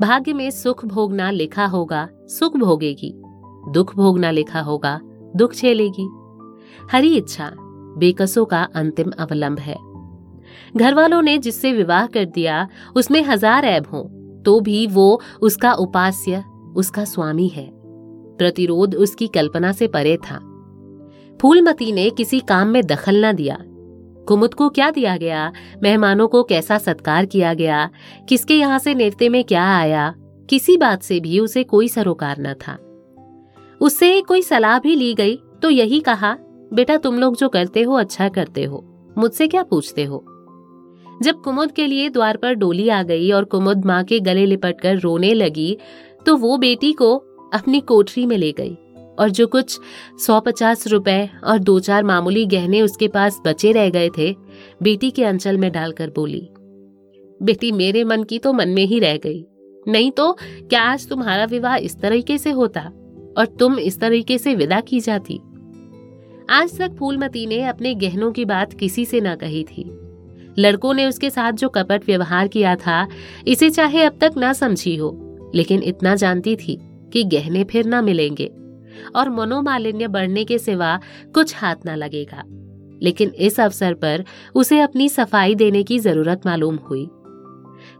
भाग्य 0.00 0.32
में 0.32 0.50
सुख 0.50 0.84
भोगना 0.84 1.30
लिखा 1.30 1.66
होगा, 1.66 2.08
सुख 2.28 2.56
भोगेगी। 2.56 3.12
दुख 3.68 3.94
भोगना 3.96 4.30
लिखा 4.30 4.60
होगा, 4.60 5.00
दुख 5.36 5.54
झेलेगी। 5.54 6.08
हरी 6.92 7.16
इच्छा, 7.16 7.52
बेकसों 7.98 8.44
का 8.44 8.62
अंतिम 8.74 9.10
अवलंब 9.18 9.58
है। 9.58 9.76
घर 10.76 10.94
वालों 10.94 11.22
ने 11.22 11.38
जिससे 11.38 11.72
विवाह 11.72 12.06
कर 12.06 12.24
दिया, 12.24 12.68
उसमें 12.96 13.22
हज़ार 13.22 13.64
ऐब 13.64 13.86
हो 13.92 14.10
तो 14.44 14.60
भी 14.60 14.86
वो 14.86 15.20
उसका 15.42 15.72
उपास्य 15.72 16.44
उसका 16.76 17.04
स्वामी 17.04 17.48
है। 17.48 17.70
प्रतिरोध 18.38 18.94
उसकी 18.94 19.26
कल्पना 19.26 19.72
से 19.72 19.86
परे 19.86 20.16
था। 20.16 20.50
फूलमती 21.42 21.92
ने 21.92 22.10
किसी 22.10 22.40
काम 22.40 22.68
में 22.68 22.86
दखल 22.86 23.26
न 23.26 23.32
दिया। 23.32 23.58
कुमुद 24.28 24.54
को 24.54 24.68
क्या 24.68 24.90
दिया 24.90 25.16
गया? 25.16 25.52
मेहमानों 25.82 26.28
को 26.28 26.42
कैसा 26.42 26.78
सत्कार 26.78 27.26
किया 27.26 27.54
गया? 27.54 27.90
किसके 28.28 28.54
यहाँ 28.54 28.78
से 28.78 28.94
नेवते 28.94 29.28
में 29.28 29.44
क्या 29.44 29.76
आया? 29.76 30.14
किसी 30.50 30.76
बात 30.76 31.02
से 31.02 31.20
भी 31.20 31.40
उसे 31.40 31.64
कोई 31.64 31.88
सरोकार 31.88 32.36
न 32.40 32.54
था। 32.54 32.78
उससे 33.80 34.20
कोई 34.20 34.42
सलाह 34.42 34.78
भी 34.78 34.96
ली 34.96 35.14
गई 35.14 35.38
तो 35.62 35.70
यही 35.70 36.00
कहा, 36.00 36.36
बेटा, 36.72 36.96
तुम 36.96 37.18
लोग 37.18 37.36
जो 37.36 37.48
करते 37.48 37.82
हो 37.82 37.94
अच्छा 37.94 38.28
करते 38.28 38.64
हो। 38.64 38.90
मुझसे 39.18 39.48
क्या 39.48 39.62
पूछते 39.62 40.04
हो? 40.04 40.24
जब 41.22 41.42
कुमुद 41.42 41.72
के 41.72 41.86
लिए 41.86 42.08
द्वार 42.08 42.36
पर 42.36 42.52
डोली 42.52 42.88
आ 42.88 43.02
गई 43.02 43.30
और 43.30 43.44
कुमुद 43.44 43.84
माँ 43.84 44.04
के 44.04 44.20
गले 44.20 44.46
लिपट 44.46 44.80
कर 44.80 44.98
रोने 44.98 45.34
लगी 45.34 45.78
तो 46.26 46.36
वो 46.36 46.56
बेटी 46.58 46.92
को 46.92 47.14
अपनी 47.54 47.80
कोठरी 47.80 48.26
में 48.26 48.36
ले 48.38 48.52
गई 48.52 48.74
और 49.18 49.30
जो 49.30 49.46
कुछ 49.46 49.78
सौ 50.26 50.40
पचास 50.40 50.86
रुपए 50.86 51.28
और 51.44 51.58
दो 51.58 51.78
चार 51.80 52.04
मामूली 52.04 52.44
गहने 52.46 52.82
उसके 52.82 53.08
पास 53.08 53.40
बचे 53.46 53.72
रह 53.72 53.90
गए 53.90 54.08
थे, 54.18 54.30
बेटी 54.82 55.10
के 55.10 55.24
अंचल 55.24 55.58
में 55.58 55.70
डालकर 55.72 56.10
बोली, 56.10 56.48
बेटी, 57.40 57.72
मेरे 57.72 58.04
मन 58.04 58.22
की 58.22 58.38
तो 58.38 58.52
मन 58.52 58.68
में 58.68 58.84
ही 58.84 58.98
रह 58.98 59.16
गई। 59.16 59.44
नहीं 59.88 60.10
तो 60.10 60.32
क्या 60.32 60.82
आज 60.82 61.08
तुम्हारा 61.08 61.44
विवाह 61.44 61.76
इस 61.76 61.98
तरीके 62.00 62.38
से 62.38 62.50
होता 62.50 62.80
और 63.38 63.46
तुम 63.58 63.78
इस 63.78 64.00
तरीके 64.00 64.38
से 64.38 64.54
विदा 64.54 64.80
की 64.80 65.00
जाती? 65.00 65.40
आज 66.50 66.78
तक 66.78 66.94
फूलमती 66.98 67.46
ने 67.46 67.62
अपने 67.62 67.94
गहनों 67.94 68.30
की 68.32 68.44
बात 68.44 68.72
किसी 68.72 69.04
से 69.04 69.20
ना 69.20 69.34
कही 69.34 69.62
थी। 69.64 69.84
लड़कों 70.58 70.94
ने 70.94 71.06
उसके 71.06 71.30
साथ 71.30 71.52
जो 71.52 71.68
कपट 71.68 72.06
व्यवहार 72.06 72.48
किया 72.48 72.74
था, 72.76 73.06
इसे 73.46 73.70
चाहे 73.70 74.02
अब 74.02 74.18
तक 74.20 74.32
ना 74.36 74.52
समझी 74.52 74.96
हो। 74.96 75.10
लेकिन 75.54 75.82
इतना 75.82 76.14
जानती 76.14 76.56
थी 76.56 76.80
कि 76.82 77.24
गहने 77.24 77.64
फिर 77.64 77.84
ना 77.84 78.02
मिलेंगे 78.02 78.50
और 79.16 79.30
मनोमालिन्य 79.30 80.08
बढ़ने 80.08 80.44
के 80.44 80.58
सिवा 80.58 81.00
कुछ 81.34 81.56
हाथ 81.56 81.76
ना 81.86 81.94
लगेगा। 81.94 82.42
लेकिन 83.02 83.28
इस 83.28 83.60
अवसर 83.60 83.94
पर 83.94 84.24
उसे 84.54 84.80
अपनी 84.80 85.08
सफ़ाई 85.08 85.54
देने 85.54 85.82
की 85.82 85.98
ज़रूरत 85.98 86.40
मालूम 86.46 86.76
हुई। 86.76 87.08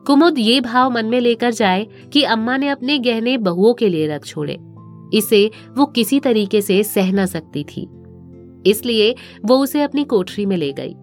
कुमुद 0.07 0.39
ये 0.39 0.61
भाव 0.61 0.91
मन 0.91 1.07
में 1.07 1.21
लेकर 1.21 1.51
जाए 1.51 1.87
कि 2.13 2.23
अम्मा 2.23 2.57
ने 2.57 2.69
अपने 2.69 2.99
गहने 2.99 3.39
बहुओं 3.39 3.75
के 3.75 3.89
लिए 3.89 4.07
रख 4.07 4.25
छोड़े। 4.25 4.59
इसे 5.15 5.51
वो 5.77 5.87
किसी 5.87 6.21
तरीके 6.21 6.61
से 6.61 6.83
सह 6.83 7.13
न 7.13 7.27
सकती 7.27 7.65
थी। 7.65 7.89
इसलिए 8.67 9.15
वो 9.45 9.59
उसे 9.59 9.83
अपनी 9.83 10.05
कोठरी 10.05 10.47
में 10.47 10.57
ले 10.57 10.73
गई। 10.73 10.95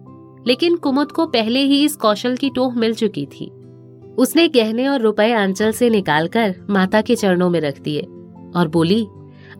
लेकिन 0.46 0.76
कुमुद 0.76 1.12
को 1.12 1.26
पहले 1.26 1.60
ही 1.60 1.84
इस 1.84 1.96
कौशल 1.96 2.36
की 2.36 2.50
टोह 2.50 2.74
मिल 2.74 2.94
चुकी 2.94 3.26
थी। 3.26 3.50
उसने 4.18 4.48
गहने 4.48 4.88
और 4.88 5.00
रुपए 5.00 5.32
आंचल 5.32 5.72
से 5.72 5.90
निकालकर 5.90 6.54
माता 6.70 7.00
के 7.00 7.16
चरणों 7.16 7.50
में 7.50 7.60
रख 7.60 7.80
दिए 7.80 8.00
और 8.56 8.68
बोली, 8.68 9.06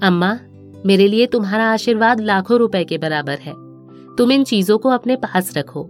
अम्मा, 0.03 0.38
मेरे 0.86 1.09
लिए 1.09 1.26
तुम्हारा 1.26 1.72
आशीर्वाद 1.72 2.20
लाखों 2.20 2.59
रुपए 2.59 2.84
के 2.84 2.98
बराबर 2.98 3.38
है। 3.38 3.53
तुम 4.16 4.32
इन 4.32 4.44
चीज़ों 4.44 4.78
को 4.78 4.88
अपने 4.88 5.16
पास 5.16 5.57
रखो। 5.57 5.88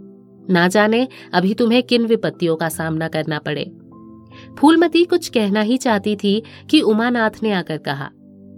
ना 0.49 0.67
जाने 0.67 1.07
अभी 1.33 1.53
तुम्हें 1.53 1.83
किन 1.83 2.05
विपत्तियों 2.05 2.55
का 2.55 2.69
सामना 2.69 3.07
करना 3.07 3.39
पड़े। 3.39 3.71
फूलमती 4.59 5.05
कुछ 5.05 5.29
कहना 5.29 5.61
ही 5.61 5.77
चाहती 5.77 6.15
थी 6.15 6.43
कि 6.69 6.81
उमानाथ 6.81 7.31
ने 7.43 7.51
आकर 7.51 7.77
कहा, 7.77 8.09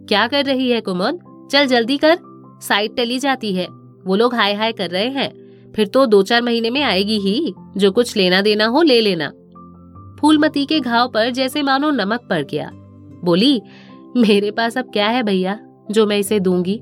क्या 0.08 0.28
कर 0.28 0.46
रही 0.46 0.72
है 0.72 0.82
कुमुद? 0.82 1.20
चल 1.52 1.66
जल्दी 1.66 1.98
कर। 1.98 2.18
साइड 2.62 2.96
टली 2.98 3.20
जाती 3.20 3.54
है। 3.54 3.68
वो 4.06 4.16
लोग 4.16 4.36
हाय 4.36 4.54
हाय 4.54 4.72
कर 4.72 4.90
रहे 4.90 5.08
हैं। 5.08 5.34
फिर 5.76 5.88
तो 5.88 6.06
दो 6.06 6.24
चार 6.24 6.42
महीने 6.42 6.70
में 6.70 6.82
आएगी 6.82 7.20
ही। 7.20 7.54
जो 7.78 7.92
कुछ 7.92 8.18
लेना 8.18 8.42
देना 8.42 8.66
हो 8.66 8.82
ले 8.82 9.02
लेना। 9.02 9.32
फूलमती 10.26 10.66
के 10.66 10.80
घाव 10.80 11.08
पर 11.08 11.30
जैसे 11.30 11.64
मानो 11.64 11.92
नमक 11.92 12.28
पड़ 12.30 12.44
गया। 12.46 12.72
बोली, 13.24 13.62
मेरे 14.18 14.52
पास 14.52 14.78
अब 14.78 14.90
क्या 14.94 15.08
है 15.08 15.24
भैया, 15.24 15.60
जो 15.92 16.06
मैं 16.06 16.18
इसे 16.18 16.40
दूँगी? 16.40 16.82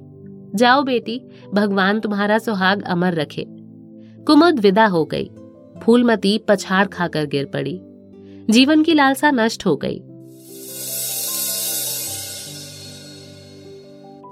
जाओ 0.55 0.83
बेटी, 0.83 1.21
भगवान 1.53 1.99
तुम्हारा 1.99 2.37
सुहाग 2.37 2.81
अमर 2.81 3.13
रखे। 3.13 3.45
कुमुद 4.27 4.59
विदा 4.59 4.85
हो 4.85 5.05
गई। 5.05 5.29
फूलमती 5.83 6.37
पछाड़ 6.37 6.87
खाकर 6.87 7.25
गिर 7.25 7.45
पड़ी। 7.45 7.79
जीवन 8.49 8.83
की 8.83 8.93
लालसा 8.93 9.31
नष्ट 9.31 9.65
हो 9.65 9.75
गई। 9.75 9.97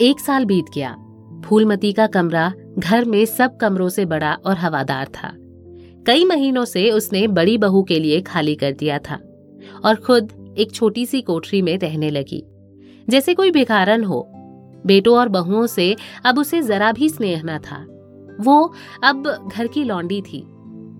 एक 0.09 0.19
साल 0.19 0.45
बीत 0.45 0.65
गया। 0.75 0.97
फूलमती 1.45 1.93
का 1.93 2.07
कमरा 2.07 2.53
घर 2.79 3.05
में 3.05 3.25
सब 3.25 3.57
कमरों 3.57 3.89
से 3.89 4.05
बड़ा 4.05 4.33
और 4.45 4.57
हवादार 4.57 5.07
था। 5.07 5.33
कई 6.07 6.25
महीनों 6.25 6.65
से 6.65 6.91
उसने 6.91 7.27
बड़ी 7.27 7.57
बहू 7.57 7.83
के 7.83 7.99
लिए 7.99 8.21
खाली 8.21 8.55
कर 8.55 8.71
दिया 8.71 8.99
था 8.99 9.19
और 9.85 9.95
खुद 9.95 10.55
एक 10.57 10.71
छोटी 10.71 11.05
सी 11.05 11.21
कोठरी 11.21 11.61
में 11.61 11.77
रहने 11.77 12.09
लगी। 12.09 12.43
जैसे 13.09 13.33
कोई 13.33 13.51
भिखारन 13.51 14.03
हो, 14.03 14.27
बेटों 14.85 15.17
और 15.17 15.29
बहुओं 15.29 15.67
से 15.67 15.95
अब 16.25 16.39
उसे 16.39 16.61
जरा 16.61 16.91
भी 16.91 17.09
स्नेह 17.09 17.41
न 17.45 17.57
था। 17.57 17.85
वो 18.43 18.73
अब 19.03 19.49
घर 19.53 19.67
की 19.67 19.83
लौंडी 19.83 20.21
थी। 20.21 20.47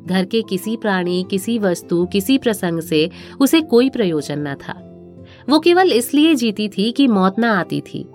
घर 0.06 0.26
के 0.26 0.42
किसी 0.42 0.78
प्राणी, 0.78 1.26
किसी 1.30 1.60
वस्तु, 1.60 2.06
किसी 2.06 2.38
प्रसंग 2.38 2.80
से 2.82 3.10
उसे 3.40 3.62
कोई 3.62 3.90
प्रयोजन 3.90 4.40
न 4.40 4.56
था। 4.56 4.88
वो 5.50 5.60
केवल 5.60 5.92
इसलिए 5.92 6.36
जीती 6.36 6.70
थी 6.70 6.92
कि 6.92 7.08
मौत 7.08 7.40
न 7.40 7.44
आती 7.44 7.82
थी। 7.82 8.06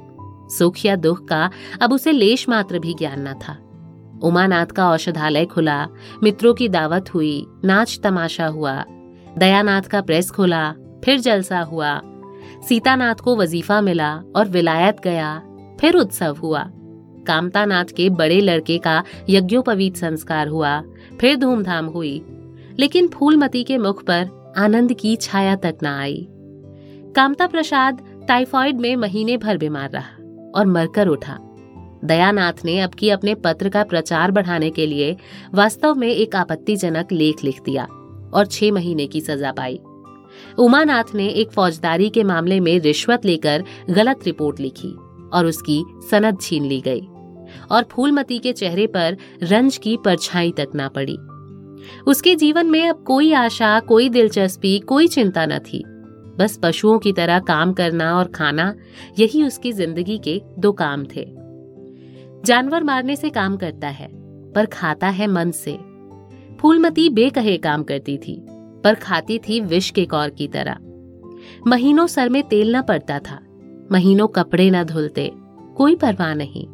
सुख 0.59 0.87
या 0.87 0.97
दुख 0.97 1.28
का 1.28 1.51
अब 1.80 1.93
उसे 1.93 2.12
लेश 2.12 2.49
मात्र 2.49 2.78
भी 2.78 2.95
ज्ञान 2.95 3.28
न 3.28 3.32
था। 3.32 3.59
उमानाथ 4.23 4.67
का 4.67 4.91
औषधालय 4.91 5.45
खुला, 5.45 5.87
मित्रों 6.23 6.55
की 6.55 6.69
दावत 6.69 7.14
हुई, 7.14 7.47
नाच 7.64 8.01
तमाशा 8.03 8.47
हुआ। 8.47 8.85
दयानाथ 9.39 9.83
का 9.83 10.01
प्रेस 10.01 10.31
खुला, 10.31 10.75
फिर 11.05 11.21
जलसा 11.21 11.61
हुआ। 11.61 12.01
सीतानाथ 12.69 13.14
को 13.14 13.37
वजीफा 13.37 13.81
मिला 13.81 14.21
और 14.37 14.49
विलायत 14.49 14.97
गया, 15.05 15.43
फिर 15.81 15.95
उत्सव 15.95 16.37
हुआ। 16.43 16.71
कामतानाथ 17.27 17.85
के 17.85 18.11
बड़े 18.11 18.41
लड़के 18.41 18.79
का 18.79 19.05
यज्ञोपवीत 19.29 19.97
संस्कार 19.97 20.49
हुआ, 20.49 20.83
फिर 21.21 21.37
धूमधाम 21.37 21.87
हुई। 21.87 22.25
लेकिन 22.79 23.09
फूलमती 23.09 23.64
के 23.64 23.79
मुख 23.79 24.05
पर 24.05 24.55
आनंद 24.57 24.93
की 24.93 25.17
छाया 25.17 25.57
तक 25.57 25.77
न 25.83 25.87
आई। 25.87 26.29
कामता 27.17 27.47
प्रसाद 27.47 28.25
टाइफॉइड 28.29 28.77
में 28.77 28.97
महीने 28.97 29.37
भर 29.37 29.57
बीमार 29.57 29.91
रहा 29.91 30.25
और 30.55 30.67
मरकर 30.67 31.09
उठा। 31.09 31.39
दयानाथ 32.07 32.64
ने 32.64 32.78
अब 32.80 32.90
की 32.90 33.11
अपने 33.11 33.34
पत्र 33.34 33.68
का 33.68 33.82
प्रचार 33.84 34.30
बढ़ाने 34.30 34.70
के 34.70 34.86
लिए 34.86 35.16
वास्तव 35.54 35.94
में 35.94 36.09
एक 36.09 36.36
आपत्तिजनक 36.36 37.12
लेख 37.12 37.44
लिख 37.44 37.61
दिया 37.64 37.84
और 38.34 38.46
छह 38.46 38.72
महीने 38.72 39.07
की 39.07 39.20
सजा 39.20 39.52
पाई। 39.52 39.78
उमानाथ 40.59 41.14
ने 41.14 41.28
एक 41.28 41.50
फौजदारी 41.50 42.09
के 42.11 42.24
मामले 42.24 42.61
में 42.61 42.78
रिश्वत 42.80 43.24
लेकर 43.24 43.64
गलत 43.90 44.20
रिपोर्ट 44.26 44.61
लिखी 44.61 44.94
और 45.32 45.46
उसकी 45.46 45.82
सनद 46.11 46.40
छीन 46.40 46.64
ली 46.64 46.80
गई 46.80 47.00
और 47.70 47.86
फूलमती 47.90 48.38
के 48.38 48.52
चेहरे 48.52 48.86
पर 48.86 49.16
रंज 49.42 49.76
की 49.76 49.96
परछाई 49.96 50.52
तक 50.52 50.68
ना 50.74 50.88
पड़ी। 50.88 51.16
उसके 52.07 52.34
जीवन 52.34 52.66
में 52.66 52.88
अब 52.88 53.02
कोई 53.07 53.32
आशा, 53.32 53.78
कोई 53.80 54.09
दिलचस्पी, 54.09 54.78
कोई 54.78 55.09
चिंता 55.09 55.46
न 55.46 55.59
थी। 55.59 55.82
बस 56.38 56.59
पशुओं 56.62 56.98
की 56.98 57.12
तरह 57.12 57.38
काम 57.38 57.72
करना 57.72 58.16
और 58.18 58.28
खाना, 58.28 58.74
यही 59.18 59.42
उसकी 59.44 59.72
ज़िंदगी 59.72 60.18
के 60.18 60.40
दो 60.59 60.72
काम 60.72 61.04
थे। 61.16 61.36
जानवर 62.47 62.84
मारने 62.84 63.16
से 63.16 63.30
काम 63.30 63.57
करता 63.57 63.88
है, 63.88 64.09
पर 64.53 64.66
खाता 64.66 65.09
है 65.09 65.26
मन 65.26 65.51
से। 65.51 65.78
फूलमती 66.61 67.09
बेकहे 67.09 67.57
काम 67.57 67.82
करती 67.82 68.18
थी, 68.18 68.47
पर 68.84 68.94
खाती 68.94 69.38
थी 69.38 69.61
विष 69.61 69.90
के 69.90 70.05
कौर 70.05 70.28
की 70.28 70.49
तरह। 70.49 70.76
महीनों 71.66 72.07
सर 72.07 72.28
में 72.28 72.42
तेल 72.42 72.76
न 72.76 72.82
पड़ता 72.82 73.18
था, 73.18 73.40
महीनों 73.92 74.26
कपड़े 74.26 74.70
न 74.70 74.84
धुलते, 74.84 75.32
कोई 75.76 75.97
परवाह 75.97 76.34
नहीं, 76.34 76.66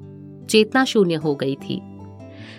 चेतना 0.46 0.84
शून्य 0.84 1.14
हो 1.14 1.34
गई 1.34 1.54
थी। 1.54 1.80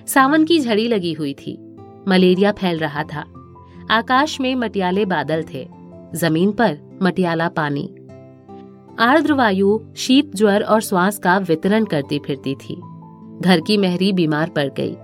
सावन 0.07 0.43
की 0.43 0.59
झड़ी 0.59 0.87
लगी 0.87 1.13
हुई 1.13 1.33
थी, 1.33 1.75
मलेरिया 2.07 2.51
फैल 2.51 2.77
रहा 2.77 3.03
था। 3.03 3.25
आकाश 3.91 4.41
में 4.41 4.55
मटियाले 4.55 5.05
बादल 5.05 5.45
थे, 5.53 5.67
ज़मीन 6.15 6.51
पर 6.51 6.99
मटियाला 7.01 7.47
पानी। 7.49 7.95
आर्द्र 8.99 9.33
वायु, 9.33 9.79
शीत 9.95 10.35
ज्वर 10.35 10.61
और 10.61 10.81
श्वास 10.81 11.17
का 11.17 11.37
वितरण 11.37 11.85
करती 11.85 12.19
फिरती 12.19 12.55
थी। 12.55 12.81
घर 13.43 13.59
की 13.59 13.77
मेहरी 13.77 14.13
बीमार 14.13 14.49
पड़ 14.49 14.69
गई। 14.79 14.95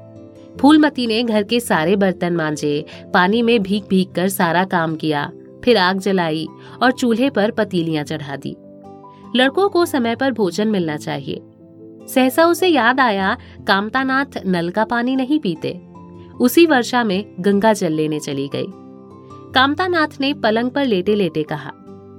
फूलमती 0.60 1.08
ने 1.08 1.24
घर 1.24 1.44
के 1.44 1.60
सारे 1.60 1.96
बर्तन 1.96 2.36
मांजे, 2.36 2.86
पानी 3.14 3.42
में 3.42 3.64
भीग 3.64 3.84
भीग 3.90 4.12
कर 4.16 4.30
सारा 4.30 4.64
काम 4.64 4.96
किया, 4.96 5.32
फिर 5.64 5.78
आग 5.78 6.00
जलाई 6.00 6.48
और 6.82 6.92
चूल्हे 6.92 7.30
पर 7.30 7.52
पतीलियाँ 7.52 8.04
चढ़ा 8.04 8.36
दी। 8.36 8.56
लड़कों 9.36 9.70
को 9.70 9.86
समय 9.86 10.16
पर 10.16 10.32
भोजन 10.32 10.68
मिलना 10.68 10.98
चाहिए। 10.98 11.42
सहसा 12.08 12.46
उसे 12.46 12.68
याद 12.68 13.00
आया, 13.00 13.38
कामतानाथ 13.68 14.40
नल 14.46 14.70
का 14.70 14.86
पानी 14.86 15.16
नहीं 15.16 15.40
पीते। 15.40 15.80
उसी 16.42 16.66
वर्षा 16.66 17.04
में 17.04 17.36
गंगा 17.40 17.74
जल 17.74 17.94
लेने 17.94 18.20
चली 18.20 18.48
गई। 18.48 18.68
कामतानाथ 19.54 20.20
ने 20.22 20.34
पलंग 20.34 20.72
पर 20.72 20.86
लेटे 20.86 21.16
लेटे 21.16 21.44
कहा, 21.44 21.72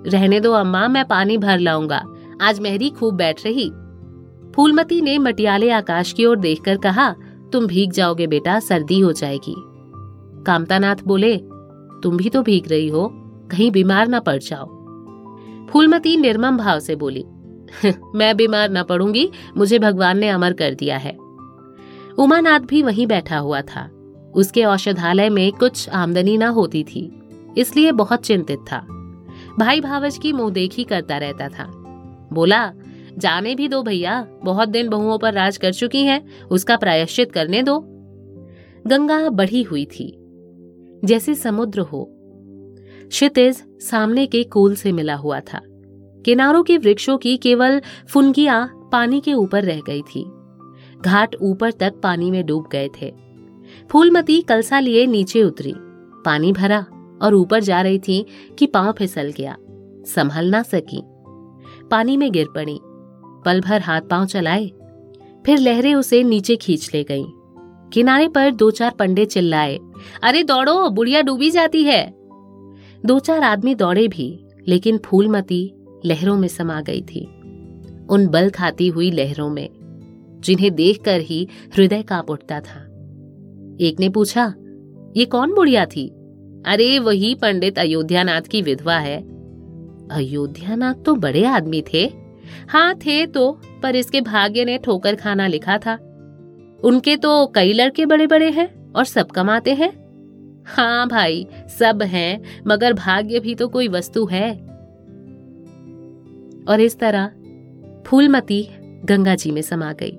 रहने 0.06 0.40
दो 0.40 0.52
अम्मा, 0.52 0.88
मैं 0.88 1.04
पानी 1.04 1.38
भर 1.38 1.58
लाऊँगा। 1.58 2.02
आज 2.40 2.60
मेहरी 2.60 2.90
खूब 2.90 3.14
बैठ 3.14 3.44
रही। 3.46 3.70
फूलमती 4.56 5.00
ने 5.00 5.18
मटियाले 5.18 5.70
आकाश 5.70 6.12
की 6.12 6.24
ओर 6.26 6.38
देखकर 6.38 6.76
कहा, 6.76 7.10
तुम 7.52 7.66
भीग 7.66 7.92
जाओगे 7.92 8.26
बेटा, 8.26 8.58
सर्दी 8.60 8.98
हो 9.00 9.12
जाएगी. 9.12 9.54
कामतानाथ 10.46 10.96
बोले, 11.06 11.36
तुम 12.02 12.16
भी 12.16 12.28
तो 12.28 12.42
भीग 12.42 12.68
रही 12.68 12.88
हो, 12.88 13.08
कहीं 13.50 13.70
बीमार 13.70 14.08
ना 14.08 14.20
पड़ 14.20 14.38
जाओ. 14.38 14.66
फूलमती 15.70 16.16
निर्मम 16.16 16.56
भाव 16.56 16.80
से 16.80 16.96
बोली 16.96 17.24
मैं 18.14 18.36
बीमार 18.36 18.70
न 18.70 18.82
पड़ूँगी, 18.82 19.30
मुझे 19.56 19.78
भगवान 19.78 20.18
ने 20.18 20.28
अमर 20.28 20.52
कर 20.52 20.74
दिया 20.74 20.96
है. 20.96 21.16
उमानाथ 22.18 22.60
भी 22.60 22.82
वहीं 22.82 23.06
बैठा 23.06 23.38
हुआ 23.38 23.60
था। 23.62 23.88
उसके 24.34 24.64
औषधालय 24.64 25.28
में 25.28 25.52
कुछ 25.52 25.88
आमदनी 25.88 26.36
ना 26.36 26.48
होती 26.48 26.82
थी, 26.84 27.10
इसलिए 27.58 27.92
बहुत 27.92 28.20
चिंतित 28.20 28.58
था। 28.72 28.78
भाई 29.58 29.80
भावज 29.80 30.18
की 30.18 30.32
मुँह 30.32 30.50
देखी 30.50 30.84
करता 30.84 31.18
रहता 31.18 31.48
था। 31.48 31.66
बोला 32.32 32.64
जाने 33.18 33.54
भी 33.54 33.68
दो 33.68 33.82
भैया, 33.82 34.26
बहुत 34.44 34.68
दिन 34.68 34.88
बहुओं 34.88 35.18
पर 35.18 35.32
राज 35.32 35.56
कर 35.56 35.72
चुकी 35.72 36.02
हैं, 36.02 36.44
उसका 36.50 36.76
प्रायश्चित 36.76 37.32
करने 37.32 37.62
दो। 37.62 37.84
गंगा 38.86 39.28
बढ़ी 39.28 39.62
हुई 39.62 39.84
थी, 39.84 40.16
जैसे 41.04 41.34
समुद्र 41.34 41.80
हो। 41.80 42.08
क्षितिज 43.08 43.64
सामने 43.80 44.26
के 44.26 44.42
कोल 44.42 44.74
से 44.74 44.92
मिला 44.92 45.14
हुआ 45.14 45.40
था। 45.40 45.60
किनारों 46.24 46.62
के 46.62 46.78
वृक्षों 46.78 47.18
की 47.18 47.36
केवल 47.36 47.80
फुनगियाँ 48.08 48.88
पानी 48.92 49.20
के 49.20 49.34
ऊपर 49.34 49.64
रह 49.64 49.80
गई 49.80 50.02
थी। 50.02 50.24
घाट 51.04 51.36
ऊपर 51.42 51.72
तक 51.72 51.94
पानी 52.02 52.30
में 52.30 52.46
डूब 52.46 52.68
गए 52.72 52.88
थे। 53.02 53.14
फूलमती 53.90 54.40
कलसा 54.40 54.80
लिए 54.80 55.06
नीचे 55.06 55.42
उतरी। 55.42 55.74
पानी 56.24 56.52
भरा 56.52 56.86
और 57.22 57.34
ऊपर 57.34 57.60
जा 57.60 57.80
रही 57.80 57.98
थी 57.98 58.26
कि 58.58 58.66
पाँव 58.66 58.92
फिसल 58.92 59.32
गया। 59.36 59.56
संभल 60.06 60.46
ना 60.46 60.62
सकी। 60.62 61.02
पानी 61.90 62.16
में 62.16 62.32
गिर 62.32 62.46
पड़ी। 62.54 62.80
पल 63.44 63.60
भर 63.60 63.80
हाथ 63.80 64.00
पाँव 64.00 64.26
चलाए। 64.26 64.70
फिर 65.46 65.58
लहरें 65.58 65.94
उसे 65.94 66.22
नीचे 66.22 66.56
खींच 66.56 66.90
ले 66.94 67.04
गईं। 67.04 67.24
किनारे 67.92 68.28
पर 68.28 68.50
दो 68.50 68.70
चार 68.70 68.90
पंडे 68.90 69.24
चिल्लाए, 69.24 69.78
अरे 70.22 70.42
दौड़ो, 70.42 70.90
बुढ़िया 70.90 71.22
डूबी 71.22 71.50
जाती 71.50 71.82
है! 71.82 72.14
दो 73.06 73.18
चार 73.18 73.42
आदमी 73.42 73.74
दौड़े 73.74 74.08
भी, 74.08 74.44
लेकिन 74.68 74.98
फूलमती 74.98 75.74
लहरों 76.04 76.36
में 76.36 76.48
समा 76.48 76.80
गई 76.80 77.02
थी। 77.02 77.24
उन 78.10 78.26
बल 78.26 78.50
खाती 78.50 78.88
हुई 78.88 79.10
लहरों 79.10 79.50
में, 79.50 79.68
जिन्हें 80.40 80.74
देखकर 80.74 81.20
ही 81.20 81.48
हृदय 81.76 82.02
काँप 82.02 82.30
उठता 82.30 82.60
था। 82.60 82.86
एक 83.80 83.96
ने 84.00 84.08
पूछा, 84.08 84.54
ये 85.16 85.24
कौन 85.24 85.54
बुढ़िया 85.54 85.86
थी? 85.86 86.08
अरे, 86.66 86.98
वही 86.98 87.34
पंडित 87.34 87.78
अयोध्यानाथ 87.78 88.42
की 88.42 88.62
विधवा 88.62 88.96
है। 88.96 89.20
अयोध्यानाथ 90.10 90.94
तो 90.94 91.14
बड़े 91.14 91.44
आदमी 91.44 91.82
थे। 91.82 92.19
हाँ 92.68 92.94
थे 92.94 93.26
तो 93.26 93.60
पर 93.82 93.96
इसके 93.96 94.20
भाग्य 94.20 94.64
ने 94.64 94.78
ठोकर 94.78 95.14
खाना 95.14 95.46
लिखा 95.46 95.78
था। 95.78 95.94
उनके 96.84 97.16
तो 97.16 97.46
कई 97.46 97.72
लड़के 97.72 98.06
बड़े 98.06 98.26
बड़े 98.26 98.50
हैं 98.50 98.92
और 98.92 99.04
सब 99.04 99.30
कमाते 99.30 99.74
हैं। 99.74 99.92
हाँ 100.66 101.08
भाई, 101.08 101.46
सब 101.78 102.02
हैं, 102.02 102.62
मगर 102.66 102.92
भाग्य 102.92 103.40
भी 103.40 103.54
तो 103.54 103.68
कोई 103.68 103.88
वस्तु 103.88 104.26
है। 104.26 104.50
और 106.68 106.80
इस 106.80 106.98
तरह 106.98 107.30
फूलमती 108.06 108.68
गंगा 109.04 109.34
जी 109.34 109.50
में 109.50 109.62
समा 109.62 109.92
गई। 109.92 110.18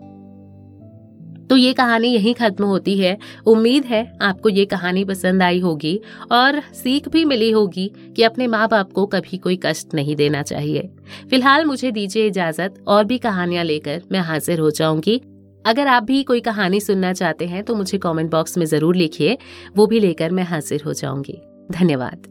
तो 1.52 1.56
ये 1.58 1.72
कहानी 1.74 2.08
यहीं 2.08 2.34
खत्म 2.34 2.66
होती 2.66 2.98
है। 2.98 3.18
उम्मीद 3.48 3.86
है 3.86 4.02
आपको 4.22 4.50
ये 4.50 4.66
कहानी 4.66 5.04
पसंद 5.06 5.44
आई 5.44 5.60
होगी 5.60 6.00
और 6.32 6.60
सीख 6.74 7.10
भी 7.10 7.24
मिली 7.26 7.50
होगी 7.52 7.88
कि 8.16 8.24
अपने 8.24 8.48
माँ 8.48 8.68
बाप 8.68 8.92
को 8.92 9.06
कभी 9.06 9.38
कोई 9.38 9.60
कष्ट 9.66 9.94
नहीं 9.94 10.16
देना 10.16 10.42
चाहिए। 10.44 10.88
फ़िलहाल 11.30 11.66
मुझे 11.66 11.92
दीजिए 11.92 12.28
इजाज़त 12.28 12.84
और 12.88 13.04
भी 13.04 13.18
कहानियाँ 13.18 13.64
लेकर 13.64 14.02
मैं 14.12 14.20
हाजिर 14.22 14.60
हो 14.60 14.72
जाऊँगी। 14.72 15.22
अगर 15.66 15.88
आप 15.88 16.04
भी 16.04 16.24
कोई 16.24 16.40
कहानी 16.42 16.80
सुनना 16.80 17.14
चाहते 17.14 17.46
हैं 17.46 17.64
तो 17.64 17.76
मुझे 17.76 17.98
कमेंट 17.98 18.32
बॉक्स 18.32 18.58
में 18.58 18.66
ज़रूर 18.66 18.96
लिखिए, 18.96 19.38
वो 19.76 19.88
भी 19.88 20.00
लेकर 20.00 20.32
मैं 20.32 20.44
हाजिर 20.44 20.84
हो 20.86 20.94
जाऊँगी। 20.94 21.42
धन्यवाद। 21.72 22.28